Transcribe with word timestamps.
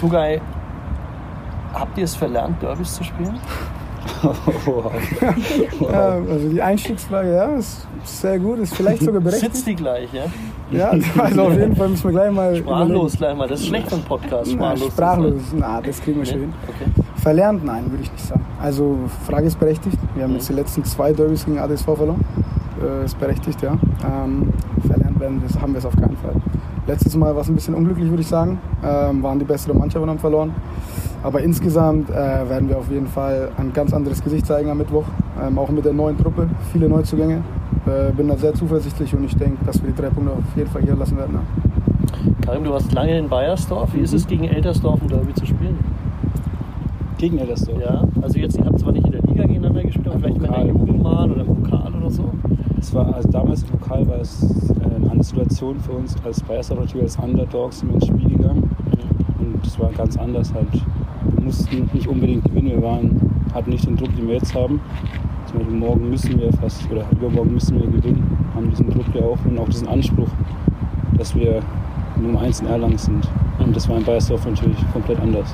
Tugay, 0.00 0.40
habt 1.74 1.96
ihr 1.98 2.04
es 2.04 2.14
verlernt, 2.16 2.60
Derbys 2.62 2.94
zu 2.94 3.04
spielen? 3.04 3.38
ja, 5.80 6.10
also 6.30 6.48
die 6.48 6.62
Einstiegsfrage, 6.62 7.34
ja, 7.34 7.44
ist 7.56 7.86
sehr 8.04 8.38
gut, 8.38 8.58
ist 8.58 8.74
vielleicht 8.74 9.02
sogar 9.02 9.20
berechtigt. 9.20 9.54
Sitzt 9.54 9.66
die 9.66 9.74
gleich, 9.74 10.08
ja? 10.12 10.24
Ja, 10.70 10.92
also 11.18 11.42
auf 11.42 11.52
jeden 11.54 11.74
Fall 11.76 11.88
müssen 11.88 12.04
wir 12.04 12.10
gleich 12.12 12.32
mal. 12.32 12.56
Sprachlos 12.56 12.88
überlegen. 12.88 13.16
gleich 13.18 13.36
mal. 13.36 13.48
Das 13.48 13.60
ist 13.60 13.66
schlecht 13.66 13.88
für 13.88 13.94
einen 13.96 14.04
Podcast. 14.04 14.50
Sprachlos. 14.52 14.92
sprachlos, 14.92 15.42
na, 15.56 15.80
das 15.80 16.00
kriegen 16.00 16.18
wir 16.18 16.24
Nee? 16.24 16.30
schon 16.30 16.40
hin. 16.40 16.52
Okay. 16.68 17.02
Verlernt, 17.16 17.64
nein, 17.64 17.90
würde 17.90 18.02
ich 18.04 18.12
nicht 18.12 18.24
sagen. 18.24 18.44
Also, 18.62 18.96
Frage 19.26 19.46
ist 19.48 19.58
berechtigt. 19.58 19.98
Wir 20.14 20.22
haben 20.24 20.30
Mhm. 20.30 20.36
jetzt 20.36 20.48
die 20.48 20.54
letzten 20.54 20.84
zwei 20.84 21.12
Derbys 21.12 21.44
gegen 21.44 21.58
ADSV 21.58 21.84
verloren. 21.96 22.24
Äh, 22.82 23.04
ist 23.04 23.18
berechtigt, 23.18 23.60
ja. 23.62 23.72
Ähm, 24.04 24.52
verlernt 24.86 25.18
werden, 25.20 25.42
das 25.46 25.60
haben 25.60 25.72
wir 25.72 25.78
es 25.78 25.86
auf 25.86 25.94
keinen 25.96 26.16
Fall. 26.18 26.34
Letztes 26.86 27.16
Mal 27.16 27.34
war 27.34 27.42
es 27.42 27.48
ein 27.48 27.54
bisschen 27.56 27.74
unglücklich, 27.74 28.08
würde 28.08 28.22
ich 28.22 28.28
sagen. 28.28 28.60
Ähm, 28.84 29.22
waren 29.22 29.38
die 29.40 29.44
bessere 29.44 29.74
Mannschaft 29.74 30.02
und 30.02 30.08
haben 30.08 30.20
verloren. 30.20 30.54
Aber 31.22 31.40
insgesamt 31.40 32.10
äh, 32.10 32.14
werden 32.14 32.68
wir 32.68 32.78
auf 32.78 32.88
jeden 32.90 33.08
Fall 33.08 33.50
ein 33.56 33.72
ganz 33.72 33.92
anderes 33.92 34.22
Gesicht 34.22 34.46
zeigen 34.46 34.70
am 34.70 34.78
Mittwoch. 34.78 35.04
Ähm, 35.42 35.58
auch 35.58 35.68
mit 35.70 35.84
der 35.84 35.92
neuen 35.92 36.16
Truppe, 36.16 36.48
viele 36.72 36.88
Neuzugänge. 36.88 37.42
Äh, 37.86 38.12
bin 38.12 38.28
da 38.28 38.36
sehr 38.36 38.54
zuversichtlich 38.54 39.14
und 39.14 39.24
ich 39.24 39.36
denke, 39.36 39.64
dass 39.64 39.82
wir 39.82 39.90
die 39.90 40.00
drei 40.00 40.10
Punkte 40.10 40.32
auf 40.32 40.56
jeden 40.56 40.70
Fall 40.70 40.82
hier 40.82 40.94
lassen 40.94 41.16
werden. 41.16 41.34
Ja. 41.34 42.32
Karim, 42.42 42.62
du 42.62 42.70
warst 42.70 42.92
lange 42.92 43.18
in 43.18 43.28
Bayersdorf. 43.28 43.92
Wie 43.94 44.00
ist 44.00 44.14
es 44.14 44.26
gegen 44.26 44.44
Eltersdorf 44.44 45.02
ein 45.02 45.08
Derby 45.08 45.34
zu 45.34 45.46
spielen? 45.46 45.78
Gegen 47.18 47.38
Eldersdorf. 47.38 47.80
Ja, 47.80 48.04
also 48.22 48.38
jetzt, 48.38 48.56
ihr 48.58 48.64
habt 48.64 48.78
zwar 48.78 48.92
nicht 48.92 49.06
in 49.06 49.12
der 49.12 49.22
Liga 49.22 49.42
gegeneinander 49.42 49.82
gespielt, 49.82 50.06
aber 50.06 50.18
vielleicht 50.20 50.36
in 50.36 50.42
der. 50.42 50.66
Jugend 50.66 51.02
mal 51.02 51.30
oder 51.30 51.40
im 51.40 51.46
Pokal 51.46 51.92
oder 51.94 52.10
so. 52.10 52.30
Es 52.86 52.94
war, 52.94 53.12
also 53.12 53.28
damals 53.28 53.64
im 53.64 53.70
Pokal 53.70 54.06
war 54.06 54.20
es 54.20 54.40
äh, 54.44 54.84
eine 54.84 55.10
andere 55.10 55.24
Situation 55.24 55.80
für 55.80 55.90
uns. 55.90 56.14
Als 56.24 56.40
Bayersdorf 56.40 56.78
natürlich 56.78 57.02
als 57.02 57.16
Underdogs 57.18 57.80
sind 57.80 57.88
wir 57.88 57.96
ins 57.96 58.06
Spiel 58.06 58.36
gegangen. 58.36 58.70
Und 59.40 59.66
es 59.66 59.76
war 59.80 59.90
ganz 59.90 60.16
anders 60.16 60.54
halt. 60.54 60.68
Wir 60.72 61.44
mussten 61.44 61.90
nicht 61.92 62.06
unbedingt 62.06 62.44
gewinnen, 62.44 62.70
wir 62.70 62.82
waren, 62.82 63.44
hatten 63.52 63.70
nicht 63.70 63.84
den 63.88 63.96
Druck, 63.96 64.14
den 64.14 64.28
wir 64.28 64.34
jetzt 64.34 64.54
haben. 64.54 64.80
Zum 65.46 65.58
Beispiel 65.58 65.76
morgen 65.76 66.10
müssen 66.10 66.38
wir 66.38 66.52
fast, 66.52 66.88
oder 66.88 67.04
übermorgen 67.10 67.54
müssen 67.54 67.76
wir 67.76 67.88
gewinnen, 67.88 68.22
haben 68.54 68.70
diesen 68.70 68.88
Druck 68.88 69.06
ja 69.14 69.22
auch 69.22 69.38
und 69.44 69.58
auch 69.58 69.68
diesen 69.68 69.88
Anspruch, 69.88 70.28
dass 71.18 71.34
wir 71.34 71.62
Nummer 72.22 72.42
1 72.42 72.60
in 72.60 72.68
Erlangen 72.68 72.98
sind. 72.98 73.28
Und 73.58 73.74
das 73.74 73.88
war 73.88 73.96
in 73.96 74.04
Bayersdorf 74.04 74.46
natürlich 74.46 74.78
komplett 74.92 75.18
anders. 75.18 75.52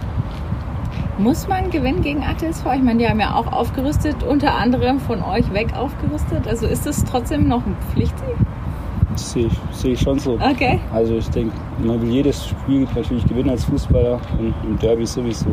Muss 1.23 1.47
man 1.47 1.71
gewinnen 1.71 2.03
gegen 2.03 2.25
ATSV? 2.25 2.67
Ich 2.75 2.83
meine, 2.83 2.99
die 2.99 3.09
haben 3.09 3.21
ja 3.21 3.37
auch 3.37 3.53
aufgerüstet, 3.53 4.25
unter 4.25 4.57
anderem 4.57 4.99
von 4.99 5.23
euch 5.23 5.53
weg 5.55 5.69
aufgerüstet. 5.77 6.49
Also 6.49 6.67
ist 6.67 6.85
es 6.85 7.05
trotzdem 7.05 7.47
noch 7.47 7.65
ein 7.65 7.77
Pflichtsieg? 7.93 8.35
Das 9.13 9.31
sehe 9.31 9.47
ich, 9.47 9.53
sehe 9.71 9.93
ich 9.93 10.01
schon 10.01 10.19
so. 10.19 10.33
Okay. 10.33 10.81
Also 10.93 11.15
ich 11.15 11.31
denke, 11.31 11.55
man 11.79 12.03
will 12.03 12.11
jedes 12.11 12.49
Spiel 12.49 12.89
natürlich 12.93 13.25
gewinnen 13.25 13.51
als 13.51 13.63
Fußballer 13.67 14.21
und 14.41 14.53
im 14.65 14.77
Derby 14.81 15.07
sowieso. 15.07 15.51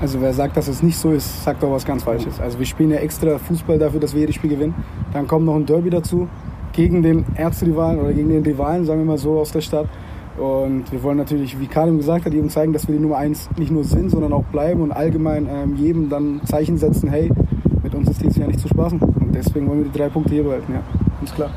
Also 0.00 0.20
wer 0.20 0.32
sagt, 0.32 0.56
dass 0.56 0.68
es 0.68 0.80
nicht 0.80 0.96
so 0.96 1.10
ist, 1.10 1.42
sagt 1.42 1.64
doch 1.64 1.72
was 1.72 1.84
ganz 1.84 2.04
Falsches. 2.04 2.38
Also 2.38 2.56
wir 2.60 2.66
spielen 2.66 2.90
ja 2.90 2.98
extra 2.98 3.38
Fußball 3.38 3.80
dafür, 3.80 3.98
dass 3.98 4.14
wir 4.14 4.20
jedes 4.20 4.36
Spiel 4.36 4.50
gewinnen. 4.50 4.76
Dann 5.12 5.26
kommt 5.26 5.44
noch 5.44 5.56
ein 5.56 5.66
Derby 5.66 5.90
dazu 5.90 6.28
gegen 6.72 7.02
den 7.02 7.24
Erzrivalen 7.34 7.98
oder 7.98 8.12
gegen 8.12 8.28
den 8.28 8.44
Rivalen, 8.44 8.84
sagen 8.84 9.00
wir 9.00 9.06
mal 9.06 9.18
so, 9.18 9.40
aus 9.40 9.50
der 9.50 9.62
Stadt. 9.62 9.88
Und 10.38 10.90
wir 10.92 11.02
wollen 11.02 11.16
natürlich, 11.16 11.58
wie 11.60 11.66
Karim 11.66 11.96
gesagt 11.98 12.26
hat, 12.26 12.32
jedem 12.34 12.50
zeigen, 12.50 12.72
dass 12.72 12.86
wir 12.88 12.94
die 12.94 13.00
Nummer 13.00 13.16
eins 13.16 13.48
nicht 13.56 13.70
nur 13.70 13.84
sind, 13.84 14.10
sondern 14.10 14.32
auch 14.32 14.44
bleiben 14.44 14.80
und 14.82 14.92
allgemein 14.92 15.48
ähm, 15.50 15.76
jedem 15.76 16.08
dann 16.10 16.40
Zeichen 16.44 16.76
setzen, 16.76 17.08
hey, 17.08 17.30
mit 17.82 17.94
uns 17.94 18.10
ist 18.10 18.20
dieses 18.22 18.36
Jahr 18.36 18.48
nicht 18.48 18.60
zu 18.60 18.68
spaßen. 18.68 19.00
Und 19.00 19.34
deswegen 19.34 19.68
wollen 19.68 19.84
wir 19.84 19.90
die 19.90 19.98
drei 19.98 20.08
Punkte 20.08 20.34
hier 20.34 20.44
behalten, 20.44 20.72
ja, 20.74 20.80
ganz 21.20 21.34
klar. 21.34 21.50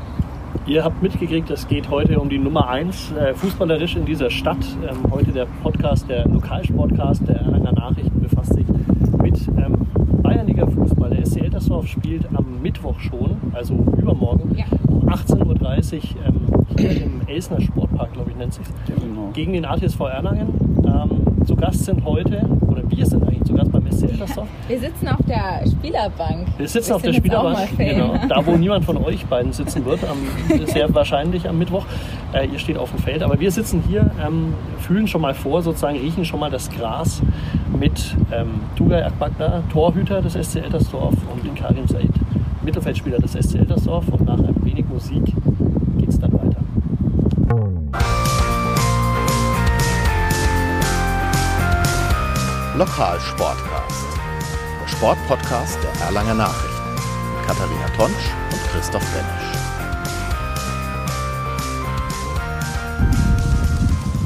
Ihr 0.66 0.84
habt 0.84 1.02
mitgekriegt, 1.02 1.50
es 1.50 1.66
geht 1.68 1.90
heute 1.90 2.18
um 2.20 2.28
die 2.28 2.38
Nummer 2.38 2.68
1 2.68 3.12
äh, 3.12 3.34
fußballerisch 3.34 3.96
in 3.96 4.04
dieser 4.04 4.30
Stadt. 4.30 4.58
Ähm, 4.88 5.10
heute 5.10 5.32
der 5.32 5.46
Podcast, 5.62 6.08
der 6.08 6.26
Lokalsportcast 6.28 7.26
der 7.26 7.36
Erlanger 7.36 7.72
Nachrichten 7.72 8.20
befasst 8.20 8.54
sich 8.54 8.66
mit 9.22 9.48
ähm, 9.48 9.74
Bayernliga 10.22 10.66
Fußball. 10.66 11.10
Der 11.10 11.26
SC 11.26 11.38
Eltersdorf 11.42 11.86
spielt 11.86 12.26
am 12.34 12.44
Mittwoch 12.62 12.98
schon, 13.00 13.36
also 13.52 13.74
übermorgen, 13.98 14.54
Ja. 14.56 14.64
um 14.88 15.08
18.30 15.08 15.38
Uhr 15.96 16.26
ähm, 16.26 16.40
im 16.76 17.20
Elsner 17.26 17.60
Sportpark, 17.60 18.12
glaube 18.12 18.30
ich, 18.30 18.36
nennt 18.36 18.54
sich 18.54 18.66
Genau. 18.86 19.30
gegen 19.32 19.52
den 19.52 19.64
ATSV 19.64 20.00
Erlangen. 20.00 20.48
Ähm, 20.84 21.46
zu 21.46 21.56
Gast 21.56 21.84
sind 21.84 22.04
heute, 22.04 22.42
oder 22.68 22.82
wir 22.90 23.06
sind 23.06 23.22
eigentlich 23.22 23.44
zu 23.44 23.54
Gast 23.54 23.72
beim 23.72 23.90
SC 23.90 24.04
Eltersdorf. 24.10 24.46
Wir 24.68 24.78
sitzen 24.78 25.08
auf 25.08 25.20
der 25.26 25.64
Spielerbank. 25.70 26.46
Wir 26.58 26.68
sitzen 26.68 26.92
auf 26.92 27.02
der 27.02 27.12
Spielerbank, 27.12 27.76
genau, 27.76 28.14
da 28.28 28.44
wo 28.46 28.56
niemand 28.56 28.84
von 28.84 28.96
euch 28.98 29.24
beiden 29.26 29.52
sitzen 29.52 29.84
wird, 29.84 30.00
am, 30.04 30.18
sehr 30.66 30.92
wahrscheinlich 30.94 31.48
am 31.48 31.58
Mittwoch. 31.58 31.84
Äh, 32.32 32.46
ihr 32.46 32.58
steht 32.58 32.76
auf 32.78 32.90
dem 32.90 32.98
Feld, 33.00 33.22
aber 33.22 33.40
wir 33.40 33.50
sitzen 33.50 33.82
hier, 33.88 34.10
ähm, 34.24 34.54
fühlen 34.78 35.06
schon 35.08 35.20
mal 35.22 35.34
vor, 35.34 35.62
sozusagen 35.62 35.98
riechen 35.98 36.24
schon 36.24 36.40
mal 36.40 36.50
das 36.50 36.70
Gras 36.70 37.22
mit 37.78 38.14
ähm, 38.32 38.60
Tugay 38.76 39.02
Akbakda, 39.02 39.62
Torhüter 39.72 40.20
des 40.22 40.34
SC 40.34 40.56
Eltersdorf 40.56 41.14
und 41.32 41.44
den 41.44 41.54
Karim 41.54 41.86
Said, 41.88 42.10
Mittelfeldspieler 42.62 43.18
des 43.18 43.32
SC 43.32 43.56
Eltersdorf. 43.56 44.06
Und 44.08 44.26
nach 44.26 44.38
ein 44.38 44.54
wenig 44.64 44.84
Musik 44.88 45.22
Lokalsportcast. 52.80 54.06
Der 54.80 54.88
Sportpodcast 54.88 55.78
der 55.82 56.06
Erlanger 56.06 56.32
Nachrichten. 56.32 56.94
Mit 57.36 57.46
Katharina 57.46 57.86
Tonsch 57.94 58.32
und 58.50 58.70
Christoph 58.72 59.04
Benisch. 59.12 59.52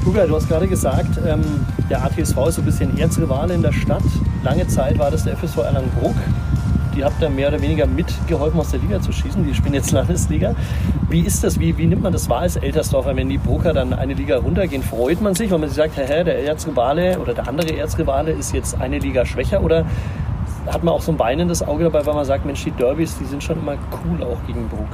Tugay, 0.05 0.29
du 0.29 0.37
hast 0.37 0.47
gerade 0.47 0.69
gesagt, 0.69 1.19
ähm, 1.27 1.43
der 1.91 2.05
ATSV 2.05 2.47
ist 2.47 2.55
so 2.55 2.63
ein 2.63 2.65
bisschen 2.65 2.97
Erzrivale 2.97 3.55
in 3.55 3.63
der 3.63 3.73
Stadt. 3.73 4.05
Lange 4.45 4.69
Zeit 4.69 5.01
war 5.01 5.11
das 5.11 5.25
der 5.25 5.37
FSV 5.37 5.57
Erlangen-Bruck. 5.59 6.15
Die 6.97 7.05
habt 7.05 7.21
da 7.21 7.29
mehr 7.29 7.49
oder 7.49 7.61
weniger 7.61 7.87
mitgeholfen, 7.87 8.61
aus 8.61 8.71
der 8.71 8.81
Liga 8.81 9.01
zu 9.01 9.13
schießen. 9.13 9.45
Die 9.45 9.55
spielen 9.55 9.75
jetzt 9.75 9.91
Landesliga. 9.91 10.55
Wie 11.09 11.21
ist 11.21 11.43
das? 11.43 11.59
Wie, 11.59 11.77
wie 11.77 11.87
nimmt 11.87 12.03
man 12.03 12.13
das 12.13 12.29
wahr 12.29 12.41
als 12.41 12.57
Eltersdorfer, 12.57 13.17
wenn 13.17 13.29
die 13.29 13.39
Brucker 13.39 13.73
dann 13.73 13.93
eine 13.93 14.15
Liga 14.15 14.39
runtergehen? 14.39 14.83
Freut 14.83 15.21
man 15.21 15.35
sich, 15.35 15.51
wenn 15.51 15.61
man 15.61 15.69
sich 15.69 15.77
sagt, 15.77 15.97
hä, 15.97 16.25
der 16.25 16.45
Erzrivale 16.45 17.19
oder 17.19 17.35
der 17.35 17.49
andere 17.49 17.77
Erzrivale 17.77 18.33
ist 18.33 18.55
jetzt 18.55 18.81
eine 18.81 18.99
Liga 18.99 19.25
schwächer? 19.25 19.63
Oder 19.63 19.85
hat 20.67 20.85
man 20.85 20.95
auch 20.95 21.03
so 21.03 21.13
ein 21.13 21.19
weinendes 21.19 21.63
Auge 21.63 21.85
dabei, 21.85 22.07
weil 22.07 22.15
man 22.15 22.25
sagt, 22.25 22.47
Mensch, 22.47 22.65
die 22.65 22.71
Derbys, 22.71 23.19
die 23.19 23.25
sind 23.25 23.43
schon 23.43 23.59
immer 23.59 23.75
cool 24.05 24.23
auch 24.23 24.39
gegen 24.47 24.69
Bruck? 24.69 24.89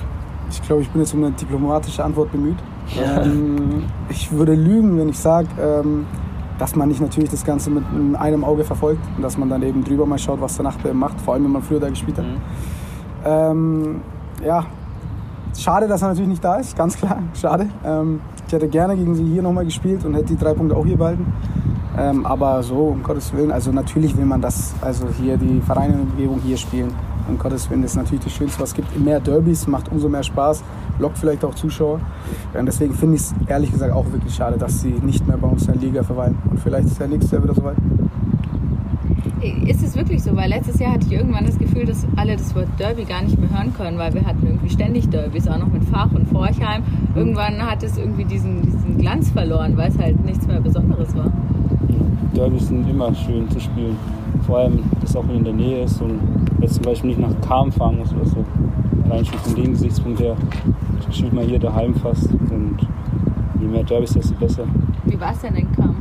Ich 0.51 0.63
glaube, 0.63 0.83
ich 0.83 0.89
bin 0.91 1.03
jetzt 1.03 1.15
um 1.15 1.25
eine 1.25 1.33
diplomatische 1.33 2.03
Antwort 2.03 2.33
bemüht. 2.33 2.59
Ja. 2.97 3.23
Ähm, 3.23 3.85
ich 4.09 4.33
würde 4.33 4.55
lügen, 4.55 4.99
wenn 4.99 5.11
ich 5.11 5.19
sage, 5.19 5.49
ähm, 5.61 6.07
dass 6.61 6.77
man 6.77 6.89
nicht 6.89 7.01
natürlich 7.01 7.31
das 7.31 7.45
Ganze 7.45 7.71
mit 7.71 7.83
einem 8.19 8.45
Auge 8.45 8.65
verfolgt 8.65 9.01
und 9.17 9.23
dass 9.23 9.39
man 9.39 9.49
dann 9.49 9.63
eben 9.63 9.83
drüber 9.83 10.05
mal 10.05 10.19
schaut, 10.19 10.41
was 10.43 10.57
der 10.57 10.65
Nachbar 10.65 10.93
macht, 10.93 11.19
vor 11.21 11.35
allem 11.35 11.45
wenn 11.45 11.53
man 11.53 11.63
früher 11.63 11.81
da 11.81 11.89
gespielt 11.89 12.19
hat. 12.19 12.27
Mhm. 12.27 12.37
Ähm, 13.25 14.01
ja, 14.45 14.67
schade, 15.59 15.89
dass 15.89 16.03
er 16.03 16.09
natürlich 16.09 16.29
nicht 16.29 16.45
da 16.45 16.57
ist, 16.57 16.77
ganz 16.77 16.97
klar, 16.99 17.23
schade. 17.35 17.69
Ähm, 17.85 18.21
ich 18.47 18.53
hätte 18.53 18.69
gerne 18.69 18.95
gegen 18.95 19.15
sie 19.15 19.25
hier 19.25 19.43
nochmal 19.43 19.65
gespielt 19.65 20.05
und 20.05 20.15
hätte 20.15 20.27
die 20.27 20.37
drei 20.37 20.53
Punkte 20.53 20.77
auch 20.77 20.85
hier 20.85 20.99
behalten. 20.99 21.33
Ähm, 21.99 22.27
aber 22.27 22.63
so, 22.63 22.89
um 22.89 23.03
Gottes 23.03 23.33
Willen, 23.33 23.51
also 23.51 23.73
natürlich 23.73 24.17
will 24.17 24.27
man 24.27 24.41
das, 24.41 24.75
also 24.83 25.07
hier 25.21 25.39
die 25.39 25.61
Vereine 25.61 25.95
in 25.95 26.01
der 26.01 26.11
Umgebung 26.11 26.41
hier 26.45 26.57
spielen. 26.57 26.93
Um 27.31 27.39
Gottes 27.39 27.71
Willen, 27.71 27.83
das 27.83 27.93
ist 27.93 27.97
natürlich 27.97 28.25
das 28.25 28.33
Schönste, 28.33 28.61
was 28.61 28.71
es 28.71 28.75
gibt. 28.75 28.99
Mehr 28.99 29.21
Derbys 29.21 29.69
macht 29.69 29.91
umso 29.93 30.09
mehr 30.09 30.25
Spaß, 30.25 30.65
lockt 30.99 31.17
vielleicht 31.17 31.45
auch 31.45 31.55
Zuschauer. 31.55 32.01
Und 32.59 32.67
deswegen 32.67 32.93
finde 32.93 33.17
ich 33.17 33.23
es 33.23 33.35
ehrlich 33.47 33.71
gesagt 33.71 33.93
auch 33.93 34.05
wirklich 34.11 34.35
schade, 34.35 34.59
dass 34.59 34.81
sie 34.81 34.95
nicht 35.03 35.27
mehr 35.29 35.37
bei 35.37 35.47
uns 35.47 35.67
in 35.67 35.75
der 35.75 35.81
Liga 35.81 36.03
verweilen. 36.03 36.37
Und 36.51 36.59
vielleicht 36.59 36.87
ist 36.89 36.99
ja 36.99 37.07
nächstes 37.07 37.31
Jahr 37.31 37.45
wieder 37.45 37.55
soweit. 37.55 37.77
Ist 39.65 39.83
es 39.83 39.95
wirklich 39.95 40.23
so? 40.25 40.35
Weil 40.37 40.51
letztes 40.51 40.81
Jahr 40.81 40.95
hatte 40.95 41.07
ich 41.07 41.13
irgendwann 41.13 41.47
das 41.47 41.57
Gefühl, 41.57 41.87
dass 41.87 42.05
alle 42.17 42.37
das 42.37 42.53
Wort 42.57 42.69
Derby 42.79 43.05
gar 43.05 43.23
nicht 43.23 43.39
mehr 43.39 43.49
hören 43.49 43.73
können, 43.75 43.97
weil 43.97 44.13
wir 44.13 44.27
hatten 44.27 44.45
irgendwie 44.45 44.69
ständig 44.69 45.09
Derbys, 45.09 45.47
auch 45.47 45.59
noch 45.59 45.73
mit 45.73 45.85
Fach 45.85 46.11
und 46.11 46.27
Forchheim. 46.29 46.83
Irgendwann 47.15 47.63
hat 47.63 47.85
es 47.85 47.97
irgendwie 47.97 48.25
diesen, 48.25 48.63
diesen 48.63 48.99
Glanz 48.99 49.31
verloren, 49.31 49.77
weil 49.77 49.91
es 49.91 49.99
halt 49.99 50.23
nichts 50.25 50.49
mehr 50.49 50.61
Besonderes 50.61 51.15
war. 51.17 51.31
Derbys 52.35 52.67
sind 52.69 52.91
immer 52.91 53.15
schön 53.15 53.49
zu 53.51 53.61
spielen. 53.61 53.97
Vor 54.47 54.59
allem, 54.59 54.85
dass 55.01 55.17
auch 55.17 55.29
in 55.29 55.45
der 55.45 55.53
Nähe 55.53 55.85
ist 55.85 56.01
und 56.01 56.21
jetzt 56.61 56.75
zum 56.75 56.85
Beispiel 56.85 57.11
nicht 57.11 57.21
nach 57.21 57.41
Kam 57.47 57.71
fahren 57.71 57.99
muss 57.99 58.13
oder 58.13 58.25
so. 58.25 58.45
Allein 59.05 59.25
schon 59.25 59.39
von 59.39 59.55
dem 59.55 59.73
Gesichtspunkt 59.73 60.21
her 60.21 60.37
spielt 61.11 61.33
man 61.33 61.45
hier 61.45 61.59
daheim 61.59 61.95
fast. 61.95 62.29
Und 62.33 62.77
je 63.61 63.67
mehr 63.67 63.85
Derbys, 63.85 64.13
desto 64.13 64.35
besser. 64.35 64.65
Wie 65.05 65.21
war 65.21 65.33
es 65.33 65.41
denn 65.41 65.55
in 65.57 65.73
Kam? 65.73 65.97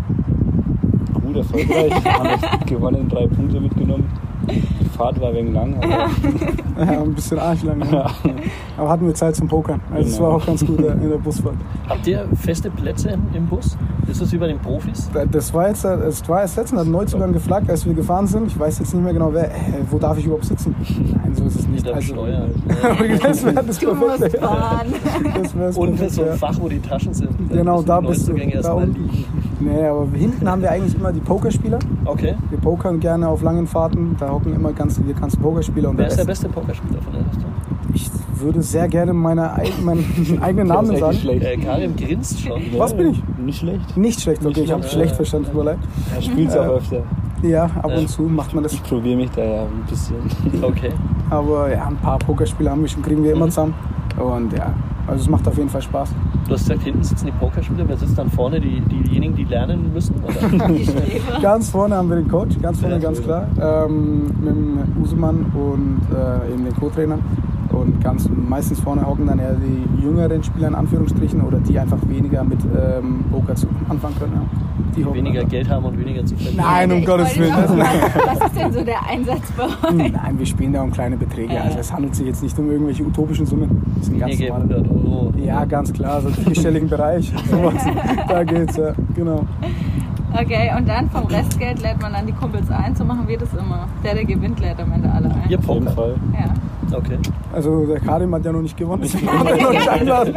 Gut 1.14 1.38
erfolgreich. 1.38 1.94
haben 2.06 2.28
echt 2.28 2.68
gewonnen, 2.68 3.08
drei 3.10 3.28
Punkte 3.28 3.60
mitgenommen. 3.60 4.06
Die 4.52 4.90
Fahrt 4.98 5.20
war 5.22 5.34
wegen 5.34 5.54
lang, 5.54 5.76
aber 5.78 5.88
Ja, 5.90 7.02
ein 7.02 7.14
bisschen 7.14 7.40
arschlang. 7.40 7.82
Ja. 7.92 8.08
Aber 8.78 8.90
hatten 8.90 9.06
wir 9.08 9.14
Zeit 9.16 9.36
zum 9.36 9.48
Pokern. 9.48 9.80
Also 9.94 10.08
es 10.10 10.16
Genau. 10.18 10.30
war 10.30 10.36
auch 10.38 10.46
ganz 10.46 10.66
gut 10.66 10.80
äh, 10.82 10.92
in 10.94 11.10
der 11.10 11.18
Busfahrt. 11.18 11.56
Habt 11.88 12.06
ihr 12.08 12.26
feste 12.36 12.70
Plätze 12.70 13.18
im 13.34 13.46
Bus? 13.48 13.78
Ist 14.08 14.22
das 14.22 14.32
wie 14.32 14.38
bei 14.38 14.48
den 14.48 14.60
Profis? 14.60 15.10
Das 15.32 15.54
war 15.54 15.68
jetzt, 15.70 15.84
das 15.86 16.28
war 16.28 16.42
erst 16.42 16.58
letztens, 16.58 16.82
hat 16.82 16.88
ein 16.88 16.92
Neuzugang 16.92 17.32
gefragt, 17.32 17.70
als 17.70 17.86
wir 17.86 17.94
gefahren 17.94 18.28
sind. 18.28 18.48
Ich 18.48 18.60
weiß 18.60 18.80
jetzt 18.80 18.94
nicht 18.94 19.04
mehr 19.04 19.14
genau, 19.14 19.32
wer, 19.34 19.46
äh, 19.52 19.56
wo 19.90 19.98
darf 20.00 20.18
ich 20.18 20.26
überhaupt 20.26 20.46
sitzen? 20.46 20.76
Nein, 20.80 21.34
so 21.36 21.44
ist 21.46 21.60
es 21.60 21.68
nicht. 21.68 21.88
Also, 21.88 22.14
Steuer. 22.14 22.46
das 23.22 23.46
wäre 23.46 23.64
das 23.64 23.80
Du 23.80 23.94
musst 23.94 24.18
Perfekte. 24.18 24.40
fahren. 24.40 24.88
Das 25.42 25.58
wär's 25.58 25.78
Und 25.78 25.90
perfekt, 25.92 26.12
so 26.12 26.22
ein 26.24 26.28
ja. 26.30 26.34
Fach, 26.36 26.56
wo 26.60 26.68
die 26.70 26.80
Taschen 26.80 27.14
sind. 27.14 27.30
Genau, 27.50 27.82
da 27.82 28.02
bist 28.02 28.28
du. 28.28 28.34
Da 28.34 28.40
erstmal 28.44 28.84
unten. 28.84 29.10
Nee, 29.60 29.86
aber 29.86 30.08
hinten 30.14 30.50
haben 30.50 30.62
wir 30.62 30.72
eigentlich 30.72 30.96
immer 30.96 31.12
die 31.12 31.20
Pokerspieler. 31.20 31.80
Okay. 32.06 32.36
Wir 32.50 32.60
pokern 32.60 33.00
gerne 33.00 33.28
auf 33.28 33.42
langen 33.42 33.68
Fahrten. 33.68 34.16
Da 34.20 34.30
hocken 34.30 34.54
immer 34.54 34.72
ganz, 34.72 34.96
die 35.02 35.14
ganzen 35.14 35.42
Pokerspieler. 35.42 35.90
Und 35.90 35.98
Wer 35.98 36.06
der 36.06 36.12
ist 36.12 36.20
der 36.20 36.26
beste 36.26 36.50
Pokerspieler 36.50 37.02
von 37.02 37.14
Elverston? 37.16 37.46
Ich 37.94 38.10
würde 38.42 38.62
sehr 38.62 38.88
gerne 38.88 39.14
meine, 39.14 39.52
meinen 39.84 40.40
eigenen 40.42 40.68
Namen 40.68 40.88
sagen. 40.96 41.04
eigentlich 41.04 41.22
schlecht. 41.22 41.44
Äh, 41.46 41.58
Karim 41.58 41.96
grinst 41.96 42.40
schon. 42.42 42.62
Was 42.78 42.94
bin 42.96 43.10
ich? 43.12 43.24
Nicht 43.38 43.60
schlecht. 43.60 43.98
Nicht 43.98 44.22
schlecht, 44.22 44.46
okay, 44.46 44.62
ich 44.62 44.72
habe 44.72 44.82
schlecht. 44.84 44.94
schlecht 44.94 45.16
verstanden, 45.16 45.48
tut 45.48 45.56
mir 45.56 45.64
leid. 45.64 45.78
Er 46.16 46.22
spielt 46.22 46.50
es 46.50 46.58
auch 46.58 46.66
Äh, 46.66 46.70
öfter. 46.70 47.04
Ja, 47.42 47.64
ab 47.66 47.92
und 47.98 48.08
zu 48.10 48.24
macht 48.24 48.54
man 48.54 48.64
das. 48.64 48.74
Ich 48.74 48.84
probiere 48.84 49.16
mich 49.18 49.32
da 49.32 49.42
ja 49.44 49.62
ein 49.64 49.84
bisschen. 49.90 50.16
Okay. 50.62 50.90
Aber 51.30 51.72
ja, 51.74 51.86
ein 51.86 51.96
paar 51.98 52.20
Pokerspiele 52.20 52.70
haben 52.70 52.82
wir 52.82 52.88
schon, 52.90 53.02
kriegen 53.02 53.24
wir 53.24 53.32
immer 53.34 53.46
Mhm. 53.46 53.50
zusammen. 53.52 53.74
Und 54.18 54.52
ja, 54.54 54.74
also 55.08 55.24
es 55.24 55.30
macht 55.30 55.48
auf 55.48 55.58
jeden 55.58 55.70
Fall 55.70 55.82
Spaß. 55.82 56.10
Du 56.48 56.54
hast 56.54 56.62
gesagt, 56.68 56.84
hinten 56.84 57.04
sitzen 57.04 57.28
die 57.28 57.32
Pokerspieler. 57.32 57.88
Wer 57.88 57.98
sitzt 57.98 58.18
dann 58.18 58.30
vorne? 58.30 58.60
Die, 58.60 58.82
diejenigen, 58.82 59.36
die 59.36 59.44
lernen 59.44 59.92
müssen? 59.94 60.16
Ganz 61.42 61.70
vorne 61.70 61.96
haben 61.96 62.10
wir 62.10 62.18
den 62.18 62.28
Coach, 62.28 62.60
ganz 62.62 62.80
vorne, 62.80 62.96
Ja, 62.96 63.02
ganz 63.02 63.22
klar. 63.22 63.48
Ähm, 63.62 64.28
mit 64.40 64.48
dem 64.48 65.02
Usemann 65.02 65.46
und 65.54 66.02
äh, 66.16 66.54
eben 66.54 66.66
den 66.66 66.76
Co-Trainern. 66.76 67.22
Ganz 68.02 68.30
meistens 68.30 68.80
vorne 68.80 69.06
hocken 69.06 69.28
dann 69.28 69.40
eher 69.40 69.56
die 69.56 70.04
jüngeren 70.04 70.44
Spieler 70.44 70.70
in 70.70 70.76
Anführungsstrichen 70.76 71.42
oder 71.42 71.60
die 71.60 71.78
einfach 71.78 71.98
weniger 72.08 72.44
mit 72.44 72.60
ähm, 72.64 73.26
Poker 73.32 73.56
zu 73.56 73.68
anfangen 73.90 74.16
können. 74.18 74.34
Ja. 74.36 74.42
Die 74.96 75.06
hocken 75.06 75.18
weniger 75.18 75.42
dann. 75.42 75.50
Geld 75.50 75.70
haben 75.70 75.86
und 75.86 76.00
weniger 76.00 76.26
zu 76.26 76.36
verdienen. 76.36 76.64
Nein, 76.64 76.92
um 76.92 76.98
Ich 77.00 77.06
Gottes 77.06 77.38
Willen. 77.38 77.54
Was 77.58 78.48
ist 78.48 78.56
denn 78.56 78.72
so 78.72 78.84
der 78.84 79.06
Einsatz 79.06 79.52
bei 79.52 79.64
euch? 79.66 80.12
Nein, 80.14 80.40
wir 80.40 80.46
spielen 80.46 80.74
da 80.74 80.82
um 80.82 80.92
kleine 80.92 81.18
Beträge. 81.18 81.54
Ja. 81.54 81.64
Also 81.64 81.80
es 81.80 81.92
handelt 81.92 82.16
sich 82.16 82.26
jetzt 82.28 82.42
nicht 82.42 82.58
um 82.58 82.72
irgendwelche 82.72 83.04
utopischen 83.04 83.46
Summen. 83.46 83.82
Das 83.98 84.06
sind 84.06 84.20
ganz 84.20 84.40
normale. 84.40 84.64
100 84.64 84.90
Euro. 84.90 85.34
Ja, 85.38 85.66
ganz 85.66 85.92
klar, 85.92 86.22
so 86.22 86.30
im 86.30 86.34
vierstelligen 86.36 86.90
Bereich. 86.90 87.32
Da 88.30 88.44
geht's, 88.44 88.78
ja, 88.78 88.94
genau. 89.16 89.46
Okay, 90.34 90.72
und 90.78 90.88
dann 90.88 91.10
vom 91.10 91.26
Restgeld 91.26 91.82
lädt 91.82 92.02
man 92.02 92.14
dann 92.14 92.28
die 92.28 92.34
Kumpels 92.34 92.70
ein, 92.70 92.96
so 92.96 93.04
machen 93.04 93.28
wir 93.28 93.38
das 93.38 93.54
immer. 93.54 93.88
Der, 94.04 94.14
der 94.14 94.26
gewinnt, 94.26 94.60
lädt 94.60 94.80
am 94.80 94.92
Ende 94.92 95.12
alle 95.12 95.26
ein. 95.32 95.50
Ihr 95.50 95.58
Auf 95.60 95.68
jeden. 95.68 95.88
Fall. 95.88 96.16
Ja. 96.34 96.54
Okay. 96.94 97.18
Also 97.54 97.86
der 97.86 98.00
Karim 98.00 98.34
hat 98.34 98.46
ja 98.46 98.52
noch 98.52 98.62
nicht 98.62 98.78
gewonnen, 98.78 99.02
deswegen 99.04 99.28
kann 99.28 99.48
er 99.48 99.58
noch 99.58 99.72
nicht 99.72 99.90
einladen. 99.90 100.36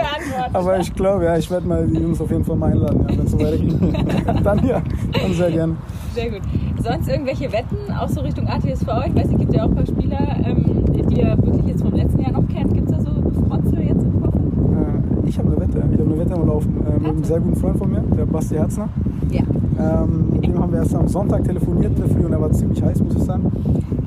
Aber 0.52 0.78
ich 0.78 0.94
glaube, 0.94 1.24
ja, 1.24 1.36
ich 1.36 1.50
werde 1.50 1.66
mal 1.66 1.86
die 1.86 2.00
Jungs 2.00 2.20
auf 2.20 2.30
jeden 2.30 2.44
Fall 2.44 2.56
mal 2.56 2.72
einladen, 2.72 3.06
ja, 3.08 3.16
wenn 3.16 3.26
es 3.26 3.32
so 3.32 3.40
weitergeht. 3.40 3.74
dann 4.44 4.66
ja, 4.66 4.82
dann 5.12 5.32
sehr 5.32 5.50
gerne. 5.50 5.76
Sehr 6.14 6.30
gut. 6.30 6.40
Sonst 6.82 7.08
irgendwelche 7.08 7.52
Wetten, 7.52 7.76
auch 7.98 8.08
so 8.08 8.20
Richtung 8.20 8.46
ATSV? 8.48 8.88
Ich 9.06 9.14
weiß, 9.14 9.28
es 9.32 9.38
gibt 9.38 9.54
ja 9.54 9.64
auch 9.64 9.68
ein 9.68 9.74
paar 9.74 9.86
Spieler, 9.86 10.36
ähm, 10.44 10.84
die 10.92 11.20
ihr 11.20 11.36
wirklich 11.42 11.66
jetzt 11.66 11.82
vom 11.82 11.94
letzten 11.94 12.20
Jahr 12.20 12.32
noch 12.32 12.48
kennt. 12.48 12.74
Gibt 12.74 12.90
es 12.90 12.96
da 12.96 13.02
so 13.02 13.20
Befrotze 13.20 13.76
jetzt 13.80 14.02
im 14.02 14.20
Vorfeld? 14.20 14.44
Äh, 14.44 15.28
ich 15.28 15.38
habe 15.38 15.48
eine 15.48 15.60
Wette, 15.60 15.78
ich 15.92 16.00
habe 16.00 16.10
eine 16.10 16.18
Wette 16.18 16.34
am 16.34 16.46
Laufen 16.46 16.86
äh, 16.86 16.98
mit 16.98 17.08
einem 17.08 17.24
sehr 17.24 17.40
guten 17.40 17.56
Freund 17.56 17.78
von 17.78 17.90
mir, 17.90 18.00
der 18.16 18.26
Basti 18.26 18.56
Herzner. 18.56 18.88
Ja. 19.30 19.42
Ähm, 19.78 20.30
mit 20.32 20.46
dem 20.46 20.58
haben 20.58 20.72
wir 20.72 20.80
erst 20.80 20.94
am 20.94 21.08
Sonntag 21.08 21.44
telefoniert 21.44 21.92
Früh 21.98 22.26
und 22.26 22.32
er 22.32 22.40
war 22.40 22.52
ziemlich 22.52 22.82
heiß, 22.82 23.02
muss 23.02 23.14
ich 23.14 23.22
sagen. 23.22 23.50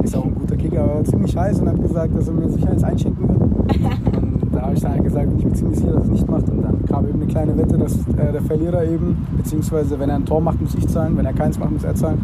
Ist 0.05 0.15
auch 0.15 0.25
ein 0.25 0.35
guter 0.35 0.55
Kicker, 0.55 0.83
aber 0.83 0.93
er 0.93 1.03
ziemlich 1.03 1.35
heiß 1.35 1.59
und 1.61 1.67
hat 1.69 1.81
gesagt, 1.81 2.15
dass 2.15 2.27
er 2.27 2.33
mir 2.35 2.47
sicher 2.49 2.69
eins 2.71 2.83
einschenken 2.83 3.27
wird. 3.27 3.39
Und 3.41 4.53
da 4.53 4.61
habe 4.61 4.73
ich 4.75 4.81
dann 4.81 4.91
halt 4.93 5.03
gesagt, 5.03 5.29
bin 5.29 5.39
ich 5.39 5.45
mir 5.45 5.53
ziemlich 5.53 5.79
sicher, 5.79 5.91
dass 5.93 6.03
er 6.03 6.05
es 6.05 6.11
nicht 6.11 6.29
macht. 6.29 6.49
Und 6.49 6.61
dann 6.61 6.85
kam 6.85 7.05
eben 7.07 7.15
eine 7.21 7.25
kleine 7.25 7.57
Wette, 7.57 7.77
dass 7.77 7.95
äh, 8.09 8.31
der 8.31 8.41
Verlierer 8.43 8.85
eben, 8.85 9.17
beziehungsweise 9.35 9.99
wenn 9.99 10.09
er 10.09 10.15
ein 10.17 10.25
Tor 10.25 10.39
macht, 10.41 10.61
muss 10.61 10.75
ich 10.75 10.87
zahlen, 10.87 11.17
wenn 11.17 11.25
er 11.25 11.33
keins 11.33 11.59
macht, 11.59 11.71
muss 11.71 11.83
er 11.83 11.95
zahlen. 11.95 12.19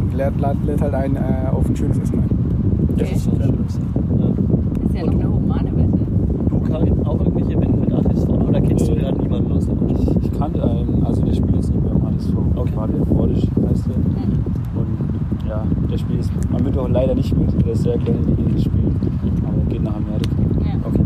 Und 0.00 0.14
lädt, 0.16 0.38
lädt, 0.40 0.64
lädt 0.66 0.80
halt 0.82 0.94
ein 0.94 1.16
äh, 1.16 1.20
auf 1.50 1.66
ein 1.68 1.74
schönes 1.74 1.98
Essen 1.98 2.18
ein. 2.20 2.28
Das 2.98 3.08
Okay. 3.08 3.16
ist 3.16 3.24
schon 3.24 3.36
schön. 3.36 3.54
Ja. 4.18 4.84
Ist 4.86 4.94
ja 4.94 5.04
noch 5.06 5.12
eine 5.12 5.28
humane 5.34 5.72
Wette. 5.76 5.98
Du, 6.50 6.60
Karim, 6.60 7.06
auch 7.06 7.18
irgendwelche 7.18 7.60
Wetten 7.60 7.80
mit 7.80 7.92
ATSV? 7.92 8.28
Oder 8.28 8.60
kennst 8.60 8.86
du 8.88 8.92
Nee. 8.92 8.98
gerade 9.00 9.18
niemanden 9.22 9.52
aus 9.52 9.66
der 9.66 9.74
Mannschaft? 9.74 10.02
Ich, 10.20 10.24
ich 10.26 10.38
kannte 10.38 10.62
einen, 10.62 11.02
also 11.04 11.22
der 11.24 11.32
spielt 11.32 11.56
jetzt 11.56 11.70
nicht 11.74 11.82
mehr 11.82 11.92
im 11.92 12.02
HSV. 12.06 12.34
Okay. 12.56 12.72
Fabian 12.74 13.06
Fordisch 13.06 13.46
heißt 13.68 13.86
der. 13.86 13.96
Und 14.78 15.48
ja, 15.48 15.64
der 15.90 15.98
spielt 15.98 16.18
jetzt 16.20 16.32
am 16.56 16.62
Mittwoch 16.64 16.88
leider 16.88 17.14
nicht 17.14 17.36
mit. 17.36 17.50
Der 17.66 17.72
ist 17.72 17.82
sehr 17.82 17.98
klein 17.98 18.16
in 18.38 18.52
das 18.54 18.62
Spiel. 18.64 18.92
Aber 19.46 19.58
er 19.58 19.64
geht 19.72 19.82
nach 19.82 19.96
Amerika. 19.96 20.30
Ja. 20.64 20.74
Okay. 20.86 21.00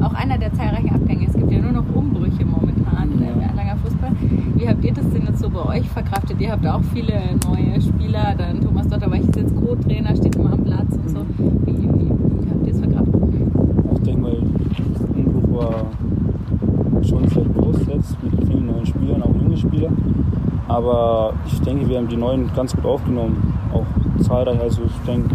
Auch 0.00 0.14
einer 0.14 0.38
der 0.38 0.52
zahlreichen 0.54 0.94
Abgänge. 0.94 1.26
Es 1.26 1.34
gibt 1.34 1.50
ja 1.50 1.60
nur 1.60 1.72
noch 1.72 1.84
Umbrüche 1.94 2.44
momentan 2.46 3.10
Ja. 3.20 3.32
im 3.34 3.40
Erlanger 3.40 3.76
Fußball. 3.82 4.10
Wie 4.54 4.68
habt 4.68 4.84
ihr 4.84 4.92
das 4.94 5.08
denn 5.10 5.22
jetzt 5.26 5.40
so 5.40 5.50
bei 5.50 5.64
euch 5.78 5.88
verkraftet? 5.88 6.40
Ihr 6.40 6.52
habt 6.52 6.66
auch 6.66 6.82
viele 6.94 7.12
neue 7.46 7.80
Spieler. 7.80 8.34
Dann 8.38 8.60
Thomas 8.60 8.86
Dotterweich 8.88 9.22
ist 9.22 9.36
jetzt 9.36 9.54
Co-Trainer, 9.56 10.14
steht 10.16 10.36
immer 10.36 10.52
am 10.52 10.62
Platz 10.64 10.92
und 10.92 11.08
so. 11.10 11.18
Wie, 11.66 11.72
wie, 11.76 11.82
wie 11.82 12.50
habt 12.50 12.66
ihr 12.66 12.72
es 12.72 12.78
verkraftet? 12.80 13.14
Ich 13.94 14.00
denke 14.02 14.20
mal, 14.22 14.32
der 14.32 15.26
Umbruch 15.26 15.60
war 15.62 17.02
schon 17.02 17.28
sehr 17.28 17.44
groß 17.44 17.76
jetzt 17.92 18.16
mit 18.22 18.44
vielen 18.48 18.66
neuen 18.66 18.86
Spielern, 18.86 19.22
auch 19.22 19.34
junge 19.34 19.56
Spieler. 19.56 19.88
Aber 20.68 21.32
ich 21.46 21.57
denke, 21.68 21.88
wir 21.88 21.98
haben 21.98 22.08
die 22.08 22.16
neuen 22.16 22.50
ganz 22.54 22.74
gut 22.74 22.84
aufgenommen. 22.84 23.54
Auch 23.72 23.84
zahlreich. 24.24 24.60
Also 24.60 24.82
ich 24.86 25.06
denke, 25.06 25.34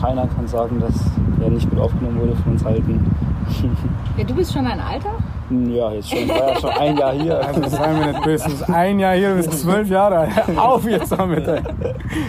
keiner 0.00 0.26
kann 0.26 0.46
sagen, 0.46 0.80
dass 0.80 0.94
er 1.42 1.50
nicht 1.50 1.68
gut 1.70 1.78
aufgenommen 1.78 2.20
wurde 2.20 2.36
von 2.36 2.52
uns 2.52 2.64
Alten. 2.64 3.10
Ja, 4.16 4.22
du 4.22 4.32
bist 4.32 4.52
schon 4.52 4.64
ein 4.64 4.78
Alter? 4.78 5.10
Ja, 5.50 5.90
jetzt 5.90 6.08
schon, 6.08 6.28
war 6.28 6.52
ja 6.52 6.60
schon 6.60 6.70
ein 6.70 6.96
Jahr 6.96 7.12
hier. 7.12 7.44
Also 7.44 7.68
seien 7.68 7.98
wir 7.98 8.06
nicht 8.06 8.22
böse, 8.22 8.46
ein 8.72 9.00
Jahr 9.00 9.14
hier, 9.14 9.30
du 9.30 9.36
bist 9.36 9.52
zwölf 9.60 9.90
Jahre 9.90 10.18
alt. 10.18 10.30
Auf 10.56 10.84
jetzt 10.88 11.10
damit. 11.10 11.46
Ey. 11.48 11.60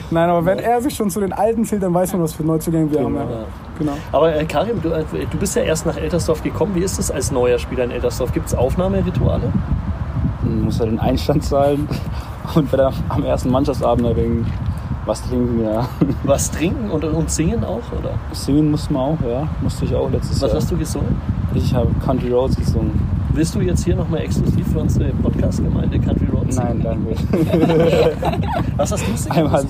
Nein, 0.10 0.30
aber 0.30 0.44
wenn 0.46 0.58
er 0.58 0.82
sich 0.82 0.96
schon 0.96 1.12
zu 1.12 1.20
den 1.20 1.32
Alten 1.32 1.64
zählt, 1.64 1.84
dann 1.84 1.94
weiß 1.94 2.14
man, 2.14 2.24
was 2.24 2.34
für 2.34 2.44
Neuzugänge 2.44 2.92
wir 2.92 3.04
haben. 3.04 3.16
Ja. 3.16 3.22
Ja. 3.22 3.28
Genau. 3.78 3.92
Aber 4.12 4.36
äh, 4.36 4.46
Karim, 4.46 4.82
du, 4.82 4.90
äh, 4.90 5.04
du 5.30 5.38
bist 5.38 5.56
ja 5.56 5.62
erst 5.62 5.86
nach 5.86 5.96
Eltersdorf 5.96 6.42
gekommen. 6.42 6.74
Wie 6.74 6.82
ist 6.84 6.98
es 6.98 7.12
als 7.12 7.32
neuer 7.32 7.60
Spieler 7.60 7.84
in 7.84 7.92
Eltersdorf? 7.92 8.34
Gibt 8.34 8.48
es 8.48 8.56
Aufnahmerituale? 8.56 9.54
Muss 10.64 10.80
ja 10.80 10.86
den 10.86 11.00
Einstand 11.00 11.44
zahlen 11.44 11.88
und 12.56 12.72
bei 12.72 12.78
der, 12.78 12.92
am 13.10 13.24
ersten 13.24 13.50
Mannschaftsabend 13.50 14.08
ein 14.08 14.16
wenig 14.16 14.46
was 15.06 15.22
trinken, 15.22 15.64
ja. 15.64 15.88
Was 16.24 16.50
trinken 16.50 16.90
und, 16.90 17.04
und 17.04 17.30
singen 17.30 17.64
auch? 17.64 17.82
Oder? 17.92 18.16
Singen 18.32 18.72
musste 18.72 18.92
man 18.92 19.02
auch, 19.04 19.18
ja. 19.22 19.48
Musste 19.62 19.86
ich 19.86 19.94
auch 19.94 20.10
letztes 20.10 20.42
Was 20.42 20.50
Jahr. 20.50 20.60
hast 20.60 20.72
du 20.72 20.78
gesungen? 20.78 21.16
Ich 21.54 21.74
habe 21.76 21.90
Country 22.04 22.32
Roads 22.32 22.56
gesungen. 22.56 23.00
Willst 23.34 23.54
du 23.54 23.62
jetzt 23.62 23.84
hier 23.84 23.96
nochmal 23.96 24.22
exklusiv 24.22 24.68
für 24.72 24.80
unsere 24.80 25.10
Podcast-Gemeinde 25.12 26.00
Country 26.00 26.26
Roads 26.34 26.56
Nein, 26.56 26.82
singen? 26.82 27.08
danke. 27.32 28.42
Was 28.78 28.92
hast 28.94 29.08
du 29.08 29.16
singen 29.16 29.36
Einmal-? 29.36 29.66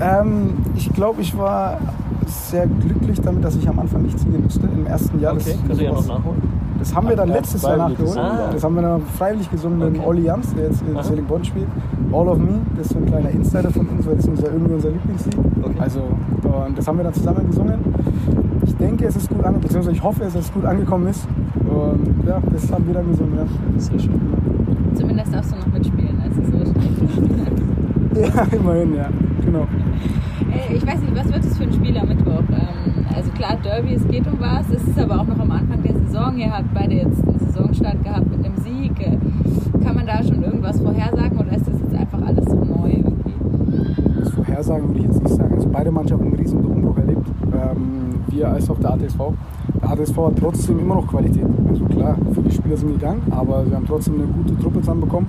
Ähm, 0.00 0.56
ich 0.76 0.92
glaube, 0.92 1.22
ich 1.22 1.36
war 1.36 1.78
sehr 2.26 2.66
glücklich 2.66 3.20
damit, 3.20 3.42
dass 3.42 3.56
ich 3.56 3.68
am 3.68 3.78
Anfang 3.78 4.02
nicht 4.02 4.18
singen 4.18 4.42
musste. 4.42 4.66
Im 4.66 4.86
ersten 4.86 5.18
Jahr. 5.20 5.32
Okay, 5.32 5.56
das, 5.56 5.66
könnt 5.66 5.80
ihr 5.80 5.86
ja 5.86 5.92
noch 5.92 6.06
nachholen. 6.06 6.42
Das 6.78 6.94
haben 6.94 7.08
wir 7.08 7.16
dann 7.16 7.28
letztes 7.28 7.62
Jahr 7.62 7.76
nachgeholt. 7.76 8.16
Ah. 8.16 8.50
Das 8.52 8.62
haben 8.62 8.74
wir 8.76 8.82
dann 8.82 9.02
freiwillig 9.02 9.50
gesungen 9.50 9.78
mit 9.78 9.98
Okay. 9.98 10.06
Olli 10.06 10.22
Jans, 10.22 10.54
der 10.54 10.66
jetzt 10.66 10.82
in 10.82 10.94
Aha. 10.94 11.02
Selling 11.02 11.26
spielt. 11.42 11.66
All 12.12 12.28
of 12.28 12.38
Me, 12.38 12.60
das 12.76 12.86
ist 12.86 12.92
so 12.92 12.98
ein 12.98 13.06
kleiner 13.06 13.30
Insider 13.30 13.70
von 13.70 13.86
uns, 13.88 14.06
weil 14.06 14.16
das 14.16 14.24
ist 14.24 14.30
unser, 14.30 14.52
irgendwie 14.52 14.74
unser 14.74 14.90
Lieblingslied. 14.90 15.38
Okay. 15.62 15.74
Also, 15.78 16.00
und 16.00 16.78
das 16.78 16.86
haben 16.86 16.96
wir 16.98 17.04
dann 17.04 17.14
zusammen 17.14 17.46
gesungen. 17.46 17.78
Ich 18.64 18.76
denke, 18.76 19.06
es 19.06 19.16
ist 19.16 19.28
gut 19.28 19.38
angekommen, 19.38 19.60
beziehungsweise 19.60 19.96
ich 19.96 20.02
hoffe, 20.02 20.20
dass 20.20 20.34
es 20.34 20.52
gut 20.52 20.64
angekommen 20.64 21.08
ist. 21.08 21.26
Und 21.68 22.26
ja, 22.26 22.40
das 22.52 22.72
haben 22.72 22.86
wir 22.86 22.94
dann 22.94 23.08
gesungen. 23.08 23.36
Ja. 23.36 23.80
Sehr 23.80 23.98
schön. 23.98 24.20
Zumindest 24.94 25.34
darfst 25.34 25.52
du 25.52 25.56
noch 25.56 25.66
mitspielen. 25.66 26.22
Das 26.24 26.36
ist 26.36 26.52
so 26.52 26.58
Ja, 28.34 28.42
immerhin, 28.52 28.94
ja. 28.96 29.08
Genau. 29.44 29.66
Äh, 30.52 30.74
Ich 30.74 30.86
weiß 30.86 31.00
nicht, 31.00 31.14
was 31.16 31.26
wird 31.32 31.44
es 31.44 31.56
für 31.56 31.64
ein 31.64 31.72
Spiel 31.72 31.96
am 31.96 32.08
Mittwoch? 32.08 32.42
Ähm, 32.50 33.04
Also 33.14 33.30
klar, 33.32 33.56
Derby, 33.62 33.94
es 33.94 34.06
geht 34.08 34.26
um 34.26 34.38
was. 34.40 34.68
Es 34.70 34.82
ist 34.86 34.98
aber 34.98 35.20
auch 35.20 35.26
noch 35.26 35.38
am 35.38 35.50
Anfang 35.50 35.82
der 35.82 35.94
Saison. 35.94 36.36
Ihr 36.36 36.50
habt 36.50 36.72
beide 36.74 36.94
jetzt 36.94 37.22
einen 37.26 37.38
Saisonstart 37.38 38.02
gehabt 38.02 38.26
mit 38.30 38.44
einem 38.44 38.56
Sieg. 38.56 38.92
Äh, 39.00 39.18
Kann 39.84 39.94
man 39.94 40.06
da 40.06 40.22
schon 40.22 40.42
irgendwas 40.42 40.80
vorhersagen 40.80 41.38
oder 41.38 41.52
ist 41.56 41.66
das 41.68 41.80
jetzt 41.80 41.94
einfach 41.94 42.20
alles 42.26 42.44
so 42.46 42.56
neu 42.56 42.90
irgendwie? 42.90 43.34
Das 44.20 44.30
Vorhersagen 44.30 44.88
würde 44.88 45.00
ich 45.00 45.06
jetzt 45.06 45.22
nicht 45.22 45.34
sagen. 45.34 45.54
Also 45.54 45.68
beide 45.70 45.90
Mannschaften 45.92 46.24
haben 46.26 46.32
einen 46.32 46.40
riesen 46.40 46.64
Umbruch 46.64 46.96
erlebt. 46.98 47.26
Ähm, 47.52 48.20
wir 48.28 48.48
als 48.50 48.68
auch 48.70 48.78
der 48.78 48.94
ATSV. 48.94 49.18
ATSV 49.90 50.16
hat 50.18 50.38
trotzdem 50.38 50.78
immer 50.78 50.94
noch 50.96 51.06
Qualität. 51.06 51.44
Also 51.68 51.84
klar, 51.84 52.16
viele 52.34 52.50
Spieler 52.50 52.76
sind 52.76 52.92
gegangen, 52.92 53.22
aber 53.30 53.66
wir 53.66 53.76
haben 53.76 53.86
trotzdem 53.86 54.14
eine 54.14 54.24
gute 54.24 54.56
Truppe 54.58 54.80
zusammenbekommen. 54.80 55.28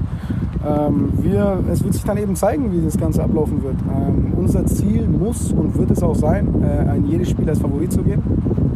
Ähm, 0.68 1.10
wir, 1.22 1.60
es 1.72 1.84
wird 1.84 1.94
sich 1.94 2.04
dann 2.04 2.18
eben 2.18 2.36
zeigen, 2.36 2.72
wie 2.72 2.82
das 2.84 2.98
Ganze 2.98 3.24
ablaufen 3.24 3.64
wird. 3.64 3.76
Ähm, 3.96 4.34
unser 4.38 4.66
Ziel 4.66 5.08
muss 5.08 5.52
und 5.54 5.78
wird 5.78 5.92
es 5.92 6.04
auch 6.04 6.16
sein, 6.16 6.62
äh, 6.62 6.96
in 6.98 7.06
jedes 7.08 7.30
Spiel 7.30 7.48
als 7.50 7.60
Favorit 7.60 7.92
zu 7.92 8.02
gehen. 8.04 8.22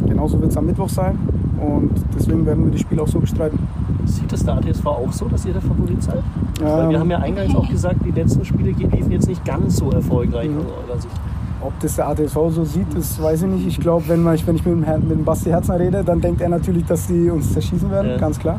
Genauso 0.06 0.40
wird 0.40 0.50
es 0.50 0.56
am 0.56 0.66
Mittwoch 0.66 0.88
sein. 0.88 1.18
Und 1.60 1.90
deswegen 2.16 2.44
werden 2.46 2.64
wir 2.64 2.72
das 2.72 2.80
Spiel 2.80 2.98
auch 3.00 3.08
so 3.08 3.18
bestreiten. 3.20 3.58
Sieht 4.06 4.32
es 4.32 4.44
der 4.44 4.54
ATSV 4.54 4.86
auch 4.86 5.12
so, 5.12 5.26
dass 5.26 5.44
ihr 5.46 5.52
der 5.52 5.62
Favorit 5.62 6.02
seid? 6.02 6.22
Weil 6.60 6.88
wir 6.88 6.94
Ähm, 6.96 7.00
haben 7.00 7.10
ja 7.10 7.18
eingangs 7.18 7.54
auch 7.54 7.68
gesagt, 7.68 7.96
die 8.04 8.10
letzten 8.10 8.44
Spiele 8.44 8.70
liefen 8.72 9.10
jetzt 9.12 9.28
nicht 9.28 9.44
ganz 9.44 9.76
so 9.76 9.90
erfolgreich 9.90 10.48
Mhm. 10.50 10.58
aus 10.58 10.64
eurer 10.88 11.00
Sicht. 11.00 11.14
Ob 11.64 11.72
das 11.80 11.96
der 11.96 12.08
ATSV 12.08 12.34
so 12.50 12.64
sieht, 12.64 12.86
das 12.94 13.20
weiß 13.22 13.42
ich 13.42 13.48
nicht. 13.48 13.66
Ich 13.66 13.80
glaube, 13.80 14.04
wenn, 14.08 14.22
man- 14.22 14.36
wenn 14.46 14.56
ich 14.56 14.64
mit 14.66 14.74
dem, 14.74 14.82
Herrn, 14.82 15.00
mit 15.08 15.12
dem 15.12 15.24
Basti 15.24 15.48
Herzner 15.48 15.78
rede, 15.80 16.04
dann 16.04 16.20
denkt 16.20 16.40
er 16.42 16.50
natürlich, 16.50 16.84
dass 16.84 17.06
die 17.06 17.30
uns 17.30 17.52
zerschießen 17.54 17.90
werden, 17.90 18.10
Ja. 18.10 18.16
ganz 18.18 18.38
klar. 18.38 18.58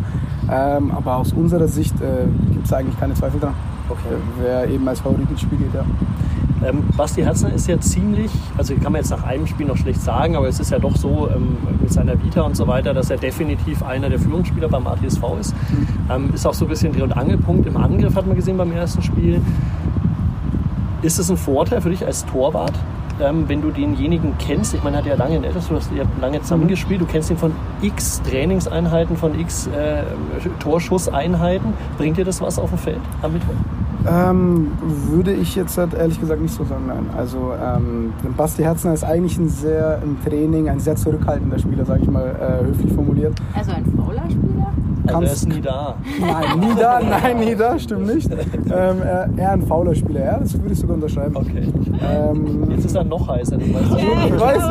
Ähm, 0.52 0.92
aber 0.92 1.18
aus 1.18 1.32
unserer 1.34 1.68
Sicht 1.68 1.94
äh, 2.02 2.26
gibt 2.52 2.66
es 2.66 2.74
eigentlich 2.74 3.00
keine 3.00 3.14
Zweifel 3.14 3.40
dran, 3.40 3.54
Okay. 3.90 4.16
wer 4.42 4.68
eben 4.70 4.88
als 4.88 5.00
Favorit 5.02 5.30
ins 5.30 5.42
Spiel 5.42 5.60
geht. 5.60 5.74
Ja. 5.74 5.86
Ähm, 6.68 6.80
Basti 6.98 7.22
Herzner 7.22 7.54
ist 7.54 7.68
ja 7.68 7.80
ziemlich, 7.80 8.32
also 8.58 8.74
kann 8.76 8.92
man 8.92 9.02
jetzt 9.02 9.12
nach 9.12 9.24
einem 9.24 9.46
Spiel 9.46 9.68
noch 9.68 9.78
schlecht 9.78 10.02
sagen, 10.02 10.36
aber 10.36 10.48
es 10.48 10.60
ist 10.60 10.72
ja 10.72 10.80
doch 10.80 10.96
so 10.96 11.30
ähm, 11.36 11.58
mit 11.82 11.92
seiner 11.94 12.14
Vita 12.24 12.42
und 12.42 12.56
so 12.56 12.66
weiter, 12.66 12.94
dass 12.96 13.12
er 13.12 13.18
definitiv 13.18 13.84
einer 13.84 14.10
der 14.10 14.18
Führungsspieler 14.18 14.68
beim 14.70 14.88
ATSV 14.88 15.22
ist. 15.40 15.54
Mhm. 15.54 15.88
Ähm, 16.10 16.30
ist 16.34 16.48
auch 16.48 16.54
so 16.56 16.66
ein 16.66 16.70
bisschen 16.70 16.92
Dreh- 16.94 17.04
und 17.04 17.16
Angelpunkt 17.16 17.68
im 17.68 17.78
Angriff, 17.78 18.16
hat 18.16 18.26
man 18.26 18.36
gesehen 18.36 18.58
beim 18.58 18.72
ersten 18.72 19.04
Spiel. 19.04 19.42
Ist 21.06 21.20
es 21.20 21.30
ein 21.30 21.38
Vorteil 21.38 21.82
für 21.82 21.92
dich 21.92 22.04
als 22.04 22.26
Torwart, 22.26 22.74
ähm, 23.22 23.48
wenn 23.48 23.62
du 23.62 23.70
denjenigen 23.70 24.36
kennst? 24.40 24.74
Ich 24.74 24.82
meine, 24.82 24.98
er 24.98 25.00
hat 25.04 25.06
ja 25.06 25.14
lange 25.14 25.36
in 25.36 25.44
Elters, 25.44 25.68
du 25.68 25.76
hast 25.76 25.92
ja 25.96 26.04
lange 26.20 26.42
zusammengespielt, 26.42 27.00
du 27.00 27.06
kennst 27.06 27.30
ihn 27.30 27.38
von 27.38 27.54
x 27.84 28.24
Trainingseinheiten, 28.24 29.16
von 29.16 29.40
x 29.40 29.68
äh, 29.68 30.02
Torschusseinheiten. 30.60 31.76
Bringt 32.00 32.18
dir 32.18 32.26
das 32.26 32.42
was 32.42 32.58
auf 32.58 32.72
dem 32.72 32.80
Feld 32.80 33.02
am 33.22 33.34
Mittwoch? 33.34 33.54
Ähm, 34.08 34.72
würde 35.10 35.34
ich 35.34 35.56
jetzt 35.56 35.78
halt 35.78 35.94
ehrlich 35.94 36.20
gesagt 36.20 36.42
nicht 36.42 36.54
so 36.54 36.64
sagen, 36.64 36.84
nein. 36.88 37.06
Also 37.18 37.54
ähm, 37.62 38.14
Basti 38.38 38.64
Herzner 38.64 38.94
ist 38.94 39.04
eigentlich 39.04 39.38
ein 39.38 39.50
sehr 39.50 40.00
im 40.04 40.18
Training 40.24 40.70
ein 40.70 40.80
sehr 40.80 40.96
zurückhaltender 40.96 41.58
Spieler, 41.60 41.86
sage 41.86 42.02
ich 42.04 42.10
mal 42.10 42.28
äh, 42.40 42.66
höflich 42.68 42.94
formuliert. 42.94 43.34
Also 43.54 43.72
ein 43.72 43.86
fauler 43.98 44.24
Spieler? 44.30 44.68
Also 45.08 45.22
er 45.22 45.34
ist 45.34 45.48
nie 45.50 45.62
da. 45.62 45.96
Nein, 46.20 46.60
nie 46.60 46.76
da, 46.80 47.00
nein, 47.00 47.38
nie 47.40 47.56
da, 47.56 47.78
stimmt 47.78 48.08
nicht. 48.08 48.32
Ähm, 48.32 48.38
er, 49.04 49.30
eher 49.38 49.52
ein 49.52 49.62
fauler 49.62 49.94
Spieler, 49.94 50.26
ja, 50.26 50.40
das 50.40 50.60
würde 50.60 50.74
ich 50.74 50.80
sogar 50.80 50.96
unterschreiben. 50.96 51.36
Okay. 51.36 51.72
Ähm, 52.02 52.72
Jetzt 52.72 52.86
ist 52.86 52.96
er 52.96 53.04
noch 53.04 53.28
heißer, 53.28 53.58
du 53.58 53.74
weißt 53.74 53.98
ich 54.28 54.40
weiß, 54.40 54.64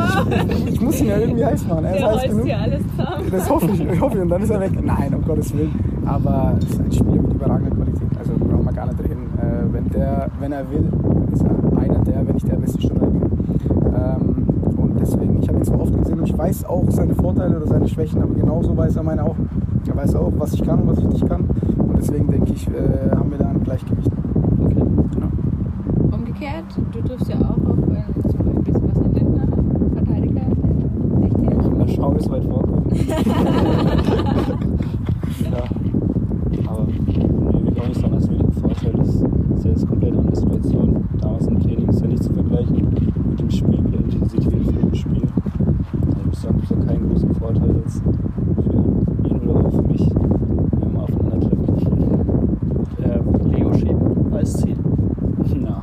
ich, 0.57 0.73
ich 0.73 0.81
muss 0.81 0.99
ihn 1.01 1.07
ja 1.07 1.17
irgendwie 1.17 1.45
heiß 1.45 1.65
machen. 1.67 1.85
Er 1.85 1.93
ist 1.93 1.99
Der 2.01 2.11
heiß 2.15 2.23
genug. 2.29 2.45
hier 2.45 2.59
alles 2.59 2.81
zusammen. 2.97 3.23
Das 3.31 3.49
hoffe 3.49 3.65
ich, 3.71 3.85
ich 3.85 4.01
hoffe, 4.01 4.21
und 4.21 4.29
dann 4.29 4.41
ist 4.41 4.49
er 4.49 4.59
weg. 4.59 4.71
Nein, 4.83 5.13
um 5.13 5.23
Gottes 5.25 5.53
Willen. 5.53 6.03
Aber 6.05 6.55
es 6.59 6.69
ist 6.69 6.79
ein 6.79 6.91
Spieler 6.91 7.21
mit 7.21 7.33
überragender 7.33 7.75
Qualität. 7.75 8.17
Also 8.19 8.33
brauchen 8.33 8.65
wir 8.65 8.73
gar 8.73 8.85
nicht 8.87 8.99
reden. 8.99 9.23
Äh, 9.39 9.73
wenn, 9.73 9.83
der, 9.95 10.29
wenn 10.39 10.51
er 10.51 10.69
will, 10.69 10.89
ist 11.31 11.43
er 11.43 11.79
einer 11.79 11.99
der, 11.99 12.27
wenn 12.27 12.33
nicht 12.35 12.47
der 12.47 12.57
beste 12.57 12.81
Stürmer. 12.81 13.07
Ähm, 13.07 14.45
und 14.77 14.99
deswegen, 14.99 15.39
ich 15.41 15.47
habe 15.47 15.59
ihn 15.59 15.63
zwar 15.63 15.81
oft 15.81 15.97
gesehen 15.97 16.19
und 16.19 16.29
ich 16.29 16.37
weiß 16.37 16.65
auch 16.65 16.85
seine 16.89 17.15
Vorteile 17.15 17.57
oder 17.57 17.67
seine 17.67 17.87
Schwächen, 17.87 18.21
aber 18.21 18.33
genauso 18.33 18.75
weiß 18.75 18.97
er 18.97 19.03
meine 19.03 19.23
auch. 19.23 19.35
Er 19.87 19.95
weiß 19.95 20.15
auch, 20.15 20.31
was 20.37 20.53
ich 20.53 20.63
kann 20.63 20.81
und 20.81 20.87
was 20.89 20.99
ich 20.99 21.07
nicht 21.07 21.27
kann. 21.27 21.45
Und 21.77 21.97
deswegen 21.97 22.29
denke 22.29 22.53
ich, 22.53 22.67
äh, 22.67 23.15
haben 23.15 23.31
wir 23.31 23.37
da 23.37 23.49
ein 23.49 23.63
Gleichgewicht. 23.63 24.11
Okay. 24.63 24.83
Umgekehrt, 26.11 26.65
du 26.91 27.01
triffst 27.01 27.29
ja 27.29 27.35
auch 27.37 27.69
auf 27.69 27.77
wenn 27.87 28.03
zum 28.29 28.45
Beispiel 28.45 28.73
Sebastian 28.73 29.13
Lindner, 29.13 29.47
Verteidiger, 29.93 30.41
der 30.41 31.19
nicht 31.19 31.37
hier. 31.39 31.71
Mal 31.71 31.87
schauen, 31.87 32.15
wie 32.15 32.19
es 32.19 32.29
weit 32.29 32.43
vorkommt. 32.45 32.91
ja. 35.41 35.63
Aber 36.67 36.87
nee, 36.87 37.23
will 37.63 37.71
ich 37.71 37.81
auch 37.81 37.87
nicht 37.87 38.01
sagen, 38.01 38.13
dass 38.13 38.23
es 38.23 38.29
wirklich 38.29 38.47
ein 38.47 38.53
Vorteil 38.53 38.99
ist. 38.99 39.23
Das 39.49 39.59
ist 39.59 39.65
ja 39.65 39.71
jetzt 39.71 39.87
komplett 39.87 40.17
andere 40.17 40.35
Situation. 40.35 41.03
Damals 41.21 41.47
im 41.47 41.59
Training 41.59 41.89
ist 41.89 42.01
ja 42.01 42.07
nicht 42.07 42.23
zu 42.23 42.33
vergleichen 42.33 42.87
mit 43.29 43.39
dem 43.39 43.49
Spiel, 43.51 43.81
mit 43.81 43.93
der 43.93 44.01
Intensität 44.01 44.63
von 44.63 44.75
dem 44.75 44.95
Spiel. 44.95 45.27
Also 46.05 46.17
ich 46.19 46.25
muss 46.25 46.41
sagen, 46.41 46.57
es 46.57 46.71
ist 46.71 46.77
ja 46.77 46.85
keinen 46.85 47.09
großen 47.09 47.33
Vorteil 47.59 47.75
jetzt 47.83 48.01
für 48.01 49.27
ihn 49.29 49.39
oder 49.49 49.65
auch 49.65 49.71
für 49.71 49.81
mich, 49.83 50.01
wenn 50.11 50.93
wir 50.93 51.01
aufeinandertreffen. 51.03 51.65
Äh, 53.03 53.57
Leo 53.57 53.73
schieben 53.73 54.33
als 54.33 54.57
Ziel. 54.57 54.75
Na, 55.61 55.81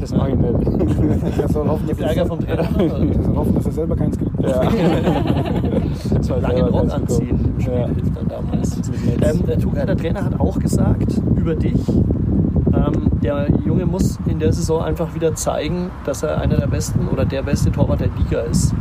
das 0.00 0.14
mache 0.14 0.30
ich 0.30 0.36
nicht. 0.36 0.52
Er 1.42 1.48
soll 1.52 1.68
hoffen, 1.68 1.86
dass 1.88 1.98
Ärger 1.98 2.20
er, 2.22 2.26
vom 2.26 2.40
Trainer? 2.40 2.62
er 2.62 3.22
soll 3.22 3.36
hoffen, 3.36 3.54
dass 3.54 3.66
er 3.66 3.72
selber 3.72 3.96
keins 3.96 4.18
gibt. 4.18 4.40
Ja. 4.40 4.60
Das 6.14 6.30
war 6.30 6.40
Langen 6.40 6.56
selber 6.56 6.70
Rock 6.80 6.92
anziehen 6.94 7.38
im. 7.54 7.60
Spiel 7.60 7.74
Ja. 7.74 7.86
hilft 7.86 8.16
dann 8.16 8.28
damals. 8.28 8.76
Ähm, 9.20 9.46
der 9.46 9.58
Tuga, 9.58 9.84
der 9.86 9.96
Trainer, 9.96 10.24
hat 10.24 10.38
auch 10.40 10.58
gesagt 10.58 11.20
über 11.36 11.54
dich, 11.54 11.88
ähm, 11.88 13.10
der 13.22 13.46
Junge 13.64 13.86
muss 13.86 14.18
in 14.26 14.38
der 14.38 14.52
Saison 14.52 14.82
einfach 14.82 15.14
wieder 15.14 15.34
zeigen, 15.34 15.90
dass 16.04 16.22
er 16.22 16.40
einer 16.40 16.56
der 16.56 16.66
besten 16.66 17.08
oder 17.08 17.24
der 17.24 17.42
beste 17.42 17.70
Torwart 17.70 18.00
der 18.00 18.08
Liga 18.18 18.40
ist. 18.42 18.74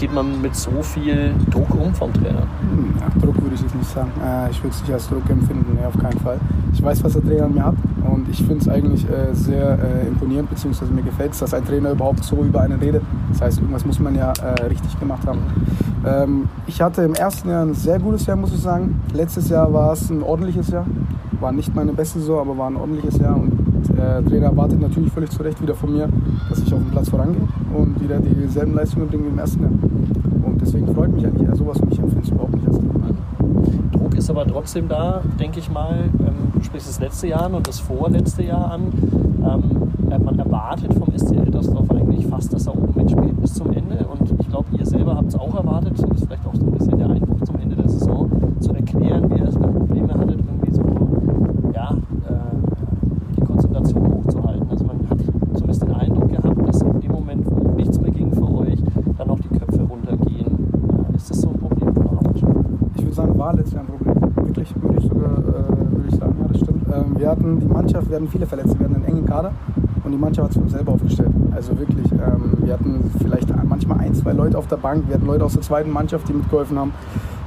Geht 0.00 0.14
man 0.14 0.40
mit 0.40 0.56
so 0.56 0.70
viel 0.80 1.34
Druck 1.50 1.74
um 1.74 1.92
vom 1.92 2.10
Trainer? 2.14 2.46
Hm, 2.62 2.94
Druck 3.20 3.34
würde 3.42 3.54
ich 3.54 3.60
jetzt 3.60 3.74
nicht 3.74 3.90
sagen. 3.90 4.10
Äh, 4.24 4.50
ich 4.50 4.62
würde 4.62 4.74
es 4.74 4.80
nicht 4.80 4.94
als 4.94 5.06
Druck 5.10 5.28
empfinden, 5.28 5.76
nee, 5.78 5.84
auf 5.84 5.98
keinen 5.98 6.18
Fall. 6.20 6.38
Ich 6.72 6.82
weiß, 6.82 7.04
was 7.04 7.12
der 7.12 7.22
Trainer 7.22 7.44
an 7.44 7.54
mir 7.54 7.66
hat 7.66 7.74
und 8.10 8.26
ich 8.30 8.38
finde 8.38 8.56
es 8.60 8.68
eigentlich 8.70 9.04
äh, 9.10 9.34
sehr 9.34 9.78
äh, 9.78 10.08
imponierend, 10.08 10.48
beziehungsweise 10.48 10.90
mir 10.90 11.02
gefällt 11.02 11.32
es, 11.32 11.40
dass 11.40 11.52
ein 11.52 11.66
Trainer 11.66 11.90
überhaupt 11.90 12.24
so 12.24 12.42
über 12.42 12.62
einen 12.62 12.80
redet. 12.80 13.02
Das 13.28 13.42
heißt, 13.42 13.58
irgendwas 13.58 13.84
muss 13.84 13.98
man 14.00 14.14
ja 14.14 14.32
richtig 14.70 14.98
gemacht 14.98 15.26
haben. 15.26 15.40
Ähm, 16.06 16.48
ich 16.66 16.80
hatte 16.80 17.02
im 17.02 17.12
ersten 17.12 17.50
Jahr 17.50 17.66
ein 17.66 17.74
sehr 17.74 17.98
gutes 17.98 18.24
Jahr, 18.24 18.38
muss 18.38 18.54
ich 18.54 18.60
sagen. 18.60 19.02
Letztes 19.12 19.50
Jahr 19.50 19.70
war 19.70 19.92
es 19.92 20.08
ein 20.08 20.22
ordentliches 20.22 20.70
Jahr. 20.70 20.86
War 21.40 21.52
nicht 21.52 21.74
meine 21.74 21.92
beste 21.92 22.20
Saison, 22.20 22.40
aber 22.40 22.56
war 22.56 22.70
ein 22.70 22.76
ordentliches 22.76 23.18
Jahr. 23.18 23.36
Und 23.36 23.59
der 23.88 24.24
Trainer 24.24 24.46
erwartet 24.46 24.80
natürlich 24.80 25.12
völlig 25.12 25.30
zu 25.30 25.42
Recht 25.42 25.60
wieder 25.62 25.74
von 25.74 25.92
mir, 25.92 26.08
dass 26.48 26.58
ich 26.60 26.72
auf 26.72 26.80
dem 26.80 26.90
Platz 26.90 27.08
vorangehe 27.08 27.42
und 27.74 28.00
wieder 28.00 28.18
dieselben 28.18 28.74
Leistungen 28.74 29.08
bringe 29.08 29.24
wie 29.24 29.28
im 29.28 29.38
ersten 29.38 29.62
Jahr. 29.62 29.72
Und 29.72 30.60
deswegen 30.60 30.86
freut 30.94 31.12
mich 31.12 31.26
eigentlich 31.26 31.48
eher 31.48 31.56
sowas 31.56 31.78
und 31.80 31.92
ich 31.92 31.98
empfinde 31.98 32.24
es 32.24 32.30
überhaupt 32.30 32.54
nicht 32.54 32.66
als 32.66 32.78
Druck. 32.78 32.90
Druck 33.92 34.14
ist 34.16 34.30
aber 34.30 34.46
trotzdem 34.46 34.88
da, 34.88 35.22
denke 35.38 35.58
ich 35.58 35.70
mal. 35.70 36.08
Ähm, 36.20 36.52
du 36.54 36.62
sprichst 36.62 36.88
das 36.88 37.00
letzte 37.00 37.28
Jahr 37.28 37.46
an 37.46 37.54
und 37.54 37.68
das 37.68 37.78
vorletzte 37.80 38.42
Jahr 38.42 38.72
an. 38.72 38.82
Ähm, 39.42 40.10
äh, 40.10 40.18
man 40.18 40.38
erwartet 40.38 40.92
vom 40.94 41.08
SC 41.16 41.36
Eltersdorf 41.36 41.90
eigentlich 41.90 42.26
fast, 42.26 42.52
dass 42.52 42.66
er 42.66 42.76
oben 42.76 42.92
mitspielt 42.96 43.40
bis 43.40 43.54
zum 43.54 43.68
Ende. 43.72 44.06
Und 44.06 44.40
ich 44.40 44.48
glaube, 44.48 44.66
ihr 44.76 44.86
selber 44.86 45.14
habt 45.16 45.28
es 45.28 45.36
auch 45.36 45.54
erwartet. 45.54 45.92
Das 45.98 46.10
ist 46.10 46.26
vielleicht 46.26 46.46
auch 46.46 46.54
so 46.54 46.66
ein 46.66 46.72
bisschen 46.72 46.98
der 46.98 47.10
Einbruch 47.10 47.40
zum 47.42 47.56
Ende 47.56 47.76
der 47.76 47.88
Saison. 47.88 48.30
Zu 48.60 48.72
erklären, 48.72 49.30
wie 49.30 49.38
ihr 49.38 49.50
Probleme 49.90 50.12
hattet, 50.14 50.38
irgendwie 50.40 50.72
so 50.72 50.82
ja, 51.74 51.90
äh, 52.28 53.36
die 53.36 53.40
Konzentration 53.42 54.12
hochzuhalten. 54.14 54.68
Also 54.70 54.84
man 54.84 54.98
hat 55.08 55.18
zumindest 55.54 55.82
den 55.82 55.92
Eindruck 55.92 56.28
gehabt, 56.28 56.68
dass 56.68 56.82
in 56.82 57.00
dem 57.00 57.12
Moment, 57.12 57.44
wo 57.46 57.74
nichts 57.74 58.00
mehr 58.00 58.10
ging 58.10 58.32
für 58.32 58.48
euch, 58.58 58.78
dann 59.16 59.30
auch 59.30 59.40
die 59.40 59.48
Köpfe 59.48 59.82
runtergehen. 59.82 60.72
Äh, 61.12 61.16
ist 61.16 61.30
das 61.30 61.40
so 61.40 61.48
ein 61.48 61.58
Problem 61.58 61.94
von 61.94 62.04
der 62.04 62.14
Mannschaft? 62.14 62.54
Ich 62.96 63.02
würde 63.02 63.14
sagen, 63.14 63.38
war 63.38 63.54
letztes 63.54 63.74
Jahr 63.74 63.84
ein 63.84 63.88
Problem. 63.88 64.46
Wirklich, 64.46 64.82
würde 64.82 64.98
ich 64.98 65.08
sogar 65.08 65.38
äh, 65.38 65.92
würde 65.96 66.08
ich 66.08 66.14
sagen, 66.16 66.36
ja, 66.40 66.48
das 66.48 66.60
stimmt. 66.60 66.86
Ähm, 66.92 67.18
wir 67.18 67.30
wir 68.10 68.16
hatten 68.16 68.28
viele 68.28 68.46
Verletzte, 68.46 68.78
wir 68.78 68.86
hatten 68.86 68.96
einen 68.96 69.04
engen 69.04 69.24
Kader 69.24 69.52
und 70.04 70.10
die 70.10 70.18
Mannschaft 70.18 70.50
hat 70.50 70.56
es 70.56 70.62
uns 70.62 70.72
selber 70.72 70.92
aufgestellt. 70.92 71.30
Also 71.54 71.78
wirklich, 71.78 72.10
ähm, 72.12 72.54
wir 72.58 72.74
hatten 72.74 73.10
vielleicht 73.20 73.48
manchmal 73.64 74.00
ein, 74.00 74.14
zwei 74.14 74.32
Leute 74.32 74.58
auf 74.58 74.66
der 74.66 74.76
Bank, 74.76 75.04
wir 75.06 75.14
hatten 75.14 75.26
Leute 75.26 75.44
aus 75.44 75.52
der 75.52 75.62
zweiten 75.62 75.90
Mannschaft, 75.90 76.28
die 76.28 76.32
mitgeholfen 76.32 76.78
haben. 76.78 76.92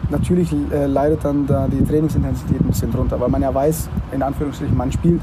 Natürlich 0.10 0.53
äh, 0.72 0.86
leidet 0.86 1.24
dann 1.25 1.46
da 1.48 1.67
die 1.67 1.84
Trainingsintensität 1.84 2.62
ein 2.62 2.67
bisschen 2.67 2.91
drunter, 2.91 3.20
weil 3.20 3.29
man 3.29 3.41
ja 3.41 3.53
weiß, 3.53 3.89
in 4.13 4.22
Anführungsstrichen, 4.22 4.75
man 4.75 4.91
spielt. 4.91 5.22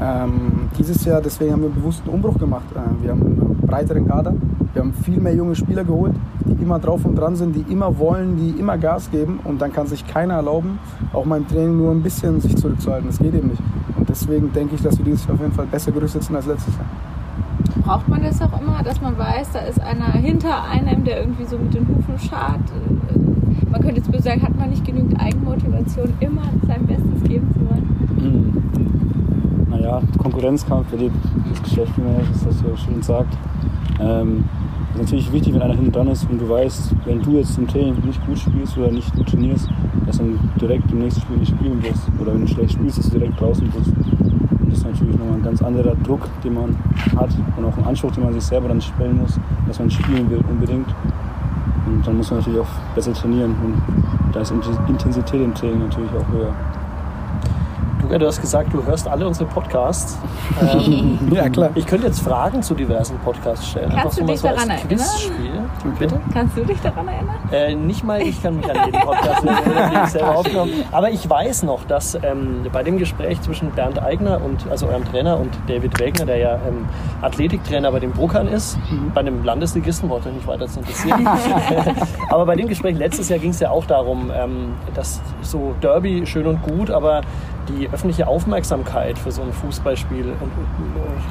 Ähm, 0.00 0.68
dieses 0.78 1.04
Jahr, 1.04 1.20
deswegen 1.20 1.52
haben 1.52 1.62
wir 1.62 1.70
bewusst 1.70 2.02
einen 2.04 2.14
Umbruch 2.14 2.38
gemacht. 2.38 2.66
Ähm, 2.74 3.02
wir 3.02 3.10
haben 3.10 3.22
einen 3.22 3.56
breiteren 3.66 4.06
Kader, 4.06 4.34
wir 4.72 4.82
haben 4.82 4.92
viel 4.92 5.20
mehr 5.20 5.34
junge 5.34 5.54
Spieler 5.54 5.84
geholt, 5.84 6.14
die 6.44 6.62
immer 6.62 6.78
drauf 6.78 7.04
und 7.04 7.16
dran 7.16 7.36
sind, 7.36 7.56
die 7.56 7.72
immer 7.72 7.98
wollen, 7.98 8.36
die 8.36 8.58
immer 8.60 8.78
Gas 8.78 9.10
geben 9.10 9.40
und 9.44 9.60
dann 9.60 9.72
kann 9.72 9.86
sich 9.86 10.06
keiner 10.06 10.34
erlauben, 10.34 10.78
auch 11.12 11.24
mal 11.24 11.38
im 11.38 11.48
Training 11.48 11.76
nur 11.76 11.90
ein 11.90 12.02
bisschen 12.02 12.40
sich 12.40 12.56
zurückzuhalten. 12.56 13.08
Das 13.08 13.18
geht 13.18 13.34
eben 13.34 13.48
nicht. 13.48 13.62
Deswegen 14.08 14.52
denke 14.52 14.74
ich, 14.74 14.82
dass 14.82 14.96
wir 14.98 15.04
dieses 15.04 15.26
Jahr 15.26 15.34
auf 15.34 15.40
jeden 15.40 15.52
Fall 15.52 15.66
besser 15.66 15.92
gerüstet 15.92 16.24
sind 16.24 16.36
als 16.36 16.46
letztes 16.46 16.74
Jahr. 16.76 16.86
Braucht 17.84 18.08
man 18.08 18.22
das 18.22 18.40
auch 18.40 18.60
immer, 18.60 18.82
dass 18.82 19.00
man 19.00 19.18
weiß, 19.18 19.52
da 19.52 19.60
ist 19.60 19.80
einer 19.80 20.12
hinter 20.12 20.64
einem, 20.64 21.04
der 21.04 21.20
irgendwie 21.20 21.44
so 21.44 21.58
mit 21.58 21.74
den 21.74 21.86
Hufen 21.88 22.18
schart? 22.18 22.60
Man 23.70 23.80
könnte 23.80 23.96
jetzt 23.96 24.10
böse 24.10 24.24
sagen, 24.24 24.42
hat 24.42 24.56
man 24.56 24.70
nicht 24.70 24.84
genügend 24.84 25.20
Eigenmotivation, 25.20 26.12
immer 26.20 26.42
sein 26.66 26.86
Bestes 26.86 27.22
geben 27.24 27.52
zu 27.52 27.60
wollen? 27.68 27.88
Hm. 28.18 29.68
Naja, 29.70 30.02
Konkurrenzkampf 30.18 30.88
belebt 30.88 31.14
das 31.50 31.62
Geschäft, 31.62 31.92
wie 31.96 32.02
man 32.02 32.16
das 32.18 32.58
so 32.58 32.76
schön 32.76 33.02
sagt. 33.02 33.36
Ähm, 34.00 34.44
natürlich 34.96 35.32
wichtig, 35.32 35.54
wenn 35.54 35.62
einer 35.62 35.74
hinten 35.74 35.92
dran 35.92 36.08
ist 36.08 36.28
und 36.30 36.40
du 36.40 36.48
weißt, 36.48 36.94
wenn 37.04 37.22
du 37.22 37.38
jetzt 37.38 37.56
im 37.58 37.66
Training 37.66 37.94
nicht 38.04 38.24
gut 38.26 38.38
spielst 38.38 38.76
oder 38.78 38.90
nicht 38.90 39.12
gut 39.14 39.28
trainierst, 39.28 39.68
dass 40.06 40.18
du 40.18 40.38
direkt 40.60 40.90
im 40.90 41.00
nächsten 41.00 41.20
Spiel 41.20 41.36
nicht 41.36 41.54
spielen 41.54 41.82
wirst. 41.82 42.08
Oder 42.20 42.34
wenn 42.34 42.42
du 42.42 42.48
schlecht 42.48 42.72
spielst, 42.72 42.98
dass 42.98 43.10
du 43.10 43.18
direkt 43.18 43.40
draußen 43.40 43.68
bist. 43.70 43.88
Und 43.88 44.70
das 44.70 44.78
ist 44.78 44.84
natürlich 44.84 45.16
nochmal 45.16 45.36
ein 45.36 45.42
ganz 45.42 45.62
anderer 45.62 45.94
Druck, 45.96 46.28
den 46.42 46.54
man 46.54 46.76
hat 47.16 47.30
und 47.56 47.64
auch 47.64 47.76
ein 47.76 47.84
Anspruch, 47.84 48.12
den 48.12 48.24
man 48.24 48.32
sich 48.32 48.44
selber 48.44 48.68
dann 48.68 48.80
stellen 48.80 49.18
muss, 49.18 49.38
dass 49.66 49.78
man 49.78 49.90
spielen 49.90 50.30
will 50.30 50.40
unbedingt. 50.48 50.88
Und 51.86 52.06
dann 52.06 52.16
muss 52.16 52.30
man 52.30 52.40
natürlich 52.40 52.60
auch 52.60 52.94
besser 52.94 53.12
trainieren 53.12 53.54
und 53.64 54.34
da 54.34 54.40
ist 54.40 54.50
Intensität 54.50 55.40
im 55.40 55.54
Training 55.54 55.80
natürlich 55.80 56.10
auch 56.10 56.28
höher. 56.32 56.54
Luca, 58.08 58.18
du 58.20 58.26
hast 58.26 58.40
gesagt, 58.40 58.72
du 58.72 58.82
hörst 58.86 59.06
alle 59.06 59.26
unsere 59.26 59.44
Podcasts. 59.46 60.18
Ähm, 60.60 61.18
Ja, 61.30 61.48
klar. 61.48 61.70
ich 61.74 61.86
könnte 61.86 62.06
jetzt 62.06 62.20
Fragen 62.20 62.62
zu 62.62 62.74
diversen 62.74 63.18
Podcasts 63.18 63.68
stellen. 63.68 63.92
Kannst 63.94 64.18
du 64.18 64.24
dich 64.24 64.40
so 64.40 64.48
daran 64.48 64.70
erinnern? 64.70 64.88
Quizspiel. 64.88 65.94
Bitte? 65.98 66.20
Kannst 66.32 66.56
du 66.56 66.64
dich 66.64 66.80
daran 66.80 67.06
erinnern? 67.06 67.36
Äh, 67.52 67.74
nicht 67.74 68.02
mal 68.02 68.20
ich 68.22 68.42
kann 68.42 68.56
mich 68.56 68.68
an 68.68 68.86
jeden 68.86 69.00
Podcast 69.00 69.44
erinnern, 69.44 69.92
den 69.92 70.04
ich 70.04 70.08
selber 70.10 70.36
aufgenommen 70.36 70.72
habe. 70.86 70.96
Aber 70.96 71.10
ich 71.10 71.28
weiß 71.28 71.62
noch, 71.64 71.84
dass 71.84 72.16
ähm, 72.16 72.66
bei 72.72 72.82
dem 72.82 72.98
Gespräch 72.98 73.40
zwischen 73.42 73.70
Bernd 73.70 74.02
Eigner 74.02 74.40
und 74.44 74.68
also 74.70 74.86
eurem 74.88 75.04
Trainer 75.04 75.38
und 75.38 75.50
David 75.68 76.00
Wegner, 76.00 76.26
der 76.26 76.38
ja 76.38 76.54
ähm, 76.66 76.86
Athletiktrainer 77.22 77.92
bei 77.92 78.00
den 78.00 78.10
Bruckern 78.10 78.48
ist, 78.48 78.78
bei 79.14 79.20
einem 79.20 79.44
Landesligisten, 79.44 80.08
wollte 80.08 80.30
ich 80.30 80.36
nicht 80.36 80.46
weiter 80.46 80.66
zu 80.66 80.80
interessieren. 80.80 81.28
aber 82.30 82.46
bei 82.46 82.56
dem 82.56 82.66
Gespräch 82.68 82.96
letztes 82.96 83.28
Jahr 83.28 83.38
ging 83.38 83.50
es 83.50 83.60
ja 83.60 83.70
auch 83.70 83.84
darum, 83.84 84.32
ähm, 84.34 84.72
dass 84.94 85.20
so 85.42 85.74
Derby 85.82 86.26
schön 86.26 86.46
und 86.46 86.62
gut, 86.62 86.90
aber 86.90 87.20
die 87.68 87.88
öffentliche 87.90 88.26
Aufmerksamkeit 88.26 89.18
für 89.18 89.30
so 89.30 89.42
ein 89.42 89.52
Fußballspiel, 89.52 90.26
und, 90.40 90.52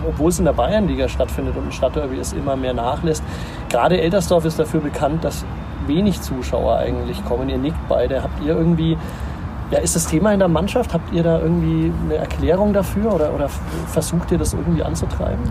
obwohl 0.08 0.30
es 0.30 0.40
in 0.40 0.46
der 0.46 0.54
Bayernliga 0.54 1.08
stattfindet 1.08 1.56
und 1.58 1.68
ein 1.68 1.72
Stadtderby 1.72 2.18
es 2.20 2.34
immer 2.34 2.56
mehr 2.56 2.74
nachlässt. 2.74 3.24
Gerade 3.70 4.00
Eltersdorf 4.00 4.46
ist 4.46 4.60
dafür 4.60 4.82
bekannt, 4.82 5.24
dass 5.24 5.46
wenig 5.88 6.22
Zuschauer 6.22 6.78
eigentlich 6.78 7.24
kommen. 7.26 7.50
Ihr 7.50 7.58
nickt 7.58 7.88
beide. 7.88 8.22
Habt 8.24 8.44
ihr 8.44 8.56
irgendwie, 8.56 8.98
ja, 9.72 9.80
ist 9.80 9.96
das 9.96 10.06
Thema 10.06 10.34
in 10.34 10.40
der 10.40 10.48
Mannschaft? 10.48 10.94
Habt 10.94 11.14
ihr 11.14 11.24
da 11.24 11.40
irgendwie 11.40 11.92
eine 12.06 12.16
Erklärung 12.16 12.74
dafür 12.74 13.14
oder, 13.14 13.34
oder 13.34 13.50
versucht 13.88 14.32
ihr 14.32 14.38
das 14.38 14.54
irgendwie 14.54 14.84
anzutreiben? 14.84 15.44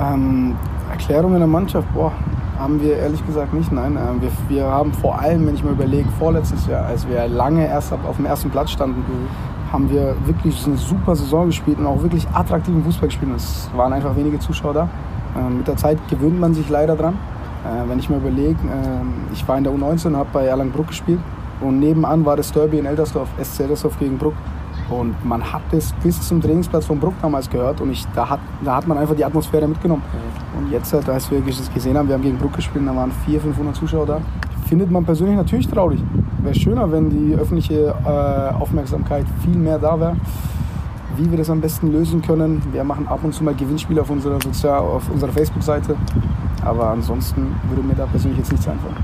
Ähm, 0.00 0.56
Erklärung 0.90 1.34
in 1.34 1.38
der 1.38 1.48
Mannschaft, 1.48 1.92
boah, 1.94 2.12
haben 2.58 2.80
wir 2.80 2.96
ehrlich 2.96 3.24
gesagt 3.26 3.52
nicht. 3.52 3.72
Nein, 3.72 3.96
ähm, 3.96 4.20
wir, 4.20 4.30
wir 4.48 4.64
haben 4.64 4.92
vor 4.92 5.18
allem, 5.18 5.46
wenn 5.46 5.54
ich 5.54 5.64
mir 5.64 5.70
überlege, 5.70 6.08
vorletztes 6.18 6.66
Jahr, 6.66 6.86
als 6.86 7.08
wir 7.08 7.26
lange 7.28 7.66
erst 7.66 7.92
auf 7.92 8.16
dem 8.16 8.26
ersten 8.26 8.50
Platz 8.50 8.70
standen, 8.70 9.04
haben 9.74 9.90
wir 9.90 10.14
wirklich 10.24 10.64
eine 10.66 10.76
super 10.76 11.16
Saison 11.16 11.46
gespielt 11.46 11.78
und 11.78 11.86
auch 11.86 12.00
wirklich 12.00 12.28
attraktiven 12.32 12.84
Fußball 12.84 13.08
gespielt. 13.08 13.32
Es 13.34 13.68
waren 13.74 13.92
einfach 13.92 14.14
wenige 14.14 14.38
Zuschauer 14.38 14.72
da. 14.72 14.88
Ähm, 15.36 15.58
mit 15.58 15.66
der 15.66 15.76
Zeit 15.76 15.98
gewöhnt 16.08 16.38
man 16.38 16.54
sich 16.54 16.68
leider 16.68 16.94
dran. 16.94 17.14
Äh, 17.64 17.88
wenn 17.88 17.98
ich 17.98 18.08
mir 18.08 18.18
überlege, 18.18 18.52
äh, 18.52 19.32
ich 19.32 19.46
war 19.48 19.58
in 19.58 19.64
der 19.64 19.72
U19 19.72 20.06
und 20.06 20.16
habe 20.16 20.28
bei 20.32 20.46
Erlangbruck 20.46 20.86
gespielt 20.86 21.18
und 21.60 21.80
nebenan 21.80 22.24
war 22.24 22.36
das 22.36 22.52
Derby 22.52 22.78
in 22.78 22.86
Eldersdorf, 22.86 23.28
SC 23.42 23.62
Eldersdorf 23.62 23.98
gegen 23.98 24.16
Bruck. 24.16 24.34
Und 24.90 25.24
man 25.24 25.42
hat 25.42 25.62
es 25.72 25.92
bis 26.04 26.20
zum 26.20 26.40
Trainingsplatz 26.40 26.86
von 26.86 27.00
Bruck 27.00 27.14
damals 27.20 27.50
gehört 27.50 27.80
und 27.80 27.90
ich, 27.90 28.06
da, 28.14 28.30
hat, 28.30 28.40
da 28.64 28.76
hat 28.76 28.86
man 28.86 28.96
einfach 28.96 29.16
die 29.16 29.24
Atmosphäre 29.24 29.66
mitgenommen. 29.66 30.02
Und 30.56 30.70
jetzt, 30.70 30.92
halt, 30.92 31.08
als 31.08 31.28
wir 31.32 31.40
das 31.40 31.72
gesehen 31.72 31.98
haben, 31.98 32.06
wir 32.06 32.14
haben 32.14 32.22
gegen 32.22 32.38
Bruck 32.38 32.52
gespielt, 32.52 32.86
da 32.86 32.94
waren 32.94 33.10
400, 33.10 33.42
500 33.42 33.74
Zuschauer 33.74 34.06
da, 34.06 34.20
findet 34.74 34.90
man 34.90 35.04
persönlich 35.04 35.36
natürlich 35.36 35.68
traurig. 35.68 36.00
Wäre 36.42 36.52
schöner, 36.52 36.90
wenn 36.90 37.08
die 37.08 37.36
öffentliche 37.36 37.94
äh, 38.04 38.54
Aufmerksamkeit 38.60 39.24
viel 39.44 39.54
mehr 39.54 39.78
da 39.78 40.00
wäre. 40.00 40.16
Wie 41.16 41.30
wir 41.30 41.38
das 41.38 41.48
am 41.48 41.60
besten 41.60 41.92
lösen 41.92 42.22
können, 42.22 42.60
wir 42.72 42.82
machen 42.82 43.06
ab 43.06 43.20
und 43.22 43.32
zu 43.32 43.44
mal 43.44 43.54
Gewinnspiele 43.54 44.00
auf 44.00 44.10
unserer, 44.10 44.40
Sozial 44.42 44.80
auf 44.80 45.08
unserer 45.12 45.30
Facebook-Seite. 45.30 45.94
Aber 46.64 46.88
ansonsten 46.88 47.54
würde 47.68 47.82
mir 47.82 47.94
da 47.94 48.06
persönlich 48.06 48.38
jetzt 48.38 48.50
nichts 48.50 48.66
einfallen. 48.66 48.96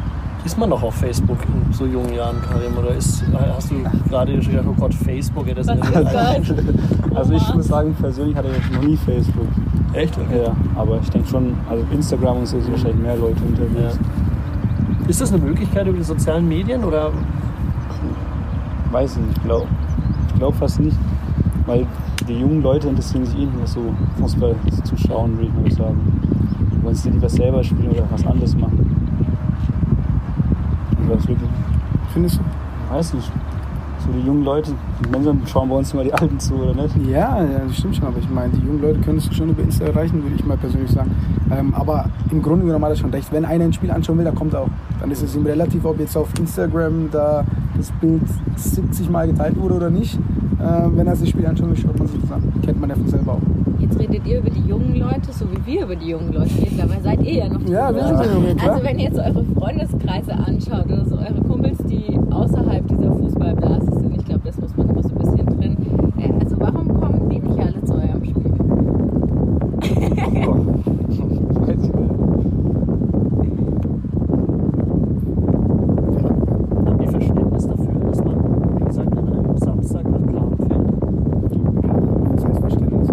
Ist 0.44 0.58
man 0.58 0.70
noch 0.70 0.82
auf 0.82 0.96
Facebook 0.96 1.38
in 1.46 1.72
so 1.72 1.86
jungen 1.86 2.14
Jahren, 2.14 2.42
Karim? 2.42 2.76
Oder 2.76 2.96
ist, 2.96 3.22
hast 3.54 3.70
du 3.70 3.76
gerade 4.08 4.36
gesagt, 4.38 4.66
oh 4.66 4.74
Gott, 4.76 4.92
Facebook? 4.92 5.46
Ja, 5.46 5.54
das 5.54 5.68
ist 5.68 5.74
Also 7.14 7.34
ich 7.34 7.54
muss 7.54 7.68
sagen, 7.68 7.94
persönlich 7.94 8.34
hatte 8.34 8.48
ich 8.58 8.72
noch 8.72 8.82
nie 8.82 8.96
Facebook. 8.96 9.46
Echt? 9.92 10.18
Okay. 10.18 10.46
Ja, 10.46 10.56
aber 10.74 10.98
ich 11.00 11.10
denke 11.10 11.28
schon, 11.28 11.54
also 11.68 11.84
Instagram 11.92 12.38
und 12.38 12.46
so 12.46 12.58
sind 12.58 12.72
wahrscheinlich 12.72 13.00
mehr 13.02 13.16
Leute 13.16 13.40
unterwegs. 13.44 13.98
Ja. 14.00 14.19
Ist 15.10 15.20
das 15.20 15.32
eine 15.32 15.42
Möglichkeit 15.42 15.88
über 15.88 15.98
die 15.98 16.04
sozialen 16.04 16.46
Medien 16.48 16.84
oder? 16.84 17.10
Weiß 18.92 19.16
ich 19.16 19.22
nicht, 19.26 19.38
ich 19.38 19.42
glaube 19.42 19.66
glaub 20.38 20.54
fast 20.54 20.78
nicht. 20.78 20.96
Weil 21.66 21.84
die 22.28 22.34
jungen 22.34 22.62
Leute 22.62 22.86
interessieren 22.86 23.26
sich 23.26 23.34
eh 23.34 23.40
nicht 23.40 23.56
mehr 23.56 23.66
so 23.66 23.92
Fußball 24.20 24.54
zu 24.84 24.96
schauen, 24.96 25.36
würde 25.36 25.48
ich 25.48 25.52
mal 25.52 25.84
sagen. 25.84 26.22
Wollen 26.82 26.94
sie 26.94 27.10
lieber 27.10 27.28
selber 27.28 27.64
spielen 27.64 27.90
oder 27.90 28.04
was 28.08 28.24
anderes 28.24 28.56
machen. 28.56 29.18
Oder 31.04 31.18
wirklich, 31.18 31.38
Findest 32.12 32.38
du? 32.38 32.94
weiß 32.94 33.14
nicht. 33.14 33.32
So 34.06 34.12
die 34.18 34.26
jungen 34.26 34.44
Leute, 34.44 34.72
langsam 35.12 35.40
schauen 35.46 35.68
bei 35.68 35.76
uns 35.76 35.92
immer 35.92 36.04
die 36.04 36.12
Alten 36.14 36.38
zu, 36.38 36.54
oder 36.54 36.74
nicht? 36.74 36.96
Ja, 37.08 37.42
ja, 37.42 37.60
das 37.66 37.76
stimmt 37.76 37.96
schon. 37.96 38.06
Aber 38.06 38.18
ich 38.18 38.28
meine, 38.30 38.52
die 38.52 38.66
jungen 38.66 38.80
Leute 38.80 38.98
können 39.00 39.18
es 39.18 39.34
schon 39.34 39.50
über 39.50 39.62
Insta 39.62 39.84
erreichen, 39.84 40.22
würde 40.22 40.34
ich 40.36 40.44
mal 40.44 40.56
persönlich 40.56 40.90
sagen. 40.90 41.10
Ähm, 41.50 41.74
aber 41.74 42.06
im 42.30 42.40
Grunde 42.42 42.64
genommen 42.64 42.84
hat 42.84 42.92
er 42.92 42.96
schon 42.96 43.10
recht. 43.10 43.30
Wenn 43.32 43.44
einer 43.44 43.64
ein 43.64 43.72
Spiel 43.72 43.90
anschauen 43.90 44.16
will, 44.18 44.24
dann 44.24 44.34
kommt 44.34 44.54
er 44.54 44.60
auch. 44.62 44.68
Dann 45.00 45.10
ist 45.10 45.22
es 45.22 45.34
ihm 45.36 45.44
relativ, 45.44 45.84
ob 45.84 45.98
jetzt 46.00 46.16
auf 46.16 46.28
Instagram 46.38 47.10
da 47.10 47.44
das 47.76 47.90
Bild 48.00 48.22
70 48.56 49.10
Mal 49.10 49.26
geteilt 49.28 49.58
wurde 49.60 49.74
oder 49.74 49.90
nicht. 49.90 50.18
Ähm, 50.62 50.92
wenn 50.96 51.06
er 51.06 51.14
sich 51.16 51.28
das 51.28 51.30
Spiel 51.30 51.46
anschauen 51.46 51.70
will, 51.70 51.76
schaut 51.76 51.98
man 51.98 52.08
sich 52.08 52.20
das 52.20 52.32
an. 52.32 52.42
Kennt 52.62 52.80
man 52.80 52.90
ja 52.90 52.96
von 52.96 53.08
selber 53.08 53.32
auch. 53.32 53.40
Jetzt 53.78 53.98
redet 53.98 54.26
ihr 54.26 54.38
über 54.40 54.50
die 54.50 54.60
jungen 54.68 54.94
Leute, 54.96 55.32
so 55.32 55.46
wie 55.50 55.66
wir 55.72 55.84
über 55.84 55.96
die 55.96 56.08
jungen 56.10 56.32
Leute 56.32 56.50
reden. 56.58 56.76
Dabei 56.78 57.00
seid 57.02 57.22
ihr 57.22 57.32
ja 57.32 57.48
noch 57.48 57.58
die 57.62 57.72
Ja, 57.72 57.94
wir 57.94 58.02
Jungen. 58.02 58.16
sind 58.16 58.24
die 58.26 58.34
Jungen, 58.34 58.56
klar. 58.56 58.72
Also 58.74 58.84
wenn 58.86 58.98
ihr 58.98 59.04
jetzt 59.06 59.18
eure 59.18 59.44
Freundeskreise 59.58 60.32
anschaut 60.34 60.84
oder 60.86 61.04
so 61.06 61.16
eure 61.16 61.42
die 61.84 62.18
außerhalb 62.30 62.86
dieser 62.88 63.12
Fußballblase 63.12 63.92
sind, 63.92 64.16
ich 64.16 64.24
glaube, 64.24 64.40
das 64.44 64.60
muss 64.60 64.76
man 64.76 64.88
immer 64.88 65.02
so 65.02 65.10
ein 65.10 65.18
bisschen 65.18 65.46
trennen. 65.46 66.12
Äh, 66.18 66.32
also 66.42 66.56
warum 66.58 66.88
kommen 67.00 67.28
die 67.28 67.38
nicht 67.40 67.58
alle 67.58 67.82
zu 67.84 67.94
eurem 67.94 68.24
Spiel? 68.24 68.52
Weiß 71.60 71.82
ich 71.82 71.92
nicht. 71.94 72.10
Haben 76.86 76.98
die 76.98 77.06
Verständnis 77.06 77.66
dafür, 77.66 78.00
dass 78.06 78.24
man, 78.24 78.36
wie 78.78 78.84
gesagt, 78.84 79.16
an 79.16 79.28
einem 79.28 79.56
Samstag 79.56 80.04
nach 80.10 80.26
Plan 80.26 80.56
fährt? 80.56 80.88
Das 82.36 82.44
heißt 82.46 82.60
Verständnis. 82.60 83.08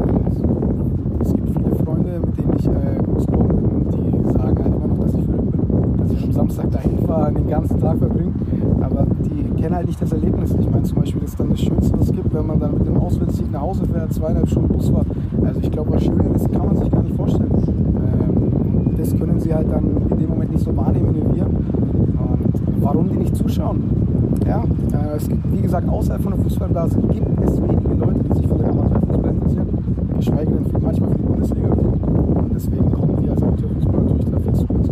Es 1.19 1.33
gibt 1.33 1.49
viele 1.49 1.75
Freunde, 1.83 2.19
mit 2.25 2.37
denen 2.37 2.53
ich 2.57 2.67
äh, 2.67 2.97
groß 3.03 3.25
geworden 3.27 3.57
bin 3.57 3.65
und 3.75 3.93
die 3.93 4.31
sagen 4.31 4.57
halt 4.63 4.75
immer 4.75 4.87
noch, 4.87 4.99
dass 4.99 5.13
ich 5.13 5.23
verrückt 5.25 5.51
bin. 5.51 5.61
Dass 5.97 6.11
ich 6.11 6.23
am 6.23 6.31
Samstag 6.31 6.71
dahin 6.71 6.97
fahre 7.05 7.27
und 7.29 7.37
den 7.37 7.47
ganzen 7.47 7.79
Tag 7.79 7.97
verbringe. 7.97 8.33
Aber 8.81 9.05
die 9.25 9.61
kennen 9.61 9.75
halt 9.75 9.87
nicht 9.87 10.01
das 10.01 10.11
Erlebnis. 10.13 10.55
Ich 10.59 10.69
meine 10.69 10.83
zum 10.83 10.99
Beispiel, 10.99 11.21
das 11.21 11.26
ist 11.26 11.26
dann 11.37 11.49
das 11.49 11.59
Schönste, 11.61 11.99
was 11.99 12.09
es 12.09 12.15
gibt, 12.15 12.33
wenn 12.33 12.45
man 12.47 12.59
dann 12.59 12.73
mit 12.73 12.87
dem 12.87 12.97
Auswärtssieg 12.97 13.51
nach 13.51 13.61
Hause 13.61 13.85
fährt, 13.85 14.13
zweieinhalb 14.13 14.49
Stunden 14.49 14.73
Busfahrt. 14.73 15.07
Also 15.43 15.59
ich 15.61 15.71
glaube, 15.71 15.93
was 15.93 16.03
Schöneres 16.03 16.43
kann 16.51 16.65
man 16.65 16.77
sich 16.77 16.91
gar 16.91 17.03
nicht 17.03 17.15
vorstellen. 17.15 17.51
Ähm, 17.57 18.87
und 18.87 18.99
das 18.99 19.15
können 19.17 19.39
sie 19.39 19.53
halt 19.53 19.71
dann 19.71 19.83
in 20.09 20.17
dem 20.17 20.29
Moment 20.29 20.51
nicht 20.51 20.63
so 20.63 20.75
wahrnehmen 20.75 21.15
wie 21.15 21.35
wir. 21.35 21.45
Und 21.45 22.81
warum 22.81 23.09
die 23.09 23.17
nicht 23.17 23.35
zuschauen? 23.35 23.83
Ja, 24.45 24.63
äh, 24.93 25.17
es 25.17 25.27
gibt, 25.27 25.51
wie 25.51 25.61
gesagt, 25.61 25.87
außerhalb 25.89 26.21
von 26.21 26.33
der 26.33 26.41
Fußballblase 26.43 26.99
gibt 26.99 27.41
es 27.43 27.61
wenige 27.61 27.93
Leute, 27.95 28.19
die 28.23 28.33
sich 28.37 28.47
für 28.47 28.55
den 28.55 28.65
Amateurfußball 28.69 29.31
interessieren. 29.31 29.67
Geschweige 30.17 30.51
denn 30.51 30.65
für, 30.65 30.79
manchmal 30.79 31.09
für 31.11 31.17
die 31.17 31.23
Bundesliga. 31.23 31.67
Und 31.69 32.51
deswegen 32.53 32.91
kommen 32.91 33.17
wir 33.21 33.31
als 33.31 33.41
Amateurfußball 33.43 34.01
natürlich 34.01 34.25
dafür 34.25 34.53
zu 34.53 34.65
uns. 34.73 34.87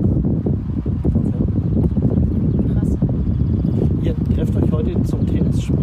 Krass. 2.74 2.98
Ihr 4.02 4.16
trefft 4.36 4.56
euch 4.56 4.72
heute 4.72 5.04
zum 5.04 5.26
Tennisspiel. 5.26 5.78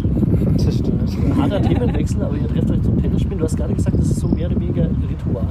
Das 0.65 0.75
stimmt. 0.75 1.37
Harter 1.37 1.61
Themenwechsel, 1.61 2.21
aber 2.21 2.35
ihr 2.37 2.47
trefft 2.47 2.71
euch 2.71 2.81
zum 2.83 3.01
Tennisspiel. 3.01 3.37
Du 3.37 3.43
hast 3.43 3.57
gerade 3.57 3.73
gesagt, 3.73 3.97
das 3.99 4.07
ist 4.07 4.19
so 4.19 4.27
mehr 4.27 4.47
oder 4.49 4.59
weniger 4.59 4.83
Ritual. 4.83 5.47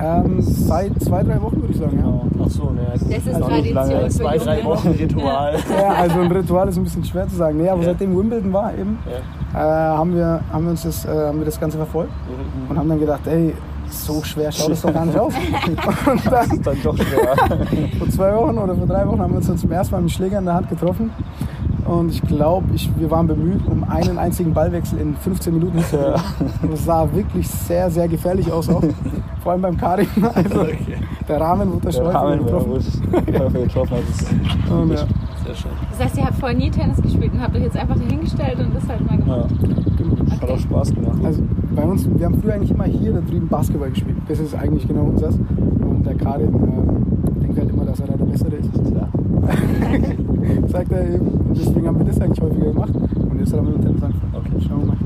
Ähm, 0.00 0.36
seit 0.40 1.00
zwei, 1.02 1.22
drei 1.22 1.40
Wochen 1.42 1.60
würde 1.60 1.72
ich 1.72 1.78
sagen, 1.78 1.98
ja. 1.98 2.20
Ach 2.44 2.50
so, 2.50 2.70
ne. 2.70 2.80
Das 2.92 3.02
ist 3.02 3.34
Also 3.34 3.47
nicht 3.62 3.74
lange, 3.74 4.08
Zwei, 4.08 4.38
drei. 4.38 4.64
Wochen 4.64 4.88
Ritual. 4.88 5.54
Ja, 5.76 5.88
also 5.94 6.20
ein 6.20 6.30
Ritual 6.32 6.68
ist 6.68 6.76
ein 6.76 6.84
bisschen 6.84 7.04
schwer 7.04 7.28
zu 7.28 7.36
sagen. 7.36 7.58
Nee, 7.58 7.68
aber 7.68 7.80
Ja. 7.82 7.86
seitdem 7.88 8.16
Wimbledon 8.16 8.52
war 8.52 8.72
eben, 8.74 8.98
Ja. 9.54 9.58
äh, 9.94 9.96
haben, 9.98 10.14
wir, 10.14 10.40
haben 10.52 10.64
wir 10.64 10.70
uns 10.70 10.82
das, 10.82 11.04
äh, 11.04 11.08
haben 11.08 11.38
wir 11.38 11.44
das 11.46 11.58
Ganze 11.60 11.76
verfolgt 11.76 12.12
und 12.68 12.78
haben 12.78 12.88
dann 12.88 13.00
gedacht, 13.00 13.26
ey, 13.26 13.54
so 13.90 14.22
schwer 14.22 14.52
schaut 14.52 14.70
es 14.72 14.82
doch 14.82 14.92
gar 14.92 15.06
nicht 15.06 15.18
aus. 15.18 15.32
Und 16.06 16.26
dann 16.26 16.30
Das 16.30 16.46
ist 16.52 16.66
dann 16.66 16.76
doch 16.82 16.94
schwer. 16.94 17.34
vor 17.98 18.08
zwei 18.10 18.34
Wochen 18.36 18.58
oder 18.58 18.74
vor 18.74 18.86
drei 18.86 19.06
Wochen 19.08 19.18
haben 19.20 19.32
wir 19.32 19.38
uns 19.38 19.46
dann 19.46 19.56
zum 19.56 19.72
ersten 19.72 19.94
Mal 19.94 20.02
mit 20.02 20.10
dem 20.10 20.14
Schläger 20.14 20.38
in 20.40 20.44
der 20.44 20.52
Hand 20.54 20.68
getroffen. 20.68 21.10
Und 21.86 22.10
ich 22.10 22.20
glaube, 22.20 22.66
ich, 22.74 22.90
wir 22.98 23.10
waren 23.10 23.26
bemüht, 23.26 23.66
um 23.66 23.82
einen 23.84 24.18
einzigen 24.18 24.52
Ballwechsel 24.52 24.98
in 25.00 25.16
15 25.16 25.54
Minuten 25.54 25.78
hinzukriegen. 25.78 26.20
Und 26.62 26.72
Das 26.72 26.84
sah 26.84 27.08
wirklich 27.14 27.48
sehr, 27.48 27.90
sehr 27.90 28.08
gefährlich 28.08 28.52
aus 28.52 28.68
auch. 28.68 28.82
Vor 29.42 29.52
allem 29.52 29.62
beim 29.62 29.78
Karim. 29.78 30.06
Also 30.34 30.60
Okay. 30.60 30.76
Der 31.28 31.40
Rahmen 31.40 31.70
schon 31.70 31.80
Der 31.80 31.92
häufiger 32.04 32.14
Rahmen, 32.14 32.44
getroffen. 32.44 32.70
wo 32.70 32.76
es 32.76 33.00
häufiger 33.40 33.62
getroffen 33.64 33.90
hat, 33.96 34.02
ist 34.08 34.32
Und, 34.70 34.90
ja. 34.90 34.96
Sehr 34.96 35.54
schön. 35.54 35.70
Das 35.90 36.00
heißt, 36.04 36.18
ihr 36.18 36.24
habt 36.24 36.34
vorher 36.36 36.58
nie 36.58 36.70
Tennis 36.70 37.00
gespielt 37.00 37.32
und 37.32 37.40
habt 37.40 37.56
euch 37.56 37.62
jetzt 37.62 37.76
einfach 37.76 37.96
dahingestellt 37.96 38.58
und 38.58 38.74
das 38.74 38.88
halt 38.88 39.00
mal 39.06 39.18
ja, 39.18 39.46
gemacht. 39.46 40.42
hat 40.42 40.50
auch 40.50 40.58
Spaß 40.58 40.94
gemacht. 40.94 41.18
Also 41.24 41.42
bei 41.74 41.82
uns, 41.84 42.08
wir 42.18 42.26
haben 42.26 42.40
früher 42.40 42.54
eigentlich 42.54 42.70
immer 42.70 42.84
hier 42.84 43.12
da 43.12 43.20
drüben 43.20 43.48
Basketball 43.48 43.90
gespielt. 43.90 44.16
Das 44.28 44.40
ist 44.40 44.54
eigentlich 44.54 44.86
genau 44.86 45.04
unseres. 45.04 45.36
Und 45.36 46.04
der 46.04 46.14
Karim 46.16 46.54
ähm, 46.54 47.40
denkt 47.40 47.58
halt 47.58 47.70
immer, 47.70 47.84
dass 47.84 48.00
er 48.00 48.08
da 48.08 48.16
der 48.16 48.24
Bessere 48.26 48.56
ist. 48.56 48.70
Ja. 48.94 49.08
Sagt 50.68 50.92
er 50.92 51.14
eben. 51.14 51.26
Und 51.28 51.56
deswegen 51.56 51.86
haben 51.86 51.98
wir 51.98 52.04
das 52.06 52.20
eigentlich 52.20 52.40
häufiger 52.40 52.72
gemacht. 52.72 52.94
Und 52.94 53.38
jetzt 53.38 53.52
haben 53.54 53.66
wir 53.66 53.72
mit 53.74 53.82
Tennis 53.82 54.02
angefangen. 54.02 54.34
Okay. 54.34 54.66
Schauen 54.68 54.80
wir 54.80 54.86
mal. 54.86 54.96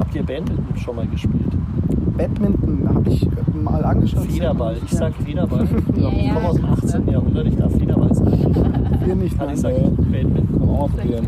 Habt 0.00 0.14
ihr 0.14 0.22
Badminton 0.22 0.76
schon 0.76 0.96
mal 0.96 1.06
gespielt? 1.06 1.57
Badminton 2.18 2.88
habe 2.94 3.08
ich 3.10 3.28
mal 3.62 3.84
angeschaut. 3.84 4.24
Federball. 4.26 4.76
Ich 4.84 4.90
sag 4.92 5.14
Federball. 5.14 5.66
Ja, 5.96 6.08
ich 6.10 6.32
komme 6.34 6.48
aus 6.48 6.56
dem 6.56 6.64
ich 6.64 6.82
weiß, 6.82 6.94
18. 6.94 7.08
Jahrhundert, 7.12 7.46
ich 7.46 7.56
darf 7.56 7.72
Federball 7.72 8.14
sagen. 8.14 8.54
Wir 9.04 9.14
nicht. 9.14 9.36
Kann 9.38 9.46
nein. 9.46 9.54
ich 9.54 9.60
sagen, 9.60 9.96
Badminton. 9.96 10.58
Kann 10.58 10.66
man 10.66 10.76
auch 10.76 10.88
mal 10.88 10.96
probieren. 10.98 11.26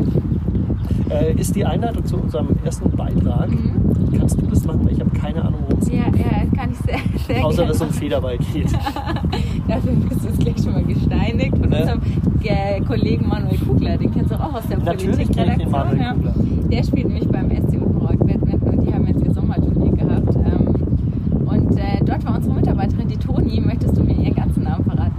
Äh, 1.09 1.33
ist 1.33 1.55
die 1.55 1.65
Einladung 1.65 2.05
zu 2.05 2.17
unserem 2.17 2.47
ersten 2.63 2.89
Beitrag. 2.91 3.49
Kannst 4.17 4.41
du 4.41 4.45
das 4.47 4.65
machen? 4.65 4.85
Weil 4.85 4.93
ich 4.93 4.99
habe 4.99 5.09
keine 5.11 5.41
Ahnung, 5.43 5.61
worum 5.67 5.79
es 5.81 5.89
geht. 5.89 5.99
Ja, 5.99 6.05
ja, 6.05 6.45
kann 6.55 6.71
ich 6.71 6.77
sehr, 6.77 6.99
sehr 7.27 7.45
Außer, 7.45 7.65
dass 7.65 7.75
es 7.77 7.81
um 7.81 7.89
Federball 7.89 8.37
geht. 8.37 8.71
Dafür 9.67 9.91
bist 10.09 10.23
du 10.25 10.43
gleich 10.43 10.57
schon 10.63 10.73
mal 10.73 10.83
gesteinigt 10.83 11.57
von 11.57 11.69
Ne? 11.69 11.79
unserem 11.81 12.01
äh, 12.43 12.81
Kollegen 12.81 13.27
Manuel 13.27 13.57
Kugler. 13.57 13.97
Den 13.97 14.11
kennst 14.13 14.31
du 14.31 14.35
auch 14.35 14.53
aus 14.53 14.67
der 14.69 14.77
Natürlich 14.79 15.31
kenne 15.31 15.51
ich 15.53 15.57
den. 15.63 15.71
Manuel 15.71 15.99
ja. 15.99 16.13
Kugler. 16.13 16.33
Der 16.71 16.83
spielt 16.83 17.07
nämlich 17.07 17.27
beim 17.29 17.49
SC 17.49 17.75
Utenrock 17.81 18.19
Badminton 18.19 18.69
und 18.69 18.87
die 18.87 18.93
haben 18.93 19.07
jetzt 19.07 19.25
ihr 19.25 19.33
Sommerturnier 19.33 19.91
gehabt. 19.91 20.35
Ähm, 20.35 21.45
und 21.45 21.77
äh, 21.77 22.03
dort 22.05 22.25
war 22.25 22.35
unsere 22.37 22.55
Mitarbeiterin, 22.55 23.07
die 23.09 23.17
Toni. 23.17 23.59
Möchtest 23.61 23.97
du 23.97 24.03
mir 24.03 24.13
ihren 24.15 24.35
ganzen 24.35 24.63
Namen 24.63 24.83
verraten? 24.85 25.11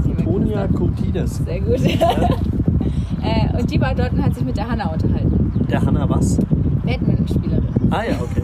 Christoph? 0.66 0.78
Kurtides. 0.78 1.36
Sehr 1.44 1.60
gut. 1.60 1.80
äh, 3.22 3.58
und 3.58 3.70
die 3.70 3.80
war 3.80 3.94
dort 3.94 4.12
und 4.12 4.22
hat 4.22 4.34
sich 4.34 4.44
mit 4.44 4.56
der 4.56 4.68
Hanna 4.68 4.92
unterhalten. 4.92 5.66
Der 5.70 5.82
Hanna 5.82 6.08
was? 6.08 6.38
Badmintonspielerin. 6.84 7.68
Ah 7.90 8.02
ja, 8.04 8.20
okay. 8.20 8.42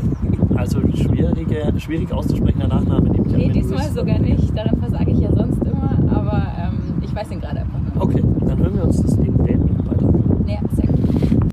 Also 0.56 0.80
schwierige, 0.94 1.72
schwierig 1.78 2.12
auszusprechender 2.12 2.68
Nachname 2.68 3.10
nehme 3.10 3.26
ich 3.26 3.34
an. 3.34 3.40
Nee, 3.40 3.48
diesmal 3.50 3.78
bist. 3.78 3.94
sogar 3.94 4.18
nicht. 4.18 4.56
Daran 4.56 4.78
versage 4.78 5.10
ich 5.10 5.20
ja 5.20 5.30
sonst 5.32 5.62
immer, 5.62 5.98
aber 6.10 6.46
ähm, 6.58 7.00
ich 7.02 7.14
weiß 7.14 7.30
ihn 7.30 7.40
gerade 7.40 7.60
einfach 7.60 7.78
nicht. 7.78 7.96
Okay, 7.96 8.22
dann 8.46 8.58
hören 8.58 8.74
wir 8.74 8.84
uns 8.84 9.02
das 9.02 9.16
Minuten 9.16 9.86
weiter. 9.86 10.12
Nee, 10.44 10.58
sehr 10.74 10.86
gut. 10.86 11.48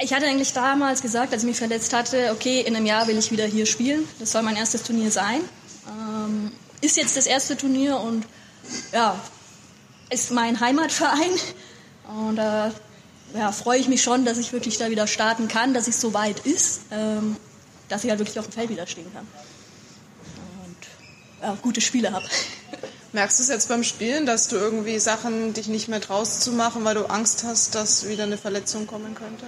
Ich 0.00 0.14
hatte 0.14 0.26
eigentlich 0.26 0.52
damals 0.52 1.02
gesagt, 1.02 1.32
als 1.32 1.42
ich 1.42 1.48
mich 1.48 1.58
verletzt 1.58 1.92
hatte, 1.92 2.16
okay, 2.32 2.62
in 2.64 2.76
einem 2.76 2.86
Jahr 2.86 3.08
will 3.08 3.18
ich 3.18 3.32
wieder 3.32 3.44
hier 3.44 3.66
spielen. 3.66 4.04
Das 4.20 4.30
soll 4.32 4.42
mein 4.42 4.56
erstes 4.56 4.84
Turnier 4.84 5.10
sein. 5.10 5.40
Ähm, 5.88 6.52
ist 6.80 6.96
jetzt 6.96 7.16
das 7.16 7.26
erste 7.26 7.56
Turnier 7.56 7.98
und 7.98 8.24
ja, 8.92 9.18
ist 10.10 10.30
mein 10.30 10.60
Heimatverein. 10.60 11.30
Und 12.08 12.36
da 12.36 12.72
ja, 13.34 13.52
freue 13.52 13.78
ich 13.78 13.88
mich 13.88 14.02
schon, 14.02 14.24
dass 14.24 14.38
ich 14.38 14.52
wirklich 14.52 14.78
da 14.78 14.90
wieder 14.90 15.06
starten 15.06 15.48
kann, 15.48 15.74
dass 15.74 15.88
es 15.88 16.00
so 16.00 16.14
weit 16.14 16.40
ist, 16.40 16.80
ähm, 16.90 17.36
dass 17.88 18.04
ich 18.04 18.10
halt 18.10 18.20
wirklich 18.20 18.38
auf 18.38 18.46
dem 18.46 18.52
Feld 18.52 18.70
wieder 18.70 18.86
stehen 18.86 19.12
kann. 19.12 19.26
Und 20.64 21.42
ja, 21.42 21.58
gute 21.62 21.80
Spiele 21.80 22.12
habe. 22.12 22.24
Merkst 23.12 23.38
du 23.38 23.42
es 23.42 23.48
jetzt 23.48 23.68
beim 23.68 23.84
Spielen, 23.84 24.26
dass 24.26 24.48
du 24.48 24.56
irgendwie 24.56 24.98
Sachen 24.98 25.54
dich 25.54 25.68
nicht 25.68 25.88
mehr 25.88 26.00
traust 26.00 26.42
zu 26.42 26.52
machen, 26.52 26.84
weil 26.84 26.94
du 26.94 27.06
Angst 27.06 27.44
hast, 27.44 27.74
dass 27.74 28.06
wieder 28.06 28.24
eine 28.24 28.36
Verletzung 28.36 28.86
kommen 28.86 29.14
könnte? 29.14 29.46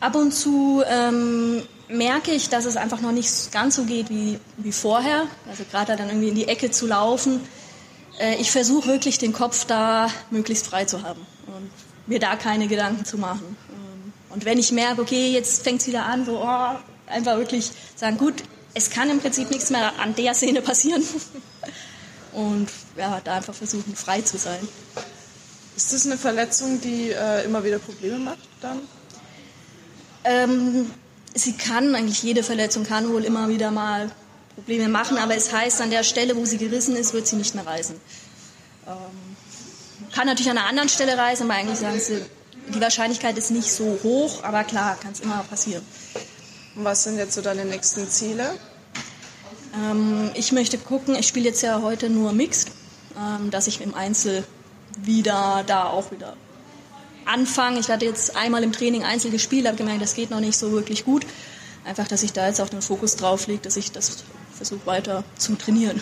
Ab 0.00 0.16
und 0.16 0.32
zu 0.32 0.82
ähm, 0.86 1.62
merke 1.88 2.32
ich, 2.32 2.48
dass 2.48 2.64
es 2.64 2.76
einfach 2.76 3.00
noch 3.00 3.12
nicht 3.12 3.52
ganz 3.52 3.76
so 3.76 3.84
geht 3.84 4.10
wie, 4.10 4.38
wie 4.58 4.72
vorher. 4.72 5.26
Also 5.48 5.64
gerade 5.70 5.96
dann 5.96 6.08
irgendwie 6.08 6.28
in 6.28 6.34
die 6.34 6.48
Ecke 6.48 6.70
zu 6.70 6.86
laufen. 6.86 7.40
Äh, 8.18 8.36
ich 8.36 8.50
versuche 8.50 8.88
wirklich 8.88 9.18
den 9.18 9.32
Kopf 9.32 9.64
da 9.64 10.08
möglichst 10.30 10.66
frei 10.66 10.84
zu 10.84 11.02
haben 11.02 11.26
und 11.46 11.70
mir 12.06 12.18
da 12.18 12.36
keine 12.36 12.68
Gedanken 12.68 13.04
zu 13.04 13.18
machen. 13.18 13.56
Und 14.30 14.44
wenn 14.46 14.58
ich 14.58 14.72
merke, 14.72 15.02
okay, 15.02 15.30
jetzt 15.30 15.62
fängt 15.62 15.82
es 15.82 15.86
wieder 15.86 16.06
an, 16.06 16.24
so 16.24 16.42
oh, 16.42 16.76
einfach 17.06 17.36
wirklich 17.36 17.70
sagen, 17.96 18.16
gut, 18.16 18.42
es 18.74 18.90
kann 18.90 19.10
im 19.10 19.20
Prinzip 19.20 19.50
nichts 19.50 19.70
mehr 19.70 19.92
an 19.98 20.14
der 20.14 20.34
Szene 20.34 20.62
passieren. 20.62 21.02
Und 22.32 22.68
ja, 22.96 23.20
da 23.22 23.36
einfach 23.36 23.54
versuchen, 23.54 23.94
frei 23.94 24.22
zu 24.22 24.38
sein. 24.38 24.66
Ist 25.76 25.92
das 25.92 26.06
eine 26.06 26.16
Verletzung, 26.16 26.80
die 26.80 27.10
äh, 27.10 27.44
immer 27.44 27.62
wieder 27.62 27.78
Probleme 27.78 28.18
macht 28.18 28.48
dann? 28.62 28.80
Ähm, 30.24 30.90
sie 31.34 31.52
kann, 31.52 31.94
eigentlich 31.94 32.22
jede 32.22 32.42
Verletzung 32.42 32.84
kann 32.84 33.12
wohl 33.12 33.24
immer 33.24 33.48
wieder 33.48 33.70
mal 33.70 34.10
Probleme 34.54 34.88
machen, 34.88 35.18
aber 35.18 35.34
es 35.36 35.52
heißt, 35.52 35.80
an 35.80 35.90
der 35.90 36.04
Stelle, 36.04 36.36
wo 36.36 36.44
sie 36.44 36.58
gerissen 36.58 36.96
ist, 36.96 37.14
wird 37.14 37.26
sie 37.26 37.36
nicht 37.36 37.54
mehr 37.54 37.66
reisen. 37.66 38.00
Ähm, 38.86 39.36
kann 40.12 40.26
natürlich 40.26 40.50
an 40.50 40.58
einer 40.58 40.68
anderen 40.68 40.88
Stelle 40.88 41.16
reisen, 41.16 41.44
aber 41.44 41.54
eigentlich 41.54 41.78
sagen 41.78 41.98
sie, 41.98 42.22
die 42.74 42.80
Wahrscheinlichkeit 42.80 43.38
ist 43.38 43.50
nicht 43.50 43.72
so 43.72 43.98
hoch, 44.02 44.44
aber 44.44 44.64
klar, 44.64 44.96
kann 45.00 45.12
es 45.12 45.20
immer 45.20 45.42
passieren. 45.48 45.84
Und 46.76 46.84
was 46.84 47.04
sind 47.04 47.16
jetzt 47.16 47.34
so 47.34 47.42
deine 47.42 47.64
nächsten 47.64 48.08
Ziele? 48.08 48.54
Ähm, 49.74 50.30
ich 50.34 50.52
möchte 50.52 50.78
gucken, 50.78 51.14
ich 51.14 51.26
spiele 51.26 51.48
jetzt 51.48 51.62
ja 51.62 51.80
heute 51.82 52.10
nur 52.10 52.32
Mixed, 52.32 52.70
ähm, 53.16 53.50
dass 53.50 53.66
ich 53.66 53.80
im 53.80 53.94
Einzel 53.94 54.44
wieder 54.98 55.64
da 55.66 55.84
auch 55.84 56.10
wieder 56.10 56.36
anfange. 57.24 57.80
Ich 57.80 57.88
hatte 57.88 58.04
jetzt 58.04 58.36
einmal 58.36 58.62
im 58.62 58.72
Training 58.72 59.04
Einzel 59.04 59.30
gespielt, 59.30 59.66
habe 59.66 59.76
gemerkt, 59.76 60.02
das 60.02 60.14
geht 60.14 60.30
noch 60.30 60.40
nicht 60.40 60.56
so 60.56 60.72
wirklich 60.72 61.04
gut. 61.04 61.26
Einfach, 61.84 62.06
dass 62.06 62.22
ich 62.22 62.32
da 62.32 62.46
jetzt 62.46 62.60
auch 62.60 62.68
den 62.68 62.82
Fokus 62.82 63.16
drauf 63.16 63.46
lege, 63.46 63.62
dass 63.62 63.76
ich 63.76 63.92
das 63.92 64.24
versuche 64.62 64.86
weiter 64.86 65.24
zu 65.38 65.56
trainieren. 65.56 66.00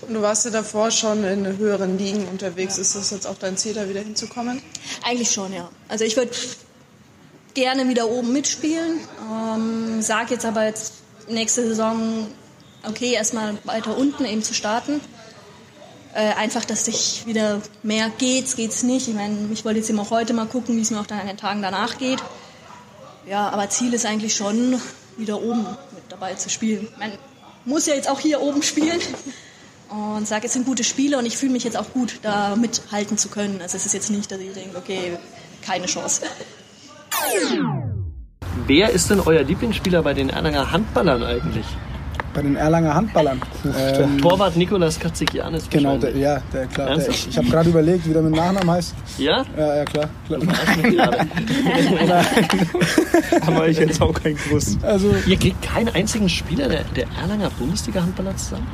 Und 0.00 0.14
du 0.14 0.22
warst 0.22 0.44
ja 0.44 0.50
davor 0.50 0.90
schon 0.90 1.22
in 1.22 1.56
höheren 1.58 1.96
Ligen 1.98 2.26
unterwegs. 2.26 2.76
Ist 2.76 2.96
das 2.96 3.10
jetzt 3.10 3.26
auch 3.26 3.38
dein 3.38 3.56
Ziel, 3.56 3.74
da 3.74 3.88
wieder 3.88 4.00
hinzukommen? 4.00 4.60
Eigentlich 5.04 5.30
schon, 5.30 5.52
ja. 5.52 5.68
Also 5.88 6.04
ich 6.04 6.16
würde 6.16 6.32
gerne 7.54 7.88
wieder 7.88 8.08
oben 8.08 8.32
mitspielen. 8.32 8.98
Ähm, 9.30 10.02
sag 10.02 10.32
jetzt 10.32 10.44
aber 10.44 10.64
jetzt 10.64 10.94
nächste 11.28 11.64
Saison, 11.64 12.26
okay, 12.88 13.12
erstmal 13.12 13.56
weiter 13.62 13.96
unten 13.96 14.24
eben 14.24 14.42
zu 14.42 14.54
starten. 14.54 15.00
Äh, 16.14 16.34
einfach, 16.34 16.64
dass 16.64 16.88
ich 16.88 17.24
wieder 17.26 17.62
mehr 17.84 18.10
geht's, 18.18 18.56
geht's 18.56 18.82
nicht. 18.82 19.06
Ich 19.06 19.14
meine, 19.14 19.36
ich 19.52 19.64
wollte 19.64 19.78
jetzt 19.78 19.88
eben 19.88 20.00
auch 20.00 20.10
heute 20.10 20.32
mal 20.32 20.46
gucken, 20.46 20.76
wie 20.76 20.80
es 20.80 20.90
mir 20.90 20.98
auch 20.98 21.06
dann 21.06 21.20
an 21.20 21.28
den 21.28 21.36
Tagen 21.36 21.62
danach 21.62 21.98
geht. 21.98 22.18
Ja, 23.28 23.50
aber 23.50 23.70
Ziel 23.70 23.94
ist 23.94 24.04
eigentlich 24.04 24.34
schon, 24.34 24.82
wieder 25.16 25.40
oben 25.40 25.64
mit 25.94 26.04
dabei 26.08 26.34
zu 26.34 26.50
spielen. 26.50 26.88
Man 26.98 27.12
muss 27.64 27.86
ja 27.86 27.94
jetzt 27.94 28.08
auch 28.08 28.20
hier 28.20 28.40
oben 28.40 28.62
spielen. 28.62 29.00
Und 29.88 30.26
sage, 30.26 30.46
es 30.46 30.54
sind 30.54 30.64
gute 30.64 30.84
Spiele 30.84 31.18
und 31.18 31.26
ich 31.26 31.36
fühle 31.36 31.52
mich 31.52 31.64
jetzt 31.64 31.76
auch 31.76 31.92
gut, 31.92 32.20
da 32.22 32.56
mithalten 32.56 33.18
zu 33.18 33.28
können. 33.28 33.60
Also 33.60 33.76
es 33.76 33.84
ist 33.84 33.92
jetzt 33.92 34.10
nicht, 34.10 34.30
dass 34.30 34.40
ich 34.40 34.52
denke, 34.52 34.78
okay, 34.78 35.18
keine 35.60 35.84
Chance. 35.84 36.22
Wer 38.66 38.90
ist 38.90 39.10
denn 39.10 39.20
euer 39.20 39.42
Lieblingsspieler 39.42 40.02
bei 40.02 40.14
den 40.14 40.30
Erlanger 40.30 40.72
Handballern 40.72 41.22
eigentlich? 41.22 41.66
Bei 42.34 42.40
den 42.40 42.56
Erlanger 42.56 42.94
Handballern. 42.94 43.40
Ähm, 43.64 44.18
Torwart 44.18 44.56
Nikolas 44.56 44.98
Katzikianis 44.98 45.68
genau, 45.68 45.98
der, 45.98 46.16
ja, 46.16 46.40
der, 46.52 46.66
klar. 46.66 46.86
Der, 46.86 46.94
Ernsthaft? 46.96 47.18
ich 47.18 47.28
ich 47.28 47.36
habe 47.38 47.48
gerade 47.48 47.68
überlegt, 47.68 48.08
wie 48.08 48.12
der 48.14 48.22
mit 48.22 48.34
Nachnamen 48.34 48.70
heißt. 48.70 48.94
Ja? 49.18 49.44
Ja, 49.56 49.76
ja, 49.76 49.84
klar. 49.84 50.08
klar. 50.26 50.40
Haben 53.46 53.56
wir 53.56 53.70
jetzt 53.70 54.00
auch 54.00 54.14
keinen 54.14 54.36
gewusst. 54.36 54.78
Also, 54.82 55.14
Ihr 55.26 55.36
kriegt 55.36 55.60
keinen 55.62 55.88
einzigen 55.88 56.28
Spieler 56.28 56.68
der, 56.68 56.84
der 56.96 57.06
Erlanger 57.20 57.50
Bundesliga-Handballer 57.58 58.36
zusammen? 58.36 58.66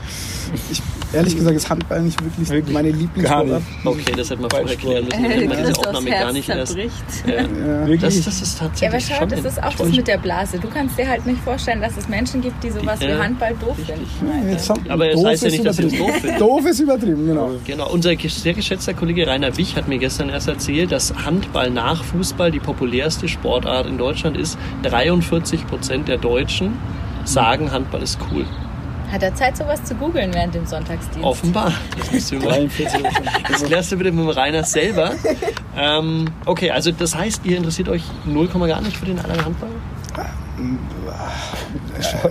ich, 0.71 0.83
ehrlich 1.13 1.37
gesagt 1.37 1.57
ist 1.57 1.69
Handball 1.69 2.03
nicht 2.03 2.23
wirklich, 2.23 2.49
Wirklich? 2.49 2.73
meine 2.75 2.91
Lieblingssportart. 2.91 3.63
Okay, 3.85 4.13
das 4.17 4.31
hätten 4.31 4.43
wir 4.43 4.51
vorher 4.51 4.71
erklären 4.71 5.05
müssen. 5.05 5.25
Hätte 5.25 5.49
man 5.49 5.59
diese 5.59 5.79
Aufnahme 5.79 6.11
gar 6.11 6.33
nicht 6.33 6.49
erst. 6.49 6.73
zerbricht. 6.73 6.93
Ja. 7.27 7.35
Ja. 7.35 7.87
Wirklich? 7.87 8.01
Das, 8.01 8.25
das 8.25 8.43
ist 8.43 8.61
Ja, 8.61 8.67
tatsächlich 8.69 9.13
aber 9.13 9.21
schau, 9.21 9.27
das 9.27 9.45
ist 9.45 9.63
auch 9.63 9.75
das 9.75 9.89
mit 9.89 10.09
der 10.09 10.19
Blase. 10.19 10.59
Du 10.59 10.69
kannst 10.69 10.99
dir 10.99 11.09
halt 11.09 11.27
nicht 11.27 11.41
vorstellen, 11.43 11.81
dass 11.81 11.97
es 11.97 12.09
Menschen 12.09 12.41
gibt, 12.41 12.63
die 12.63 12.71
sowas 12.71 13.01
Ja, 13.01 13.09
wie 13.09 13.21
Handball 13.23 13.48
doof 13.55 13.77
finden. 13.77 14.51
Jetzt 14.51 14.69
haben- 14.71 14.85
Aber 14.91 15.09
es 15.09 15.15
doof 15.17 15.27
heißt 15.27 15.43
ja 15.43 15.49
ist 15.49 15.53
nicht, 15.55 15.67
dass 15.67 15.79
ihr 15.79 15.87
es 15.87 15.93
übertrieben. 15.93 16.13
doof 16.13 16.21
findet. 16.21 16.41
Doof 16.41 16.67
ist 16.67 16.81
übertrieben, 16.81 17.27
genau. 17.27 17.51
Genau, 17.65 17.91
unser 17.91 18.15
sehr 18.19 18.55
geschätzter 18.55 18.95
Kollege 18.95 19.27
Rainer 19.27 19.57
Wich 19.57 19.77
hat 19.77 19.89
mir 19.89 19.99
gestern 19.99 20.29
erst 20.29 20.49
erzählt, 20.49 20.93
dass 20.93 21.15
Handball 21.25 21.71
nach 21.71 22.03
Fußball 22.05 22.51
die 22.51 22.61
populärste 22.61 23.29
Sportart 23.29 23.87
in 23.87 23.99
Deutschland 23.99 24.37
ist. 24.37 24.59
43 24.83 25.67
Prozent 25.67 26.09
der 26.09 26.19
Deutschen 26.19 26.73
sagen, 27.25 27.71
Handball 27.73 28.03
ist 28.03 28.19
cool. 28.33 28.45
Hat 29.11 29.23
er 29.23 29.35
Zeit, 29.35 29.57
sowas 29.57 29.83
zu 29.85 29.95
googeln 29.95 30.35
während 30.35 30.55
dem 30.55 30.67
Sonntagsdienst? 30.67 31.25
Offenbar. 31.27 31.73
Das, 31.99 32.13
müsst 32.13 32.31
ihr 32.33 32.39
mal, 32.41 32.49
43 32.49 33.01
das 33.51 33.63
klärst 33.65 33.93
du 33.93 33.97
bitte 33.97 34.13
mit 34.13 34.21
dem 34.25 34.29
Rainer 34.29 34.65
selber. 34.65 35.13
Ähm, 35.77 36.27
okay, 36.45 36.71
also 36.71 36.91
das 36.93 37.15
heißt, 37.15 37.47
ihr 37.47 37.57
interessiert 37.57 37.89
euch 37.89 38.03
0, 38.27 38.49
gar 38.49 38.83
nicht 38.83 38.97
für 38.99 39.07
den 39.07 39.17
Erlanger 39.17 39.47
Handball? 39.47 39.71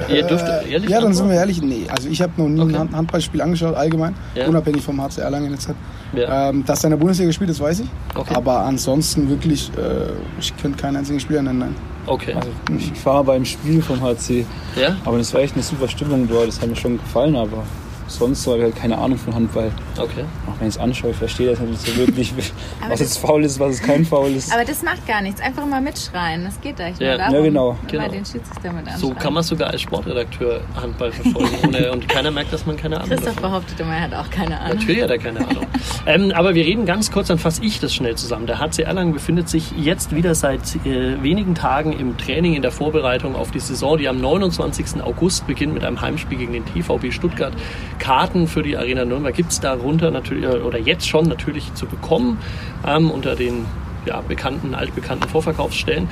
Ihr 0.09 0.23
dürft 0.23 0.45
ehrlich 0.69 0.89
Ja, 0.89 1.01
dann 1.01 1.13
sind 1.13 1.29
wir 1.29 1.35
ehrlich. 1.35 1.61
Nee, 1.61 1.85
also 1.89 2.09
ich 2.09 2.21
habe 2.21 2.33
noch 2.37 2.47
nie 2.49 2.61
Okay. 2.61 2.73
ein 2.73 2.79
Hand- 2.79 2.95
Handballspiel 2.95 3.41
angeschaut, 3.41 3.75
allgemein, 3.75 4.15
Ja. 4.35 4.47
unabhängig 4.47 4.81
vom 4.83 5.01
HC 5.01 5.21
Erlangen 5.21 5.51
jetzt. 5.51 5.69
Ja. 6.13 6.49
Ähm, 6.49 6.63
dass 6.65 6.83
er 6.83 6.85
in 6.85 6.91
der 6.91 6.97
Bundesliga 6.97 7.31
spielt, 7.31 7.49
das 7.49 7.59
weiß 7.59 7.81
ich. 7.81 7.87
Okay. 8.15 8.33
Aber 8.35 8.59
ansonsten 8.61 9.29
wirklich, 9.29 9.69
äh, 9.77 10.11
ich 10.39 10.55
könnte 10.57 10.77
keinen 10.81 10.97
einzigen 10.97 11.19
Spieler 11.19 11.41
nennen, 11.41 11.59
nein. 11.59 11.75
Okay. 12.05 12.33
Also 12.33 12.49
ich 12.77 13.05
war 13.05 13.23
beim 13.23 13.43
Spiel 13.43 13.81
vom 13.81 14.01
HC, 14.01 14.45
Ja? 14.79 14.95
aber 15.03 15.17
das 15.17 15.33
war 15.33 15.41
echt 15.41 15.55
eine 15.55 15.63
super 15.63 15.87
Stimmung 15.89 16.27
dort. 16.29 16.47
Das 16.47 16.61
hat 16.61 16.69
mir 16.69 16.75
schon 16.75 16.97
gefallen, 16.97 17.35
aber 17.35 17.63
sonst 18.07 18.43
so 18.43 18.51
habe 18.51 18.59
ich 18.59 18.65
halt 18.65 18.75
keine 18.77 18.97
Ahnung 18.97 19.17
von 19.17 19.35
Handball. 19.35 19.69
Okay. 19.99 20.23
Auch 20.57 20.61
wenn 20.61 20.69
ich 20.69 20.75
es 20.75 20.81
anschaue, 20.81 21.11
ich 21.11 21.17
verstehe 21.17 21.51
das 21.51 21.59
nicht 21.59 21.79
so 21.85 21.95
wirklich, 21.97 22.33
was 22.89 22.99
jetzt 22.99 23.17
faul 23.19 23.43
ist, 23.43 23.59
was 23.59 23.77
jetzt 23.77 23.85
kein 23.87 24.05
faul 24.05 24.31
ist. 24.31 24.51
Aber 24.51 24.65
das 24.65 24.81
macht 24.81 25.05
gar 25.07 25.21
nichts. 25.21 25.39
Einfach 25.39 25.65
mal 25.65 25.81
mitschreien. 25.81 26.43
Das 26.45 26.59
geht 26.61 26.79
echt 26.79 26.99
Ja. 26.99 27.09
nur 27.09 27.17
darum, 27.17 27.35
Ja, 27.35 27.41
genau. 27.41 27.77
Genau. 27.87 28.07
den 28.09 28.25
Schiedsrichter 28.25 28.71
mit 28.73 28.79
anschreit. 28.87 28.99
So 28.99 29.11
kann 29.11 29.33
man 29.33 29.43
sogar 29.43 29.69
als 29.69 29.81
Sportredakteur 29.81 30.61
Handball 30.81 31.11
verfolgen. 31.11 31.75
Und 31.91 32.09
keiner 32.09 32.31
merkt, 32.31 32.51
dass 32.53 32.65
man 32.65 32.75
keine 32.77 32.97
Ahnung 32.97 33.09
Christoph 33.09 33.35
hat. 33.35 33.41
behauptet 33.41 33.79
immer, 33.79 33.93
er 33.95 34.01
hat 34.01 34.13
auch 34.13 34.29
keine 34.29 34.59
Ahnung. 34.59 34.77
Natürlich 34.77 35.01
hat 35.03 35.09
er 35.11 35.17
keine 35.19 35.39
Ahnung. 35.47 35.65
ähm, 36.05 36.31
aber 36.33 36.55
wir 36.55 36.65
reden 36.65 36.85
ganz 36.85 37.11
kurz, 37.11 37.27
dann 37.27 37.37
fasse 37.37 37.63
ich 37.63 37.79
das 37.79 37.93
schnell 37.93 38.15
zusammen. 38.15 38.47
Der 38.47 38.59
HC 38.59 38.81
Erlangen 38.83 39.13
befindet 39.13 39.49
sich 39.49 39.71
jetzt 39.77 40.15
wieder 40.15 40.33
seit 40.35 40.75
äh, 40.85 41.21
wenigen 41.21 41.53
Tagen 41.55 41.93
im 41.93 42.17
Training, 42.17 42.55
in 42.55 42.61
der 42.61 42.71
Vorbereitung 42.71 43.35
auf 43.35 43.51
die 43.51 43.59
Saison, 43.59 43.97
die 43.97 44.07
am 44.07 44.19
29. 44.19 45.01
August 45.03 45.45
beginnt 45.47 45.73
mit 45.73 45.83
einem 45.83 46.01
Heimspiel 46.01 46.37
gegen 46.37 46.53
den 46.53 46.65
TVB 46.65 47.11
Stuttgart. 47.13 47.53
Karten 47.99 48.47
für 48.47 48.63
die 48.63 48.77
Arena 48.77 49.05
Nürnberg 49.05 49.35
gibt 49.35 49.51
es 49.51 49.59
darunter 49.59 50.11
natürlich, 50.11 50.46
oder 50.55 50.79
jetzt 50.79 51.07
schon 51.07 51.25
natürlich 51.25 51.73
zu 51.73 51.85
bekommen, 51.85 52.39
ähm, 52.85 53.11
unter 53.11 53.35
den 53.35 53.65
ja, 54.05 54.21
bekannten, 54.21 54.73
altbekannten 54.73 55.29
Vorverkaufsstellen. 55.29 56.07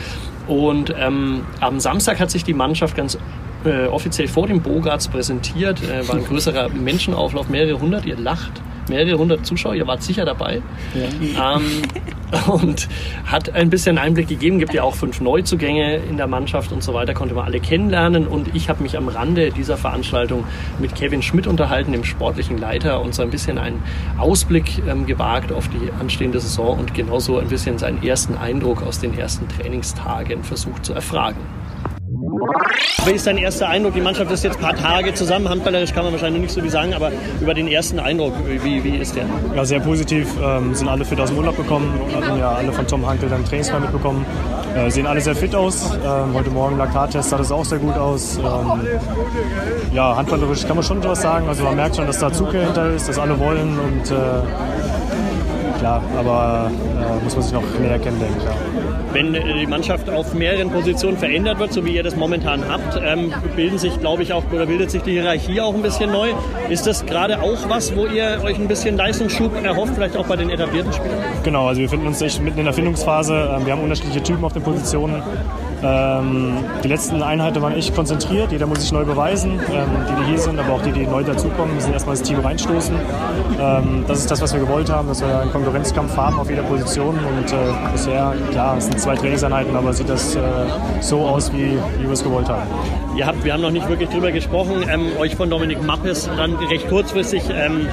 Und 0.48 0.94
ähm, 0.98 1.42
am 1.60 1.80
Samstag 1.80 2.20
hat 2.20 2.30
sich 2.30 2.44
die 2.44 2.54
Mannschaft 2.54 2.96
ganz 2.96 3.18
äh, 3.64 3.88
offiziell 3.88 4.28
vor 4.28 4.48
dem 4.48 4.62
Bogarts 4.62 5.08
präsentiert. 5.08 5.82
Äh, 5.84 6.08
war 6.08 6.16
ein 6.16 6.26
größerer 6.26 6.70
Menschenauflauf, 6.70 7.50
mehrere 7.50 7.80
hundert, 7.80 8.06
ihr 8.06 8.18
lacht, 8.18 8.62
mehrere 8.90 9.18
hundert 9.18 9.46
Zuschauer, 9.46 9.76
ihr 9.76 9.88
wart 9.88 10.04
sicher 10.04 10.26
dabei. 10.26 10.62
Ähm, 10.96 11.82
und 12.48 12.88
hat 13.26 13.54
ein 13.54 13.70
bisschen 13.70 13.98
Einblick 13.98 14.28
gegeben, 14.28 14.60
gibt 14.60 14.74
ja 14.74 14.84
auch 14.84 14.96
fünf 14.96 15.22
Neuzugänge 15.22 15.98
in 15.98 16.18
der 16.18 16.28
Mannschaft 16.28 16.72
und 16.72 16.84
so 16.84 16.94
weiter, 16.94 17.14
konnte 17.14 17.36
man 17.36 17.46
alle 17.46 17.60
kennenlernen. 17.60 18.28
Und 18.28 18.54
ich 18.56 18.70
habe 18.70 18.84
mich 18.84 18.98
am 18.98 19.08
Rande 19.08 19.52
dieser 19.52 19.78
Veranstaltung 19.78 20.44
mit 20.80 20.96
Kevin 20.96 21.22
Schmidt 21.22 21.48
unterhalten, 21.48 21.92
dem 21.92 22.04
sportlichen 22.04 22.58
Leiter, 22.58 23.02
und 23.02 23.14
so 23.14 23.22
ein 23.22 23.30
bisschen 23.30 23.58
einen 23.58 23.82
Ausblick 24.18 24.82
ähm, 24.88 25.06
gewagt 25.06 25.52
auf 25.52 25.70
die 25.70 25.92
anstehende 26.00 26.40
Saison 26.40 26.80
und 26.80 26.94
genauso 26.94 27.38
ein 27.38 27.48
bisschen 27.48 27.78
seinen 27.78 28.04
ersten 28.04 28.36
Eindruck 28.36 28.82
aus 28.84 29.00
den 29.00 29.18
ersten 29.18 29.48
Trainingstagen 29.48 30.44
versucht 30.44 30.86
zu 30.86 30.94
erfragen. 30.94 31.40
Wie 33.06 33.12
ist 33.12 33.28
dein 33.28 33.38
erster 33.38 33.68
Eindruck? 33.68 33.94
Die 33.94 34.02
Mannschaft 34.02 34.32
ist 34.32 34.44
jetzt 34.44 34.58
ein 34.58 34.62
paar 34.62 34.76
Tage 34.76 35.14
zusammen. 35.14 35.50
Handballerisch 35.50 35.94
kann 35.94 36.04
man 36.06 36.14
wahrscheinlich 36.14 36.42
nicht 36.42 36.54
so 36.54 36.62
viel 36.62 36.70
sagen, 36.70 36.94
aber 36.94 37.12
über 37.42 37.54
den 37.54 37.68
ersten 37.68 38.00
Eindruck, 38.00 38.34
wie, 38.48 38.84
wie 38.84 38.98
ist 38.98 39.16
der? 39.16 39.26
Ja, 39.56 39.66
sehr 39.66 39.80
positiv. 39.80 40.28
Ähm, 40.42 40.74
sind 40.74 40.88
alle 40.88 41.04
fit 41.06 41.20
aus 41.20 41.30
dem 41.30 41.38
Urlaub 41.38 41.58
gekommen. 41.58 41.94
Hatten 42.16 42.40
ja 42.40 42.52
alle 42.52 42.72
von 42.72 42.88
Tom 42.88 43.06
Hankel 43.06 43.30
dann 43.30 43.44
Trainingsplan 43.46 43.82
mitbekommen. 43.82 44.26
Äh, 44.76 44.90
sehen 44.90 45.08
alle 45.08 45.22
sehr 45.22 45.36
fit 45.36 45.54
aus. 45.56 45.92
Ähm, 46.04 46.34
heute 46.34 46.50
Morgen 46.50 46.78
Laktattest 46.78 47.30
sah 47.30 47.38
das 47.38 47.52
auch 47.52 47.66
sehr 47.66 47.80
gut 47.80 47.96
aus. 47.96 48.38
Ähm, 48.38 48.88
ja, 49.94 50.16
handballerisch 50.16 50.66
kann 50.66 50.76
man 50.76 50.84
schon 50.84 51.00
etwas 51.00 51.22
sagen. 51.22 51.48
Also 51.48 51.64
man 51.64 51.76
merkt 51.76 51.98
schon, 51.98 52.08
dass 52.08 52.20
da 52.20 52.32
Zug 52.32 52.52
hinter 52.52 52.92
ist, 52.92 53.08
dass 53.08 53.20
alle 53.20 53.38
wollen 53.40 53.78
und 53.80 54.12
äh, 54.12 54.16
klar, 55.86 56.02
aber 56.18 56.72
äh, 57.00 57.24
muss 57.24 57.36
man 57.36 57.44
sich 57.44 57.54
noch 57.54 57.80
näher 57.80 58.00
kennenlernen. 58.00 58.40
Klar. 58.40 58.56
Wenn 59.14 59.36
äh, 59.36 59.60
die 59.60 59.68
Mannschaft 59.68 60.10
auf 60.10 60.34
mehreren 60.34 60.72
Positionen 60.72 61.18
verändert 61.18 61.60
wird, 61.60 61.74
so 61.74 61.86
wie 61.86 61.96
ihr 61.96 62.04
das 62.04 62.16
momentan 62.16 62.64
habt, 62.68 63.00
ähm, 63.04 63.32
bilden 63.56 63.78
sich, 63.78 64.00
glaube 64.00 64.24
ich, 64.24 64.34
auch 64.34 64.44
oder 64.52 64.66
bildet 64.66 64.90
sich 64.90 65.04
die 65.04 65.12
Hierarchie 65.12 65.62
auch 65.62 65.76
ein 65.76 65.84
bisschen 65.84 66.12
neu. 66.12 66.30
Ist 66.70 66.88
das 66.88 67.06
gerade 67.06 67.42
auch 67.42 67.70
was, 67.70 67.96
wo 67.96 68.08
ihr 68.08 68.42
euch 68.44 68.58
ein 68.58 68.68
bisschen 68.68 68.98
Leistungsschub 68.98 69.64
erhofft, 69.64 69.94
vielleicht 69.96 70.18
auch 70.18 70.26
bei 70.26 70.36
den 70.36 70.50
etablierten 70.50 70.92
Spielern? 70.92 71.20
Genau, 71.44 71.68
also 71.68 71.80
wir 71.80 71.88
befinden 71.88 72.08
uns 72.08 72.22
echt 72.22 72.42
mitten 72.42 72.60
in 72.60 72.66
der 72.66 72.74
Findungsphase. 72.74 73.56
Ähm, 73.56 73.66
wir 73.66 73.74
haben 73.74 73.84
unterschiedliche 73.84 74.24
Typen 74.24 74.44
auf 74.44 74.54
den 74.54 74.64
Positionen. 74.64 75.22
Ähm, 75.86 76.58
die 76.84 76.88
letzten 76.88 77.22
Einheiten 77.22 77.62
waren 77.62 77.74
echt 77.74 77.94
konzentriert. 77.94 78.52
Jeder 78.52 78.66
muss 78.66 78.82
sich 78.82 78.92
neu 78.92 79.06
beweisen. 79.06 79.52
Ähm, 79.72 79.88
die, 80.10 80.24
die 80.24 80.30
hier 80.30 80.40
sind, 80.40 80.60
aber 80.60 80.74
auch 80.74 80.82
die, 80.82 80.92
die 80.92 81.06
neu 81.06 81.24
dazukommen, 81.24 81.76
müssen 81.76 81.94
erstmal 81.94 82.16
ins 82.16 82.28
Team 82.28 82.40
reinstoßen. 82.40 82.96
Ähm, 83.60 84.04
das 84.08 84.20
ist 84.20 84.32
das, 84.32 84.42
was 84.42 84.54
wir 84.54 84.62
gewollt 84.62 84.90
haben, 84.90 85.08
dass 85.08 85.22
wir 85.22 85.42
einen 85.42 85.52
Konkurrenzkampf 85.52 86.18
haben 86.18 86.40
auf 86.40 86.50
jeder 86.50 86.64
Position. 86.64 87.20
Und 87.20 87.52
äh, 87.52 87.92
bisher, 87.92 88.34
klar, 88.52 88.78
es 88.78 88.86
sind 88.86 89.00
zwei 89.00 89.16
Trainingseinheiten, 89.16 89.76
aber 89.76 89.94
sieht 89.94 90.10
das 90.10 90.36
äh, 90.36 90.40
so 91.02 91.20
aus, 91.22 91.54
wie, 91.54 91.78
wie 92.00 92.04
wir 92.04 92.12
es 92.12 92.24
gewollt 92.24 92.50
haben. 92.50 92.64
Ihr 93.16 93.28
habt, 93.28 93.44
wir 93.44 93.54
haben 93.54 93.62
noch 93.62 93.72
nicht 93.72 93.88
wirklich 93.88 94.10
drüber 94.10 94.32
gesprochen, 94.32 94.84
ähm, 94.90 95.12
euch 95.20 95.36
von 95.36 95.50
Dominik 95.50 95.84
Mappes 95.84 96.30
dann 96.36 96.56
recht 96.56 96.90
kurzfristig 96.90 97.44
ähm, 97.54 97.88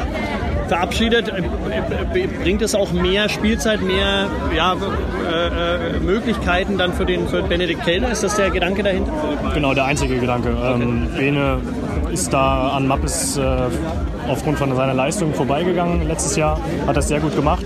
verabschiedet. 0.72 1.28
Äh, 1.28 2.22
äh, 2.22 2.26
Bringt 2.42 2.62
es 2.62 2.74
auch 2.74 2.92
mehr 2.92 3.28
Spielzeit, 3.28 3.82
mehr 3.82 4.28
ja, 4.56 4.74
äh, 4.74 5.96
äh, 5.96 6.00
Möglichkeiten 6.00 6.78
dann 6.78 6.94
für 6.94 7.04
den 7.04 7.28
für 7.28 7.42
Benedikt 7.42 7.85
Kellner? 7.85 8.11
Ist 8.11 8.22
das 8.22 8.37
der 8.37 8.50
Gedanke 8.50 8.82
dahinter? 8.82 9.12
Genau, 9.54 9.74
der 9.74 9.85
einzige 9.85 10.18
Gedanke. 10.18 10.48
Ähm, 10.48 11.08
Bene 11.14 11.58
ist 12.11 12.32
da 12.32 12.68
an 12.68 12.87
Mappes 12.87 13.37
äh, 13.37 13.42
aufgrund 14.28 14.58
von 14.58 14.74
seiner 14.74 14.94
Leistung 14.94 15.35
vorbeigegangen 15.35 16.06
letztes 16.06 16.37
Jahr, 16.37 16.58
hat 16.87 16.96
das 16.96 17.08
sehr 17.08 17.20
gut 17.20 17.35
gemacht 17.35 17.64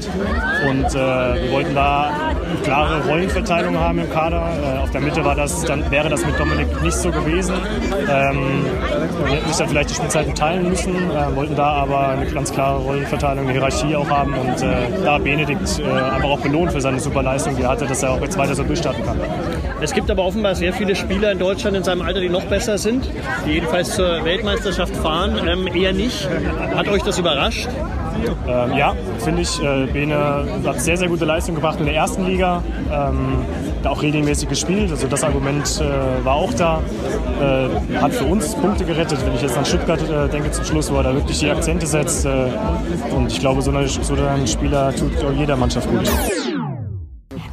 und 0.68 0.86
äh, 0.86 0.94
wir 0.94 1.52
wollten 1.52 1.74
da 1.74 2.25
klare 2.62 3.04
Rollenverteilung 3.06 3.78
haben 3.78 3.98
im 3.98 4.10
Kader. 4.10 4.50
Äh, 4.62 4.78
auf 4.78 4.90
der 4.90 5.00
Mitte 5.00 5.24
war 5.24 5.34
das, 5.34 5.62
dann 5.62 5.90
wäre 5.90 6.08
das 6.08 6.24
mit 6.24 6.38
Dominik 6.38 6.82
nicht 6.82 6.96
so 6.96 7.10
gewesen. 7.10 7.54
Ähm, 8.08 8.64
wir 9.24 9.36
hätten 9.36 9.48
sich 9.48 9.56
dann 9.56 9.68
vielleicht 9.68 9.90
die 9.90 9.94
Spielzeiten 9.94 10.34
teilen 10.34 10.68
müssen, 10.68 10.94
äh, 10.94 11.36
wollten 11.36 11.56
da 11.56 11.66
aber 11.66 12.08
eine 12.08 12.26
ganz 12.26 12.52
klare 12.52 12.78
Rollenverteilung, 12.80 13.44
eine 13.44 13.52
Hierarchie 13.52 13.96
auch 13.96 14.08
haben 14.08 14.34
und 14.34 14.62
äh, 14.62 15.04
da 15.04 15.18
Benedikt 15.18 15.78
äh, 15.78 15.84
einfach 15.84 16.28
auch 16.28 16.40
belohnt 16.40 16.72
für 16.72 16.80
seine 16.80 17.00
super 17.00 17.22
Leistung, 17.22 17.56
die 17.56 17.62
er 17.62 17.70
hatte, 17.70 17.86
dass 17.86 18.02
er 18.02 18.10
auch 18.10 18.20
jetzt 18.20 18.36
weiter 18.38 18.54
so 18.54 18.62
durchstarten 18.62 19.04
kann. 19.04 19.18
Es 19.80 19.92
gibt 19.92 20.10
aber 20.10 20.24
offenbar 20.24 20.54
sehr 20.54 20.72
viele 20.72 20.94
Spieler 20.96 21.32
in 21.32 21.38
Deutschland 21.38 21.76
in 21.76 21.84
seinem 21.84 22.02
Alter, 22.02 22.20
die 22.20 22.28
noch 22.28 22.44
besser 22.44 22.78
sind, 22.78 23.08
die 23.46 23.52
jedenfalls 23.52 23.94
zur 23.94 24.24
Weltmeisterschaft 24.24 24.96
fahren. 24.96 25.40
Ähm, 25.46 25.66
eher 25.74 25.92
nicht. 25.92 26.28
Hat 26.74 26.88
euch 26.88 27.02
das 27.02 27.18
überrascht? 27.18 27.68
Ähm, 28.48 28.76
ja, 28.76 28.94
finde 29.18 29.42
ich. 29.42 29.62
Äh, 29.62 29.86
Bene 29.86 30.44
hat 30.64 30.80
sehr, 30.80 30.96
sehr 30.96 31.08
gute 31.08 31.24
Leistung 31.24 31.54
gebracht 31.54 31.78
in 31.80 31.86
der 31.86 31.94
ersten 31.94 32.26
Liga. 32.26 32.62
Ähm, 32.90 33.44
da 33.82 33.90
auch 33.90 34.02
regelmäßig 34.02 34.48
gespielt. 34.48 34.90
Also 34.90 35.06
das 35.06 35.24
Argument 35.24 35.80
äh, 35.80 36.24
war 36.24 36.34
auch 36.34 36.52
da. 36.54 36.82
Äh, 37.40 37.96
hat 38.00 38.12
für 38.12 38.24
uns 38.24 38.54
Punkte 38.54 38.84
gerettet. 38.84 39.18
Wenn 39.24 39.34
ich 39.34 39.42
jetzt 39.42 39.56
an 39.56 39.64
Stuttgart 39.64 40.00
äh, 40.02 40.28
denke 40.28 40.50
zum 40.50 40.64
Schluss, 40.64 40.90
wo 40.90 40.96
er 40.96 41.04
da 41.04 41.14
wirklich 41.14 41.38
die 41.38 41.50
Akzente 41.50 41.86
setzt. 41.86 42.24
Äh, 42.26 42.48
und 43.14 43.28
ich 43.28 43.40
glaube, 43.40 43.62
so, 43.62 43.70
eine, 43.70 43.86
so 43.88 44.14
ein 44.14 44.46
Spieler 44.46 44.94
tut 44.94 45.12
jeder 45.36 45.56
Mannschaft 45.56 45.88
gut. 45.88 46.10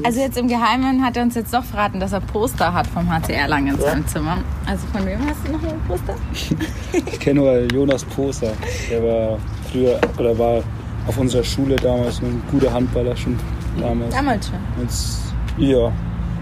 Also 0.03 0.19
jetzt 0.19 0.37
im 0.37 0.47
Geheimen 0.47 1.03
hat 1.03 1.17
er 1.17 1.23
uns 1.23 1.35
jetzt 1.35 1.53
doch 1.53 1.63
verraten, 1.63 1.99
dass 1.99 2.13
er 2.13 2.19
Poster 2.19 2.73
hat 2.73 2.87
vom 2.87 3.09
HCR 3.09 3.47
lang 3.47 3.67
in 3.67 3.79
seinem 3.79 4.05
Zimmer. 4.07 4.37
Also 4.65 4.87
von 4.87 5.05
wem 5.05 5.19
hast 5.27 5.47
du 5.47 5.51
noch 5.51 5.63
ein 5.63 5.79
Poster? 5.87 6.15
Ich 6.93 7.19
kenne 7.19 7.39
nur 7.39 7.59
Jonas 7.71 8.03
Poser. 8.03 8.53
Der 8.89 9.03
war 9.03 9.39
früher, 9.73 9.99
oder 10.17 10.37
war 10.37 10.63
auf 11.07 11.17
unserer 11.17 11.43
Schule 11.43 11.75
damals 11.75 12.21
ein 12.21 12.41
guter 12.51 12.71
Handballer 12.71 13.15
schon 13.17 13.37
damals. 13.79 14.15
Damals 14.15 14.47
schon. 14.47 14.55
Jetzt, 14.81 15.19
ja. 15.57 15.91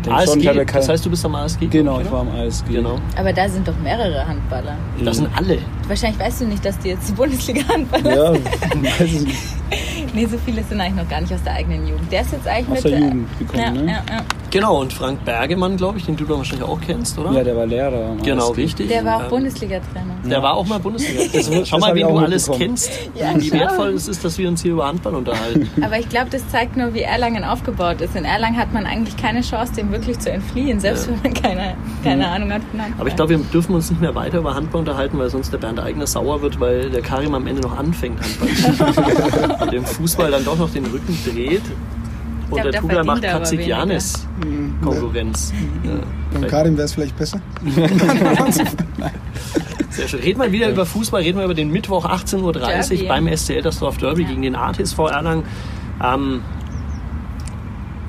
ASG, 0.10 0.40
ja 0.42 0.54
kein- 0.66 0.66
das 0.66 0.90
heißt, 0.90 1.06
du 1.06 1.12
bist 1.12 1.24
am 1.26 1.36
ASG? 1.36 1.68
Genau, 1.68 2.00
ich 2.02 2.12
war 2.12 2.22
am 2.22 2.30
ASG. 2.32 2.66
Genau. 2.74 2.98
Aber 3.16 3.32
da 3.32 3.48
sind 3.48 3.68
doch 3.68 3.78
mehrere 3.84 4.28
Handballer. 4.28 4.76
Das 5.06 5.18
sind 5.18 5.30
alle. 5.36 5.60
Wahrscheinlich 5.88 6.20
weißt 6.20 6.42
du 6.42 6.46
nicht, 6.46 6.66
dass 6.66 6.78
die 6.80 6.90
jetzt 6.90 7.08
die 7.10 7.14
Bundesliga-Handballer 7.14 8.16
Ja, 8.16 8.34
sind. 8.34 8.46
weiß 8.84 9.02
ich 9.02 9.22
nicht. 9.26 9.40
Nee, 10.16 10.26
so 10.26 10.38
viele 10.44 10.64
sind 10.64 10.82
eigentlich 10.82 11.04
noch 11.04 11.10
gar 11.10 11.22
nicht 11.22 11.32
aus 11.34 11.44
der 11.44 11.54
eigenen 11.54 11.88
Jugend. 11.88 12.12
Der 12.12 12.22
ist 12.22 12.32
jetzt 12.32 12.48
eigentlich 12.48 12.80
Aus 12.80 12.84
mit... 12.84 12.94
der 12.94 13.00
Jugend 13.00 13.40
gekommen, 13.40 13.62
ja, 13.64 13.72
ne? 13.72 13.86
ja, 13.86 14.04
ja. 14.16 14.22
Genau, 14.52 14.82
und 14.82 14.92
Frank 14.92 15.24
Bergemann, 15.24 15.78
glaube 15.78 15.98
ich, 15.98 16.06
den 16.06 16.18
du 16.18 16.26
doch 16.26 16.38
wahrscheinlich 16.38 16.68
auch 16.68 16.80
kennst, 16.86 17.18
oder? 17.18 17.32
Ja, 17.32 17.44
der 17.44 17.56
war 17.56 17.66
Lehrer. 17.66 18.16
genau, 18.22 18.50
richtig. 18.50 18.90
Der 18.90 19.06
war 19.06 19.16
auch 19.18 19.24
Ähm, 19.24 19.30
Bundesliga-Trainer. 19.30 20.14
Der 20.30 20.44
war 20.44 20.54
auch 20.56 20.68
mal 20.68 20.78
Bundesliga. 20.80 21.24
Das, 21.32 21.70
schau 21.70 21.80
mal, 21.80 21.96
wen 21.96 22.04
auch 22.06 22.12
du 22.12 22.18
alles 22.18 22.52
kennst, 22.52 22.92
Ja, 23.16 23.34
wie 23.38 23.50
wertvoll 23.54 23.90
es 23.94 24.10
ist, 24.10 24.24
dass 24.26 24.38
wir 24.38 24.50
uns 24.50 24.62
hier 24.62 24.74
über 24.74 24.86
Handball 24.88 25.16
unterhalten. 25.16 25.70
Aber 25.82 25.98
ich 25.98 26.10
glaube, 26.10 26.28
das 26.30 26.48
zeigt 26.50 26.76
nur, 26.76 26.94
wie 26.94 27.00
Erlangen 27.02 27.46
aufgebaut 27.46 28.02
ist. 28.02 28.16
In 28.16 28.26
Erlangen 28.26 28.58
hat 28.58 28.74
man 28.74 28.86
eigentlich 28.86 29.16
keine 29.16 29.40
Chance, 29.42 29.74
dem 29.74 29.92
wirklich 29.92 30.20
zu 30.20 30.30
entfliehen, 30.32 30.80
selbst 30.82 31.08
wenn 31.08 31.22
man 31.24 31.34
keine, 31.34 31.76
keine 32.04 32.28
Ahnung 32.28 32.52
hat 32.52 32.62
von 32.70 32.82
Handball. 32.82 33.00
Aber 33.00 33.08
ich 33.10 33.16
glaube, 33.16 33.30
wir 33.30 33.38
dürfen 33.38 33.74
uns 33.74 33.90
nicht 33.90 34.02
mehr 34.02 34.14
weiter 34.16 34.40
über 34.40 34.54
Handball 34.54 34.80
unterhalten, 34.80 35.18
weil 35.18 35.30
sonst 35.30 35.54
der 35.54 35.60
Bernd 35.60 35.80
Eigner 35.80 36.06
sauer 36.06 36.42
wird, 36.42 36.60
weil 36.60 36.90
der 36.90 37.02
Karim 37.02 37.34
am 37.36 37.48
Ende 37.48 37.62
noch 37.62 37.78
anfängt, 37.78 38.20
Handball 38.22 38.50
zu 38.50 38.74
spielen. 38.74 39.52
und 39.62 39.72
dem 39.72 39.86
Fußball 39.86 40.30
dann 40.30 40.44
doch 40.44 40.58
noch 40.58 40.70
den 40.72 40.86
Rücken 40.88 41.18
dreht. 41.26 41.62
Und 42.52 42.62
glaub, 42.62 42.64
der 42.64 42.72
der 42.74 42.82
Tugler 42.82 43.04
macht 43.04 43.26
aber 43.26 43.40
Katzigianis 43.40 44.28
Konkurrenz. 44.84 45.54
Ja, 45.84 45.92
Beim 46.34 46.48
Karim 46.48 46.76
wäre 46.76 46.86
es 46.86 46.94
vielleicht 46.94 47.18
besser. 47.18 47.42
Sehr 49.90 50.08
schön. 50.08 50.20
Reden 50.22 50.40
wir 50.42 50.52
wieder 50.52 50.70
über 50.70 50.86
Fußball, 50.86 51.22
reden 51.22 51.38
wir 51.38 51.46
über 51.46 51.54
den 51.54 51.70
Mittwoch 51.70 52.06
18.30 52.06 52.42
Uhr 52.42 52.54
Derby. 52.54 53.08
beim 53.08 53.38
SC 53.38 53.52
Eltersdorf 53.52 53.98
Derby 53.98 54.26
gegen 54.26 54.42
den 54.42 54.56
ATSV 54.56 55.00
Erlangen. 55.00 55.44
Ähm, 56.04 56.42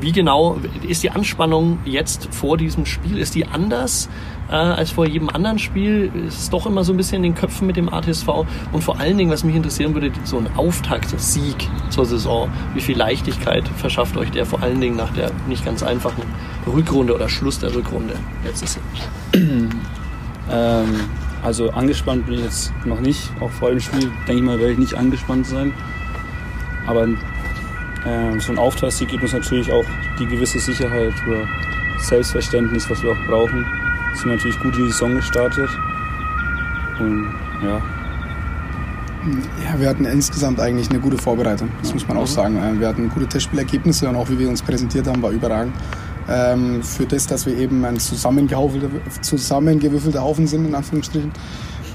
wie 0.00 0.12
genau 0.12 0.58
ist 0.88 1.02
die 1.04 1.10
Anspannung 1.10 1.78
jetzt 1.84 2.28
vor 2.34 2.56
diesem 2.56 2.86
Spiel? 2.86 3.18
Ist 3.18 3.34
die 3.36 3.46
anders 3.46 4.08
äh, 4.52 4.54
als 4.54 4.90
vor 4.90 5.06
jedem 5.06 5.30
anderen 5.30 5.58
Spiel? 5.58 6.12
Ist 6.26 6.38
es 6.38 6.50
doch 6.50 6.66
immer 6.66 6.84
so 6.84 6.92
ein 6.92 6.96
bisschen 6.96 7.16
in 7.16 7.22
den 7.22 7.34
Köpfen 7.34 7.66
mit 7.66 7.76
dem 7.76 7.92
ATSV? 7.92 8.28
Und 8.72 8.84
vor 8.84 9.00
allen 9.00 9.16
Dingen, 9.16 9.30
was 9.30 9.44
mich 9.44 9.56
interessieren 9.56 9.94
würde, 9.94 10.12
so 10.24 10.38
ein 10.38 10.48
Auftaktsieg 10.56 11.68
zur 11.88 12.04
Saison. 12.04 12.50
Wie 12.74 12.80
viel 12.80 12.96
Leichtigkeit 12.96 13.66
verschafft 13.76 14.16
euch 14.16 14.30
der 14.30 14.46
vor 14.46 14.62
allen 14.62 14.80
Dingen 14.80 14.96
nach 14.96 15.12
der 15.14 15.30
nicht 15.48 15.64
ganz 15.64 15.82
einfachen 15.82 16.22
Rückrunde 16.66 17.14
oder 17.14 17.28
Schluss 17.28 17.58
der 17.58 17.74
Rückrunde 17.74 18.14
letztes 18.44 18.76
Jahr? 18.76 19.42
Ähm, 20.50 21.08
also 21.40 21.70
angespannt 21.70 22.26
bin 22.26 22.34
ich 22.34 22.40
jetzt 22.40 22.72
noch 22.84 23.00
nicht. 23.00 23.30
Auch 23.40 23.48
vor 23.48 23.70
dem 23.70 23.78
Spiel, 23.80 24.10
denke 24.26 24.34
ich 24.34 24.42
mal, 24.42 24.58
werde 24.58 24.72
ich 24.72 24.78
nicht 24.78 24.94
angespannt 24.94 25.46
sein. 25.46 25.72
Aber 26.84 27.06
ähm, 28.04 28.40
so 28.40 28.52
ein 28.52 28.58
Auftaktsieg 28.58 29.08
gibt 29.08 29.22
uns 29.22 29.32
natürlich 29.32 29.70
auch 29.72 29.84
die 30.18 30.26
gewisse 30.26 30.58
Sicherheit 30.58 31.14
oder 31.26 31.46
Selbstverständnis, 32.00 32.90
was 32.90 33.02
wir 33.02 33.12
auch 33.12 33.26
brauchen. 33.28 33.64
Sind 34.14 34.28
natürlich 34.28 34.58
gut 34.60 34.76
in 34.76 34.84
die 34.84 34.90
Saison 34.90 35.14
gestartet. 35.14 35.70
Und 36.98 37.32
ja, 37.62 37.80
Ja, 39.64 39.80
wir 39.80 39.88
hatten 39.88 40.04
insgesamt 40.04 40.60
eigentlich 40.60 40.90
eine 40.90 40.98
gute 40.98 41.16
Vorbereitung, 41.16 41.68
das 41.80 41.94
muss 41.94 42.06
man 42.08 42.16
auch 42.16 42.26
sagen. 42.26 42.56
Äh, 42.56 42.80
Wir 42.80 42.88
hatten 42.88 43.08
gute 43.08 43.26
Testspielergebnisse 43.26 44.08
und 44.08 44.16
auch 44.16 44.28
wie 44.28 44.38
wir 44.38 44.48
uns 44.48 44.62
präsentiert 44.62 45.06
haben, 45.06 45.22
war 45.22 45.30
überragend. 45.30 45.74
Ähm, 46.28 46.82
für 46.82 47.06
das, 47.06 47.26
dass 47.26 47.46
wir 47.46 47.56
eben 47.56 47.84
ein 47.84 47.98
zusammengewürfelter 47.98 50.22
Haufen 50.22 50.46
sind, 50.46 50.66
in 50.66 50.74
Anführungsstrichen. 50.74 51.32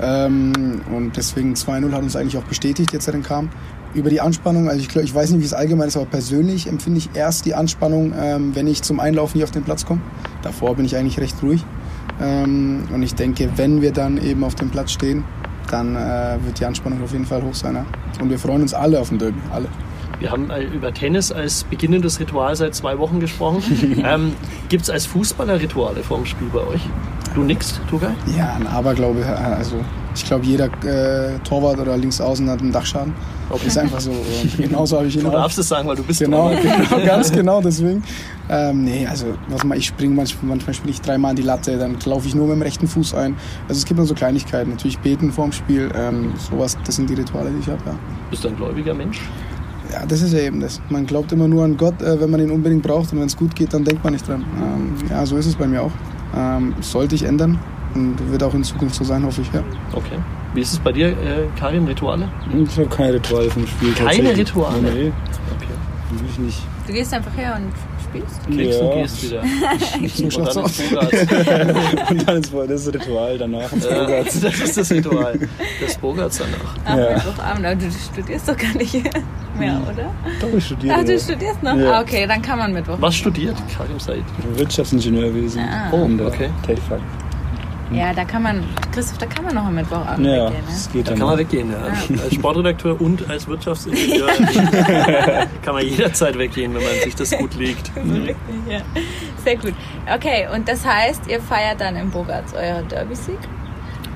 Ähm, 0.01 0.81
und 0.93 1.17
deswegen 1.17 1.53
2-0 1.53 1.91
hat 1.91 2.01
uns 2.01 2.15
eigentlich 2.15 2.37
auch 2.37 2.43
bestätigt, 2.43 2.93
jetzt 2.93 3.07
er 3.07 3.13
dann 3.13 3.23
kam. 3.23 3.49
Über 3.93 4.09
die 4.09 4.21
Anspannung, 4.21 4.69
also 4.69 4.81
ich, 4.81 4.95
ich 4.95 5.15
weiß 5.15 5.31
nicht, 5.31 5.41
wie 5.41 5.45
es 5.45 5.53
allgemein 5.53 5.87
ist, 5.87 5.97
aber 5.97 6.05
persönlich 6.05 6.67
empfinde 6.67 6.99
ich 6.99 7.09
erst 7.13 7.45
die 7.45 7.55
Anspannung, 7.55 8.13
ähm, 8.17 8.53
wenn 8.53 8.67
ich 8.67 8.83
zum 8.83 8.99
Einlaufen 8.99 9.37
hier 9.37 9.45
auf 9.45 9.51
den 9.51 9.63
Platz 9.63 9.85
komme. 9.85 10.01
Davor 10.43 10.75
bin 10.75 10.85
ich 10.85 10.95
eigentlich 10.95 11.19
recht 11.19 11.41
ruhig. 11.41 11.63
Ähm, 12.21 12.83
und 12.93 13.03
ich 13.03 13.15
denke, 13.15 13.49
wenn 13.55 13.81
wir 13.81 13.91
dann 13.91 14.17
eben 14.17 14.43
auf 14.43 14.55
dem 14.55 14.69
Platz 14.69 14.91
stehen, 14.91 15.23
dann 15.69 15.95
äh, 15.95 16.37
wird 16.43 16.59
die 16.59 16.65
Anspannung 16.65 17.03
auf 17.03 17.11
jeden 17.11 17.25
Fall 17.25 17.43
hoch 17.43 17.53
sein. 17.53 17.85
Und 18.19 18.29
wir 18.29 18.39
freuen 18.39 18.61
uns 18.61 18.73
alle 18.73 18.99
auf 18.99 19.09
den 19.09 19.19
Derby, 19.19 19.39
alle. 19.51 19.67
Wir 20.19 20.31
haben 20.31 20.49
äh, 20.49 20.63
über 20.63 20.93
Tennis 20.93 21.31
als 21.31 21.63
beginnendes 21.63 22.19
Ritual 22.19 22.55
seit 22.55 22.73
zwei 22.73 22.97
Wochen 22.97 23.19
gesprochen. 23.19 23.61
ähm, 24.03 24.33
Gibt 24.69 24.83
es 24.83 24.89
als 24.89 25.05
Fußballer 25.05 25.61
Rituale 25.61 26.03
vor 26.03 26.17
dem 26.17 26.25
Spiel 26.25 26.47
bei 26.51 26.61
euch? 26.61 26.81
Du 27.35 27.43
nix, 27.43 27.79
Tugay? 27.89 28.09
Ja, 28.35 28.53
ein 28.53 28.65
Aberglaube, 28.65 29.21
äh, 29.21 29.25
also 29.25 29.75
ich 30.17 30.25
glaube, 30.25 30.45
jeder 30.45 30.65
äh, 30.83 31.37
Torwart 31.43 31.79
oder 31.79 31.95
Linksaußen 31.97 32.49
hat 32.49 32.61
einen 32.61 32.71
Dachschaden. 32.71 33.13
Okay. 33.49 33.67
Ist 33.67 33.77
einfach 33.77 33.99
so. 33.99 34.11
Und 34.11 34.57
genauso 34.57 34.97
habe 34.97 35.07
ich 35.07 35.15
ihn 35.15 35.21
Du 35.21 35.29
auch. 35.29 35.33
darfst 35.33 35.57
es 35.59 35.67
sagen, 35.69 35.87
weil 35.87 35.95
du 35.95 36.03
bist 36.03 36.19
Genau, 36.19 36.49
genau, 36.89 37.05
ganz 37.05 37.31
genau 37.31 37.61
deswegen. 37.61 38.03
Ähm, 38.49 38.83
nee, 38.83 39.07
also 39.07 39.27
was 39.49 39.63
mal, 39.63 39.77
ich 39.77 39.85
springe 39.87 40.15
manchmal, 40.15 40.49
manchmal 40.49 40.73
spiele 40.73 40.91
ich 40.91 41.01
dreimal 41.01 41.31
an 41.31 41.35
die 41.35 41.43
Latte, 41.43 41.77
dann 41.77 41.97
laufe 42.05 42.27
ich 42.27 42.35
nur 42.35 42.47
mit 42.47 42.55
dem 42.57 42.61
rechten 42.61 42.87
Fuß 42.87 43.13
ein. 43.13 43.35
Also 43.67 43.79
es 43.79 43.85
gibt 43.85 43.97
nur 43.97 44.07
so 44.07 44.13
Kleinigkeiten. 44.15 44.71
Natürlich 44.71 44.99
beten 44.99 45.31
vorm 45.31 45.51
Spiel, 45.51 45.89
ähm, 45.95 46.33
sowas, 46.49 46.77
das 46.85 46.95
sind 46.95 47.09
die 47.09 47.13
Rituale, 47.15 47.49
die 47.51 47.59
ich 47.59 47.67
habe. 47.67 47.81
Ja. 47.85 47.95
Bist 48.29 48.43
du 48.43 48.49
ein 48.49 48.55
gläubiger 48.57 48.93
Mensch? 48.93 49.21
ja, 49.93 50.05
das 50.05 50.21
ist 50.21 50.33
ja 50.33 50.39
eben 50.39 50.59
das. 50.59 50.81
Man 50.89 51.05
glaubt 51.05 51.31
immer 51.31 51.47
nur 51.47 51.63
an 51.63 51.77
Gott, 51.77 52.01
äh, 52.01 52.19
wenn 52.19 52.29
man 52.29 52.41
ihn 52.41 52.51
unbedingt 52.51 52.83
braucht 52.83 53.13
und 53.13 53.19
wenn 53.19 53.27
es 53.27 53.37
gut 53.37 53.55
geht, 53.55 53.73
dann 53.73 53.85
denkt 53.85 54.03
man 54.03 54.11
nicht 54.11 54.27
dran. 54.27 54.43
Ähm, 54.61 54.95
ja, 55.09 55.25
so 55.25 55.37
ist 55.37 55.45
es 55.45 55.55
bei 55.55 55.65
mir 55.67 55.81
auch. 55.83 55.91
Ähm, 56.35 56.73
sollte 56.81 57.15
ich 57.15 57.23
ändern 57.23 57.57
und 57.95 58.31
wird 58.31 58.43
auch 58.43 58.53
in 58.53 58.63
Zukunft 58.63 58.95
so 58.95 59.03
sein, 59.03 59.23
hoffe 59.25 59.41
ich. 59.41 59.51
Ja. 59.53 59.61
Okay. 59.93 60.17
Wie 60.53 60.61
ist 60.61 60.73
es 60.73 60.79
bei 60.79 60.91
dir, 60.91 61.09
äh, 61.09 61.13
Karin, 61.59 61.85
Rituale? 61.85 62.27
Ich 62.67 62.77
habe 62.77 62.87
keine 62.89 63.13
Rituale 63.15 63.49
vom 63.49 63.67
Spiel. 63.67 63.93
Keine. 63.93 64.35
Rituale? 64.35 64.81
Nee, 64.81 64.89
Okay. 65.55 65.67
will 66.11 66.29
ich 66.29 66.39
nicht. 66.39 66.61
Du 66.87 66.93
gehst 66.93 67.13
einfach 67.13 67.35
her 67.35 67.57
und 67.59 67.73
spielst. 68.07 68.45
Klickst 68.49 68.79
Ja. 68.79 68.85
und 68.87 69.01
gehst 69.01 69.23
wieder. 69.23 69.43
So 70.15 70.23
und 70.23 70.33
schaut's 70.33 70.53
dann 70.55 70.63
aus. 70.63 70.79
ist 70.79 70.89
Bogarts. 70.89 72.09
Und 72.11 72.27
dann 72.27 72.37
ist 72.37 72.53
das 72.87 72.93
Ritual 72.93 73.37
danach. 73.37 73.71
ins 73.73 73.85
Äh, 73.85 73.93
Bogarts. 73.93 74.39
das 74.41 74.59
ist 74.59 74.77
das 74.77 74.91
Ritual. 74.91 75.39
Das 75.81 75.97
Bogarts 75.97 76.37
danach. 76.37 76.75
Ach, 76.85 76.97
Ja. 76.97 77.15
Mittwochabend, 77.17 77.65
aber 77.65 77.75
du 77.75 77.91
studierst 77.91 78.47
doch 78.49 78.57
gar 78.57 78.73
nicht 78.77 78.93
mehr, 79.59 79.81
oder? 79.91 80.11
Doch, 80.39 80.57
ich 80.57 80.65
studiere. 80.65 80.95
Ach, 80.97 81.03
du 81.03 81.19
studierst 81.19 81.61
noch? 81.61 81.75
Ja. 81.75 81.91
Ah, 81.97 82.01
okay, 82.01 82.25
dann 82.25 82.41
kann 82.41 82.57
man 82.57 82.71
Mittwoch. 82.73 82.95
Was 82.99 83.15
studiert 83.15 83.55
Karim 83.77 83.99
Said? 83.99 84.23
Wirtschaftsingenieurwesen. 84.55 85.61
Ah. 85.61 85.89
Oh, 85.91 86.07
okay. 86.25 86.49
TechFAC. 86.65 86.99
Ja, 87.91 88.13
da 88.13 88.25
kann 88.25 88.43
man, 88.43 88.63
Christoph, 88.91 89.17
da 89.17 89.25
kann 89.25 89.45
man 89.45 89.55
noch 89.55 89.65
am 89.65 89.75
Mittwochabend 89.75 90.25
Ja, 90.25 90.33
weggehen, 90.47 90.51
ne? 90.51 90.67
das 90.67 90.91
geht 90.91 91.07
Da 91.07 91.11
dann. 91.11 91.19
kann 91.19 91.27
man 91.29 91.37
weggehen, 91.37 91.71
ja. 91.71 92.21
Als 92.23 92.33
Sportredakteur 92.35 92.99
und 93.01 93.29
als 93.29 93.47
Wirtschaftsingenieur 93.47 94.27
kann 95.63 95.73
man 95.73 95.85
jederzeit 95.85 96.37
weggehen, 96.37 96.73
wenn 96.75 96.83
man 96.83 96.91
sich 97.03 97.15
das 97.15 97.31
gut 97.31 97.55
legt. 97.55 97.91
Richtig, 97.95 98.35
ja. 98.69 98.79
Sehr 99.43 99.55
gut. 99.55 99.73
Okay, 100.13 100.47
und 100.53 100.67
das 100.67 100.85
heißt, 100.85 101.21
ihr 101.29 101.39
feiert 101.41 101.79
dann 101.79 101.95
im 101.95 102.09
Bogarts 102.11 102.53
euren 102.53 102.87
Derby-Sieg? 102.89 103.37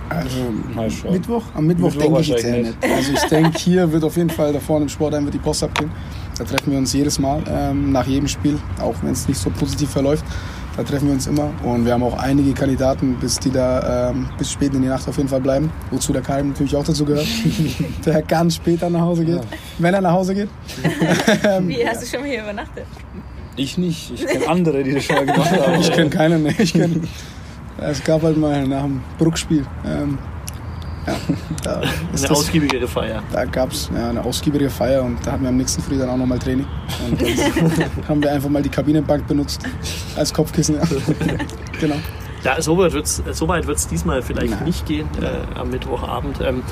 Also 0.10 0.38
Mal 0.76 0.92
schauen. 0.92 1.14
Mittwoch? 1.14 1.44
Am 1.56 1.66
Mittwoch, 1.68 1.86
Mittwoch 1.94 2.02
denke 2.02 2.20
ich 2.20 2.28
jetzt 2.28 2.44
wahrscheinlich 2.44 2.76
nicht. 2.82 2.94
Also 2.94 3.12
ich 3.14 3.24
denke, 3.30 3.58
hier 3.58 3.92
wird 3.94 4.04
auf 4.04 4.18
jeden 4.18 4.30
Fall 4.30 4.52
da 4.52 4.60
vorne 4.60 4.84
im 4.84 4.90
Sportheim 4.90 5.24
wird 5.24 5.36
die 5.36 5.40
Post 5.40 5.64
abgehen. 5.64 5.90
Da 6.38 6.44
treffen 6.44 6.72
wir 6.72 6.78
uns 6.80 6.92
jedes 6.92 7.18
Mal 7.20 7.42
ähm, 7.48 7.94
nach 7.94 8.06
jedem 8.06 8.28
Spiel, 8.28 8.60
auch 8.82 8.96
wenn 9.04 9.12
es 9.14 9.28
nicht 9.30 9.40
so 9.40 9.50
positiv 9.52 9.90
verläuft. 9.92 10.26
Da 10.78 10.84
treffen 10.84 11.08
wir 11.08 11.14
uns 11.14 11.28
immer 11.28 11.52
und 11.64 11.86
wir 11.86 11.94
haben 11.94 12.04
auch 12.04 12.18
einige 12.18 12.54
Kandidaten, 12.54 13.18
bis 13.20 13.38
die 13.40 13.52
da 13.52 14.10
ähm, 14.12 14.28
bis 14.38 14.52
spät 14.52 14.74
in 14.74 14.82
die 14.82 14.88
Nacht 14.88 15.08
auf 15.08 15.18
jeden 15.18 15.28
Fall 15.28 15.42
bleiben. 15.42 15.70
Wozu 15.90 16.14
der 16.14 16.22
Karim 16.22 16.50
natürlich 16.50 16.76
auch 16.76 16.84
dazu 16.84 17.04
gehört, 17.04 17.28
der 18.06 18.22
ganz 18.22 18.56
später 18.56 18.90
nach 18.90 19.02
Hause 19.02 19.26
geht, 19.26 19.42
wenn 19.80 19.94
er 19.94 20.02
nach 20.02 20.14
Hause 20.14 20.34
geht. 20.36 20.50
Ähm, 21.44 21.70
Wie, 21.70 21.88
hast 21.88 22.02
du 22.04 22.06
schon 22.06 22.22
mal 22.22 22.30
hier 22.30 22.44
übernachtet? 22.44 22.86
Ich 23.56 23.78
nicht. 23.78 24.12
Ich 24.14 24.26
kenne 24.26 24.48
andere, 24.48 24.84
die 24.84 24.94
das 24.94 25.04
schon 25.04 25.16
mal 25.16 25.26
gemacht 25.26 25.52
haben. 25.68 25.80
Ich 25.80 25.92
kenne 25.92 26.10
keinen, 26.10 26.44
ne? 26.44 26.56
ich 26.58 26.74
kenn, 26.74 27.08
Es 27.80 28.04
gab 28.04 28.22
halt 28.22 28.38
mal 28.38 28.68
nach 28.68 28.84
dem 28.84 29.02
Bruckspiel. 29.18 29.66
Ähm, 29.86 30.18
ja, 31.08 31.16
da 31.64 31.82
ist 32.14 32.26
Eine 32.26 32.36
ausgiebigere 32.36 32.88
Feier. 32.88 33.24
Da 33.32 33.46
gab 33.46 33.72
es 33.72 33.90
ja, 33.94 34.10
eine 34.10 34.24
ausgiebige 34.24 34.70
Feier 34.70 35.04
und 35.04 35.26
da 35.26 35.34
hatten 35.34 35.44
wir 35.44 35.50
am 35.50 35.58
nächsten 35.58 35.82
Früh 35.82 35.98
dann 35.98 36.10
auch 36.10 36.18
nochmal 36.18 36.40
Training. 36.40 36.66
Und 37.10 37.22
dann 37.22 37.28
haben 38.08 38.24
wir 38.24 38.32
einfach 38.32 38.50
mal 38.50 38.62
die 38.62 38.70
Kabinenbank 38.70 39.28
benutzt 39.28 39.62
als 40.16 40.34
Kopfkissen. 40.34 40.76
Ja. 40.76 40.82
genau. 41.80 41.96
Ja, 42.44 42.60
so 42.62 42.78
weit 42.78 42.94
wird 42.94 43.06
es 43.06 43.22
so 43.34 43.48
wird's 43.48 43.88
diesmal 43.88 44.22
vielleicht 44.22 44.52
Nein. 44.52 44.64
nicht 44.64 44.86
gehen 44.86 45.08
äh, 45.22 45.60
am 45.60 45.70
Mittwochabend. 45.70 46.42
Ähm, 46.42 46.64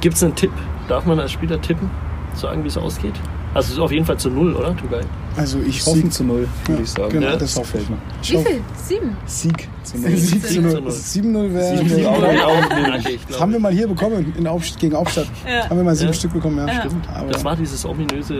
Gibt 0.00 0.16
es 0.16 0.22
einen 0.22 0.34
Tipp? 0.34 0.52
Darf 0.88 1.04
man 1.04 1.20
als 1.20 1.32
Spieler 1.32 1.60
tippen? 1.60 1.90
Sagen, 2.34 2.64
wie 2.64 2.68
es 2.68 2.78
ausgeht? 2.78 3.14
Also 3.54 3.66
es 3.66 3.72
ist 3.74 3.78
auf 3.78 3.92
jeden 3.92 4.06
Fall 4.06 4.16
zu 4.16 4.30
null, 4.30 4.54
oder? 4.54 4.74
Tugay? 4.74 5.02
Also 5.36 5.58
ich 5.66 5.80
hoffe, 5.86 5.96
7 5.96 6.10
zu 6.10 6.24
0, 6.24 6.36
würde 6.36 6.48
Ja, 6.68 6.78
ich 6.82 6.90
sagen. 6.90 7.10
genau, 7.10 7.26
Ja. 7.28 7.36
das 7.36 7.56
hoffe 7.56 7.72
Fällt 7.78 7.90
mir. 7.90 7.96
ich. 8.22 8.32
Wie 8.32 8.36
viel? 8.38 8.60
Sieben? 8.76 9.16
Sieg 9.26 9.68
zu 9.82 9.98
0. 9.98 10.10
7 10.16 10.42
zu 10.42 10.60
0. 10.80 10.90
7-0 10.90 11.54
wäre. 11.54 11.78
7-0 11.78 11.96
wär- 11.96 12.46
auch. 12.46 12.64
Okay, 12.98 13.14
ich 13.14 13.26
Das 13.26 13.40
haben 13.40 13.52
wir 13.52 13.58
mal 13.60 13.72
hier 13.72 13.88
bekommen 13.88 14.32
in 14.36 14.46
Aufst 14.46 14.78
gegen 14.78 14.94
Aufstadt. 14.94 15.26
Ja. 15.46 15.68
Haben 15.68 15.76
wir 15.78 15.84
mal 15.84 15.96
sieben 15.96 16.10
Ja. 16.12 16.14
Stück 16.18 16.32
bekommen, 16.34 16.58
ja. 16.58 16.66
Ja. 16.66 16.80
Stimmt. 16.80 17.08
Aber 17.14 17.30
Das 17.30 17.44
war 17.44 17.56
dieses 17.56 17.84
ominöse 17.84 18.34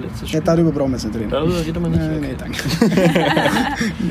letzte 0.00 0.22
ja, 0.22 0.26
Spiel. 0.28 0.40
darüber 0.44 0.70
brauchen 0.70 0.90
wir 0.92 0.96
jetzt 0.96 1.04
nicht 1.06 1.16
reden. 1.16 1.30
Darüber 1.30 1.58
redet 1.58 1.82
man 1.82 1.90
nicht. 1.90 2.02
Okay. 2.02 2.20
nee, 2.20 2.34
danke. 2.38 2.62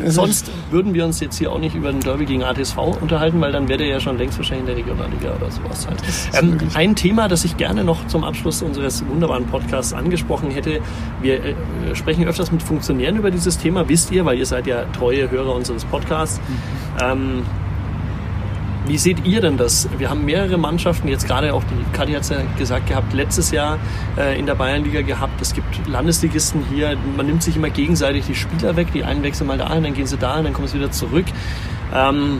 Sonst 0.12 0.52
würden 0.72 0.94
wir 0.94 1.06
uns 1.06 1.20
jetzt 1.20 1.38
hier 1.38 1.52
auch 1.52 1.60
nicht 1.60 1.76
über 1.76 1.92
den 1.92 2.02
Derby 2.02 2.26
gegen 2.26 2.44
ATSV 2.44 2.78
unterhalten, 3.02 3.40
weil 3.42 3.52
dann 3.52 3.68
wäre 3.68 3.80
der 3.80 3.88
ja 3.88 4.00
schon 4.00 4.18
längst 4.18 4.38
wahrscheinlich 4.38 4.68
in 4.70 4.76
der 4.76 4.78
Regionalliga 4.78 5.36
oder 5.36 5.50
sowas 5.50 5.88
halt. 5.88 6.02
Ähm, 6.34 6.58
ein 6.74 6.96
Thema, 6.96 7.28
das 7.28 7.46
ich 7.46 7.58
gerne 7.58 7.84
noch 7.84 8.06
zum 8.08 8.24
Abschluss 8.24 8.62
unseres 8.62 9.04
wunderbaren 9.08 9.46
Podcasts 9.46 9.94
angesprochen 9.94 10.52
hätte. 10.52 10.80
Wir 11.22 11.36
äh, 11.44 11.56
sprechen 11.96 12.17
öfters 12.26 12.52
mit 12.52 12.64
Funktionären 12.64 13.18
über 13.18 13.32
dieses 13.32 13.58
Thema, 13.58 13.88
wisst 13.90 14.12
ihr, 14.12 14.26
weil 14.26 14.38
ihr 14.38 14.46
seid 14.46 14.68
ja 14.68 14.86
treue 14.86 15.30
Hörer 15.30 15.54
unseres 15.54 15.86
Podcasts. 15.86 16.40
Ähm, 17.02 17.44
wie 18.88 18.98
seht 18.98 19.26
ihr 19.26 19.42
denn 19.42 19.58
das? 19.58 19.90
Wir 19.98 20.10
haben 20.10 20.24
mehrere 20.24 20.58
Mannschaften, 20.58 21.10
jetzt 21.10 21.28
gerade 21.28 21.54
auch 21.54 21.64
die 21.64 21.98
Kadi 21.98 22.14
hat 22.14 22.22
es 22.22 22.30
ja 22.30 22.38
gesagt 22.58 22.88
gehabt, 22.88 23.14
letztes 23.14 23.52
Jahr 23.52 23.80
äh, 24.18 24.40
in 24.40 24.46
der 24.46 24.56
Bayernliga 24.56 25.02
gehabt. 25.02 25.42
Es 25.42 25.54
gibt 25.54 25.88
Landesligisten 25.88 26.64
hier, 26.74 26.98
man 27.18 27.26
nimmt 27.26 27.44
sich 27.44 27.58
immer 27.58 27.70
gegenseitig 27.70 28.26
die 28.26 28.36
Spieler 28.36 28.78
weg, 28.78 28.88
die 28.94 29.04
einen 29.04 29.24
wechseln 29.24 29.48
mal 29.48 29.58
da 29.58 29.74
hin, 29.74 29.84
dann 29.84 29.94
gehen 29.94 30.08
sie 30.08 30.18
da 30.18 30.36
hin, 30.36 30.46
dann 30.46 30.54
kommen 30.54 30.68
sie 30.68 30.78
wieder 30.78 30.92
zurück. 30.92 31.26
Ähm, 31.94 32.40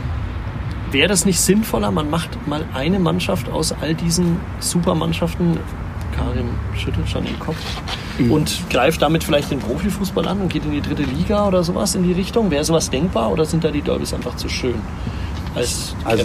Wäre 0.90 1.08
das 1.08 1.26
nicht 1.26 1.38
sinnvoller, 1.38 1.90
man 1.90 2.08
macht 2.08 2.46
mal 2.46 2.64
eine 2.72 2.98
Mannschaft 2.98 3.50
aus 3.50 3.74
all 3.82 3.94
diesen 3.94 4.40
Supermannschaften, 4.58 5.58
Karin 6.18 6.48
schüttelt 6.76 7.08
schon 7.08 7.24
den 7.24 7.38
Kopf, 7.38 7.56
und 8.28 8.68
greift 8.68 9.00
damit 9.00 9.22
vielleicht 9.22 9.50
den 9.50 9.60
Profifußball 9.60 10.26
an 10.26 10.40
und 10.40 10.52
geht 10.52 10.64
in 10.64 10.72
die 10.72 10.80
dritte 10.80 11.04
Liga 11.04 11.46
oder 11.46 11.62
sowas 11.62 11.94
in 11.94 12.02
die 12.02 12.12
Richtung? 12.12 12.50
Wäre 12.50 12.64
sowas 12.64 12.90
denkbar 12.90 13.30
oder 13.30 13.44
sind 13.44 13.62
da 13.62 13.70
die 13.70 13.80
Derbys 13.80 14.12
einfach 14.12 14.36
zu 14.36 14.48
schön? 14.48 14.74
Als 15.54 15.94
Also-? 16.04 16.24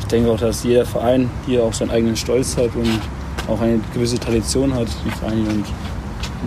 Ich 0.00 0.06
denke 0.06 0.30
auch, 0.30 0.38
dass 0.38 0.64
jeder 0.64 0.86
Verein 0.86 1.30
hier 1.46 1.62
auch 1.62 1.72
seinen 1.72 1.90
eigenen 1.90 2.16
Stolz 2.16 2.56
hat 2.56 2.74
und 2.74 3.00
auch 3.48 3.60
eine 3.60 3.80
gewisse 3.92 4.18
Tradition 4.18 4.74
hat, 4.74 4.88
die 5.04 5.10
Vereine 5.10 5.48
und 5.48 5.64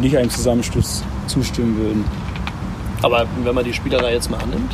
nicht 0.01 0.17
einem 0.17 0.29
Zusammenschluss 0.29 1.03
zustimmen 1.27 1.77
würden. 1.77 2.05
Aber 3.03 3.25
wenn 3.43 3.53
man 3.53 3.63
die 3.63 3.73
Spielerei 3.73 4.13
jetzt 4.13 4.31
mal 4.31 4.38
annimmt, 4.38 4.71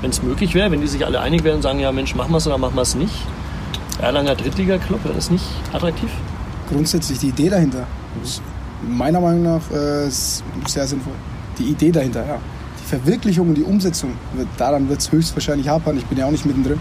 wenn 0.00 0.10
es 0.10 0.22
möglich 0.22 0.54
wäre, 0.54 0.70
wenn 0.70 0.80
die 0.80 0.86
sich 0.86 1.04
alle 1.04 1.20
einig 1.20 1.44
wären 1.44 1.56
und 1.56 1.62
sagen, 1.62 1.80
ja 1.80 1.92
Mensch, 1.92 2.14
machen 2.14 2.32
wir 2.32 2.38
es 2.38 2.46
oder 2.46 2.58
machen 2.58 2.76
wir 2.76 2.82
es 2.82 2.94
nicht. 2.94 3.14
Erlanger 4.00 4.34
Drittliga-Club, 4.34 5.04
wäre 5.04 5.14
das 5.14 5.30
nicht 5.30 5.44
attraktiv? 5.72 6.10
Grundsätzlich 6.68 7.18
die 7.18 7.28
Idee 7.28 7.48
dahinter 7.48 7.86
ist 8.22 8.42
meiner 8.86 9.20
Meinung 9.20 9.42
nach 9.42 9.70
äh, 9.70 10.08
sehr 10.10 10.86
sinnvoll. 10.86 11.14
Die 11.58 11.64
Idee 11.64 11.90
dahinter, 11.90 12.26
ja. 12.26 12.38
Die 12.80 12.88
Verwirklichung 12.88 13.48
und 13.48 13.54
die 13.54 13.62
Umsetzung, 13.62 14.12
daran 14.58 14.88
wird 14.88 15.00
es 15.00 15.10
höchstwahrscheinlich 15.10 15.68
hapern. 15.68 15.96
Ich 15.96 16.04
bin 16.06 16.18
ja 16.18 16.26
auch 16.26 16.30
nicht 16.30 16.44
mittendrin. 16.44 16.78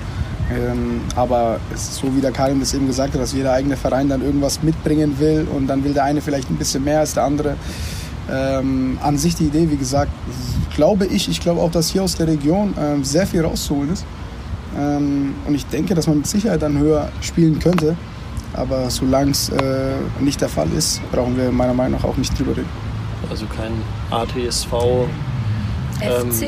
Ähm, 0.51 1.01
aber 1.15 1.59
so 1.75 2.13
wie 2.15 2.21
der 2.21 2.31
Karim 2.31 2.59
das 2.59 2.73
eben 2.73 2.85
gesagt 2.85 3.13
hat, 3.13 3.21
dass 3.21 3.31
jeder 3.31 3.53
eigene 3.53 3.77
Verein 3.77 4.09
dann 4.09 4.21
irgendwas 4.21 4.61
mitbringen 4.61 5.17
will 5.19 5.47
und 5.55 5.67
dann 5.67 5.83
will 5.83 5.93
der 5.93 6.03
eine 6.03 6.21
vielleicht 6.21 6.49
ein 6.49 6.57
bisschen 6.57 6.83
mehr 6.83 6.99
als 6.99 7.13
der 7.13 7.23
andere. 7.23 7.55
Ähm, 8.31 8.97
an 9.01 9.17
sich 9.17 9.35
die 9.35 9.45
Idee, 9.45 9.69
wie 9.69 9.77
gesagt, 9.77 10.11
glaube 10.75 11.05
ich, 11.05 11.29
ich 11.29 11.39
glaube 11.39 11.61
auch, 11.61 11.71
dass 11.71 11.89
hier 11.89 12.03
aus 12.03 12.15
der 12.15 12.27
Region 12.27 12.73
ähm, 12.79 13.03
sehr 13.03 13.25
viel 13.25 13.43
rauszuholen 13.43 13.93
ist. 13.93 14.05
Ähm, 14.77 15.35
und 15.47 15.55
ich 15.55 15.65
denke, 15.67 15.93
dass 15.95 16.07
man 16.07 16.17
mit 16.17 16.27
Sicherheit 16.27 16.61
dann 16.61 16.77
höher 16.77 17.09
spielen 17.21 17.59
könnte. 17.59 17.95
Aber 18.53 18.89
solange 18.89 19.31
es 19.31 19.49
äh, 19.49 19.93
nicht 20.19 20.39
der 20.41 20.49
Fall 20.49 20.67
ist, 20.77 21.01
brauchen 21.11 21.35
wir 21.37 21.51
meiner 21.51 21.73
Meinung 21.73 21.99
nach 21.99 22.07
auch 22.07 22.17
nicht 22.17 22.37
drüber 22.37 22.51
reden. 22.55 22.69
Also 23.29 23.45
kein 23.47 23.71
ATSV, 24.11 24.73
Ähm, 26.01 26.31
FC. 26.31 26.41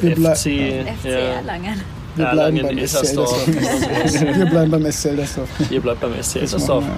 Wir, 0.00 0.16
FC, 0.16 0.36
FC 0.36 1.04
ja, 1.04 1.10
Erlangen. 1.10 1.80
wir 2.16 2.26
bleiben 2.26 2.56
Erlangen, 2.58 2.62
beim 2.76 2.86
SC 2.86 2.96
Eltersdorf. 2.96 3.48
Eltersdorf. 3.48 4.36
wir 4.36 4.46
bleiben 4.46 4.70
beim 4.70 4.92
SC 4.92 5.04
Eltersdorf. 5.06 5.48
Ihr 5.70 5.80
bleibt 5.80 6.00
beim 6.00 6.22
SC 6.22 6.36
machen 6.58 6.90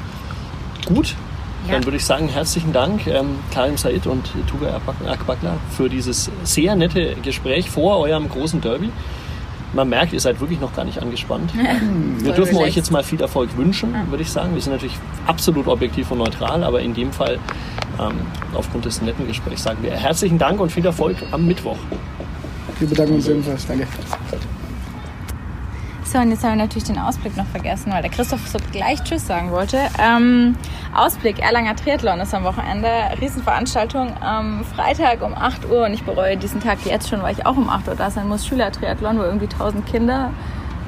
Gut, 0.87 1.15
Ja. 1.67 1.75
dann 1.75 1.85
würde 1.85 1.97
ich 1.99 2.05
sagen, 2.05 2.29
herzlichen 2.29 2.73
Dank, 2.73 3.07
ähm, 3.07 3.37
Karim 3.53 3.77
Said 3.77 4.07
und 4.07 4.31
Tuga 4.49 4.81
Akbakla, 5.07 5.59
für 5.77 5.89
dieses 5.89 6.31
sehr 6.45 6.75
nette 6.75 7.15
Gespräch 7.23 7.69
vor 7.71 7.99
eurem 7.99 8.29
großen 8.29 8.61
Derby. 8.61 8.91
Man 9.75 9.89
merkt, 9.89 10.13
ihr 10.13 10.21
seid 10.21 10.41
wirklich 10.41 10.61
noch 10.61 10.75
gar 10.75 10.85
nicht 10.85 11.01
angespannt. 11.01 11.53
Wir 12.19 12.27
Voll 12.27 12.35
dürfen 12.35 12.57
euch 12.57 12.75
jetzt 12.75 12.91
mal 12.91 13.03
viel 13.03 13.21
Erfolg 13.21 13.57
wünschen, 13.57 13.95
würde 14.09 14.23
ich 14.23 14.31
sagen. 14.31 14.55
Wir 14.55 14.63
sind 14.63 14.73
natürlich 14.73 14.97
absolut 15.27 15.67
objektiv 15.67 16.11
und 16.11 16.19
neutral, 16.19 16.65
aber 16.65 16.81
in 16.81 16.95
dem 16.95 17.13
Fall, 17.13 17.39
ähm, 18.01 18.15
aufgrund 18.55 18.87
des 18.87 19.03
netten 19.03 19.27
Gesprächs, 19.27 19.63
sagen 19.63 19.79
wir 19.83 19.93
herzlichen 19.93 20.39
Dank 20.39 20.61
und 20.61 20.73
viel 20.73 20.87
Erfolg 20.87 21.17
am 21.33 21.47
Mittwoch. 21.47 21.79
Wir 22.79 22.89
bedanken 22.89 23.15
uns 23.15 23.29
ebenfalls. 23.29 23.67
Danke. 23.67 23.87
So, 26.11 26.17
und 26.17 26.31
jetzt 26.31 26.43
haben 26.43 26.53
wir 26.53 26.65
natürlich 26.65 26.85
den 26.85 26.99
Ausblick 26.99 27.37
noch 27.37 27.45
vergessen, 27.45 27.93
weil 27.93 28.01
der 28.01 28.11
Christoph 28.11 28.49
so 28.49 28.59
gleich 28.73 29.05
Tschüss 29.05 29.27
sagen 29.27 29.51
wollte. 29.51 29.79
Ähm, 29.99 30.57
Ausblick, 30.95 31.39
Erlanger 31.39 31.77
Triathlon 31.77 32.19
ist 32.21 32.33
am 32.33 32.45
Wochenende. 32.45 32.89
Riesenveranstaltung 33.21 34.17
am 34.23 34.65
Freitag 34.65 35.21
um 35.21 35.35
8 35.35 35.67
Uhr 35.71 35.85
und 35.85 35.93
ich 35.93 36.05
bereue 36.05 36.39
diesen 36.39 36.63
Tag 36.63 36.79
jetzt 36.87 37.11
schon, 37.11 37.23
weil 37.23 37.35
ich 37.35 37.45
auch 37.45 37.59
um 37.59 37.69
8 37.69 37.89
Uhr 37.89 37.95
da 37.95 38.11
sein 38.11 38.27
muss. 38.27 38.47
Schülertriathlon, 38.47 39.19
wo 39.19 39.23
irgendwie 39.23 39.49
1000 39.53 39.85
Kinder 39.85 40.31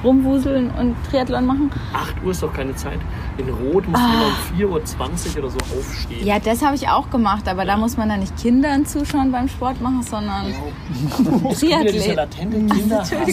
rumwuseln 0.04 0.70
und 0.70 0.96
Triathlon 1.10 1.46
machen. 1.46 1.70
8 1.92 2.22
Uhr 2.24 2.30
ist 2.30 2.42
doch 2.42 2.52
keine 2.52 2.74
Zeit. 2.74 2.98
In 3.38 3.48
Rot 3.48 3.88
muss 3.88 4.00
man 4.00 4.10
um 4.12 4.58
4.20 4.58 5.36
Uhr 5.36 5.38
oder 5.44 5.50
so 5.50 5.58
aufstehen. 5.78 6.26
Ja, 6.26 6.38
das 6.38 6.62
habe 6.62 6.76
ich 6.76 6.88
auch 6.88 7.10
gemacht, 7.10 7.48
aber 7.48 7.64
da 7.64 7.76
muss 7.76 7.96
man 7.96 8.08
dann 8.08 8.20
nicht 8.20 8.36
Kindern 8.36 8.86
zuschauen 8.86 9.30
beim 9.32 9.48
Sport 9.48 9.80
machen, 9.80 10.02
sondern 10.02 10.46
ja 11.60 11.82
diese 11.82 11.90
Triathlon. 11.90 12.16
latenten 12.16 12.68
Kinderhass. 12.68 13.10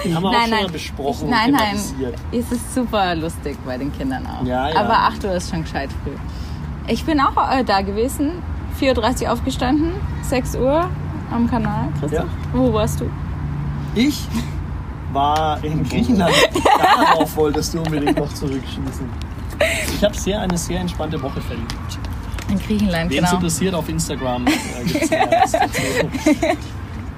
Die 0.00 0.14
haben 0.14 0.22
wir 0.22 0.28
auch 0.28 0.32
Nein, 0.32 0.48
schon 0.48 0.62
mal 0.62 0.70
besprochen. 0.70 1.24
Ich, 1.24 1.30
nein, 1.30 1.52
nein. 1.52 1.76
Es 2.32 2.52
ist 2.52 2.74
super 2.74 3.14
lustig 3.14 3.56
bei 3.64 3.76
den 3.78 3.92
Kindern 3.92 4.26
auch. 4.26 4.44
Ja, 4.44 4.68
ja. 4.68 4.76
Aber 4.80 4.98
8 4.98 5.24
Uhr 5.24 5.32
ist 5.34 5.50
schon 5.50 5.62
gescheit 5.62 5.90
früh. 6.02 6.12
Ich 6.86 7.04
bin 7.04 7.20
auch 7.20 7.36
äh, 7.52 7.64
da 7.64 7.82
gewesen. 7.82 8.32
4.30 8.80 9.22
Uhr 9.24 9.32
aufgestanden, 9.32 9.92
6 10.22 10.56
Uhr 10.56 10.88
am 11.30 11.48
Kanal. 11.50 11.88
Christoph, 12.00 12.24
wo 12.52 12.72
warst 12.72 13.00
du? 13.00 13.04
Ich 13.94 14.26
war 15.12 15.62
in 15.64 15.82
Griechenland. 15.88 16.34
Darauf 16.78 17.36
wolltest 17.36 17.74
du 17.74 17.78
unbedingt 17.80 18.18
noch 18.18 18.32
zurückschießen. 18.32 19.08
Ich 19.94 20.04
habe 20.04 20.16
sehr 20.16 20.40
eine 20.40 20.56
sehr 20.56 20.80
entspannte 20.80 21.20
Woche 21.22 21.40
verlebt. 21.40 21.74
In 22.50 22.58
Griechenland, 22.58 23.10
Wen 23.10 23.18
es 23.18 23.24
genau. 23.30 23.36
interessiert, 23.36 23.74
auf 23.74 23.88
Instagram 23.88 24.46
äh, 24.46 24.50
gibt's 24.84 25.10
dazu. 25.10 25.58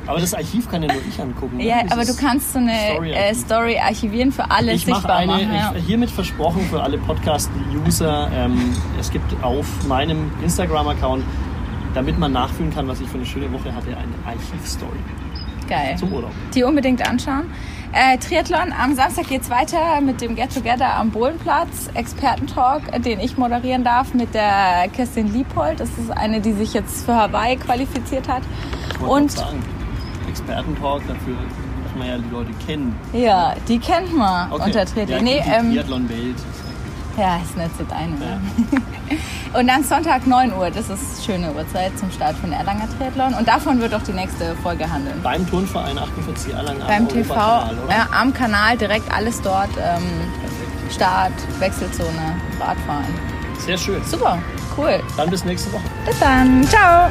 Aber 0.06 0.18
das 0.18 0.34
Archiv 0.34 0.68
kann 0.68 0.82
ja 0.82 0.92
nur 0.92 1.00
ich 1.08 1.20
angucken. 1.20 1.56
ne? 1.58 1.64
Ja, 1.64 1.82
Dieses 1.84 1.92
aber 1.92 2.04
du 2.04 2.16
kannst 2.16 2.52
so 2.52 2.58
eine 2.58 2.72
Story-Archiv. 2.92 3.30
äh, 3.30 3.34
Story 3.34 3.78
archivieren 3.78 4.32
für 4.32 4.50
alle 4.50 4.72
Ich 4.72 4.84
sichtbar 4.84 5.16
eine, 5.16 5.32
machen. 5.32 5.54
Ja. 5.54 5.72
ich, 5.76 5.84
hiermit 5.86 6.10
versprochen 6.10 6.62
für 6.68 6.82
alle 6.82 6.98
Podcast-User, 6.98 8.28
ähm, 8.34 8.74
es 8.98 9.10
gibt 9.12 9.32
auf 9.44 9.64
meinem 9.86 10.30
Instagram-Account, 10.42 11.22
damit 11.94 12.18
man 12.18 12.32
nachfühlen 12.32 12.74
kann, 12.74 12.88
was 12.88 13.00
ich 13.00 13.08
für 13.08 13.18
eine 13.18 13.26
schöne 13.26 13.50
Woche 13.52 13.72
hatte, 13.74 13.88
eine 13.90 14.12
Archiv-Story 14.26 14.98
Geil. 15.72 15.96
zum 15.96 16.12
Urlaub. 16.12 16.30
Die 16.54 16.62
unbedingt 16.64 17.06
anschauen. 17.08 17.50
Äh, 17.94 18.16
Triathlon, 18.18 18.72
am 18.72 18.94
Samstag 18.94 19.28
geht's 19.28 19.50
weiter 19.50 20.00
mit 20.00 20.20
dem 20.22 20.34
Get 20.34 20.54
Together 20.54 20.96
am 20.96 21.10
Bohlenplatz. 21.10 21.90
Expertentalk, 21.92 22.82
den 23.02 23.20
ich 23.20 23.36
moderieren 23.36 23.84
darf 23.84 24.14
mit 24.14 24.32
der 24.34 24.88
Kirstin 24.94 25.30
Liebold. 25.32 25.78
Das 25.80 25.90
ist 25.98 26.10
eine, 26.10 26.40
die 26.40 26.52
sich 26.52 26.72
jetzt 26.72 27.04
für 27.04 27.14
Hawaii 27.14 27.56
qualifiziert 27.56 28.28
hat. 28.28 28.42
Ich 28.94 29.00
Und 29.06 29.30
sagen, 29.32 29.62
Expertentalk, 30.28 31.02
dafür 31.06 31.34
muss 31.34 31.98
man 31.98 32.08
ja 32.08 32.16
die 32.16 32.30
Leute 32.30 32.50
kennen. 32.66 32.98
ja, 33.12 33.54
die 33.68 33.78
kennt 33.78 34.16
man 34.16 34.50
Okay. 34.52 34.62
unter 34.64 34.78
Ja, 34.80 34.84
Triathlon. 34.86 35.24
nee, 35.24 35.42
die 35.44 35.50
ähm, 35.50 35.72
Triathlon-Welt. 35.72 36.36
Ja, 37.16 37.36
ist 37.36 37.56
nicht 37.56 37.76
so 37.78 37.84
deine. 37.84 38.12
ne? 38.16 38.40
Und 39.58 39.66
dann 39.68 39.84
Sonntag 39.84 40.26
9 40.26 40.52
Uhr, 40.54 40.70
das 40.70 40.88
ist 40.88 41.24
schöne 41.24 41.52
Uhrzeit 41.52 41.98
zum 41.98 42.10
Start 42.10 42.34
von 42.36 42.52
Erlanger 42.52 42.88
Triathlon. 42.96 43.34
Und 43.34 43.46
davon 43.46 43.80
wird 43.80 43.94
auch 43.94 44.02
die 44.02 44.12
nächste 44.12 44.54
Folge 44.62 44.90
handeln. 44.90 45.20
Beim 45.22 45.48
Turnverein 45.48 45.98
48 45.98 46.54
Erlangen 46.54 46.80
am 46.80 46.88
Beim 46.88 47.08
TV, 47.08 47.34
Europakanal, 47.34 47.78
oder? 47.84 47.92
ja, 47.94 48.08
am 48.18 48.32
Kanal, 48.32 48.76
direkt 48.78 49.12
alles 49.12 49.40
dort. 49.42 49.70
Ähm, 49.78 50.02
Start, 50.90 51.32
Wechselzone, 51.58 52.36
Radfahren. 52.60 53.04
Sehr 53.58 53.76
schön. 53.78 54.02
Super, 54.04 54.38
cool. 54.76 55.00
Dann 55.16 55.30
bis 55.30 55.44
nächste 55.44 55.72
Woche. 55.72 55.84
Bis 56.06 56.18
dann, 56.18 56.64
ciao. 56.68 57.10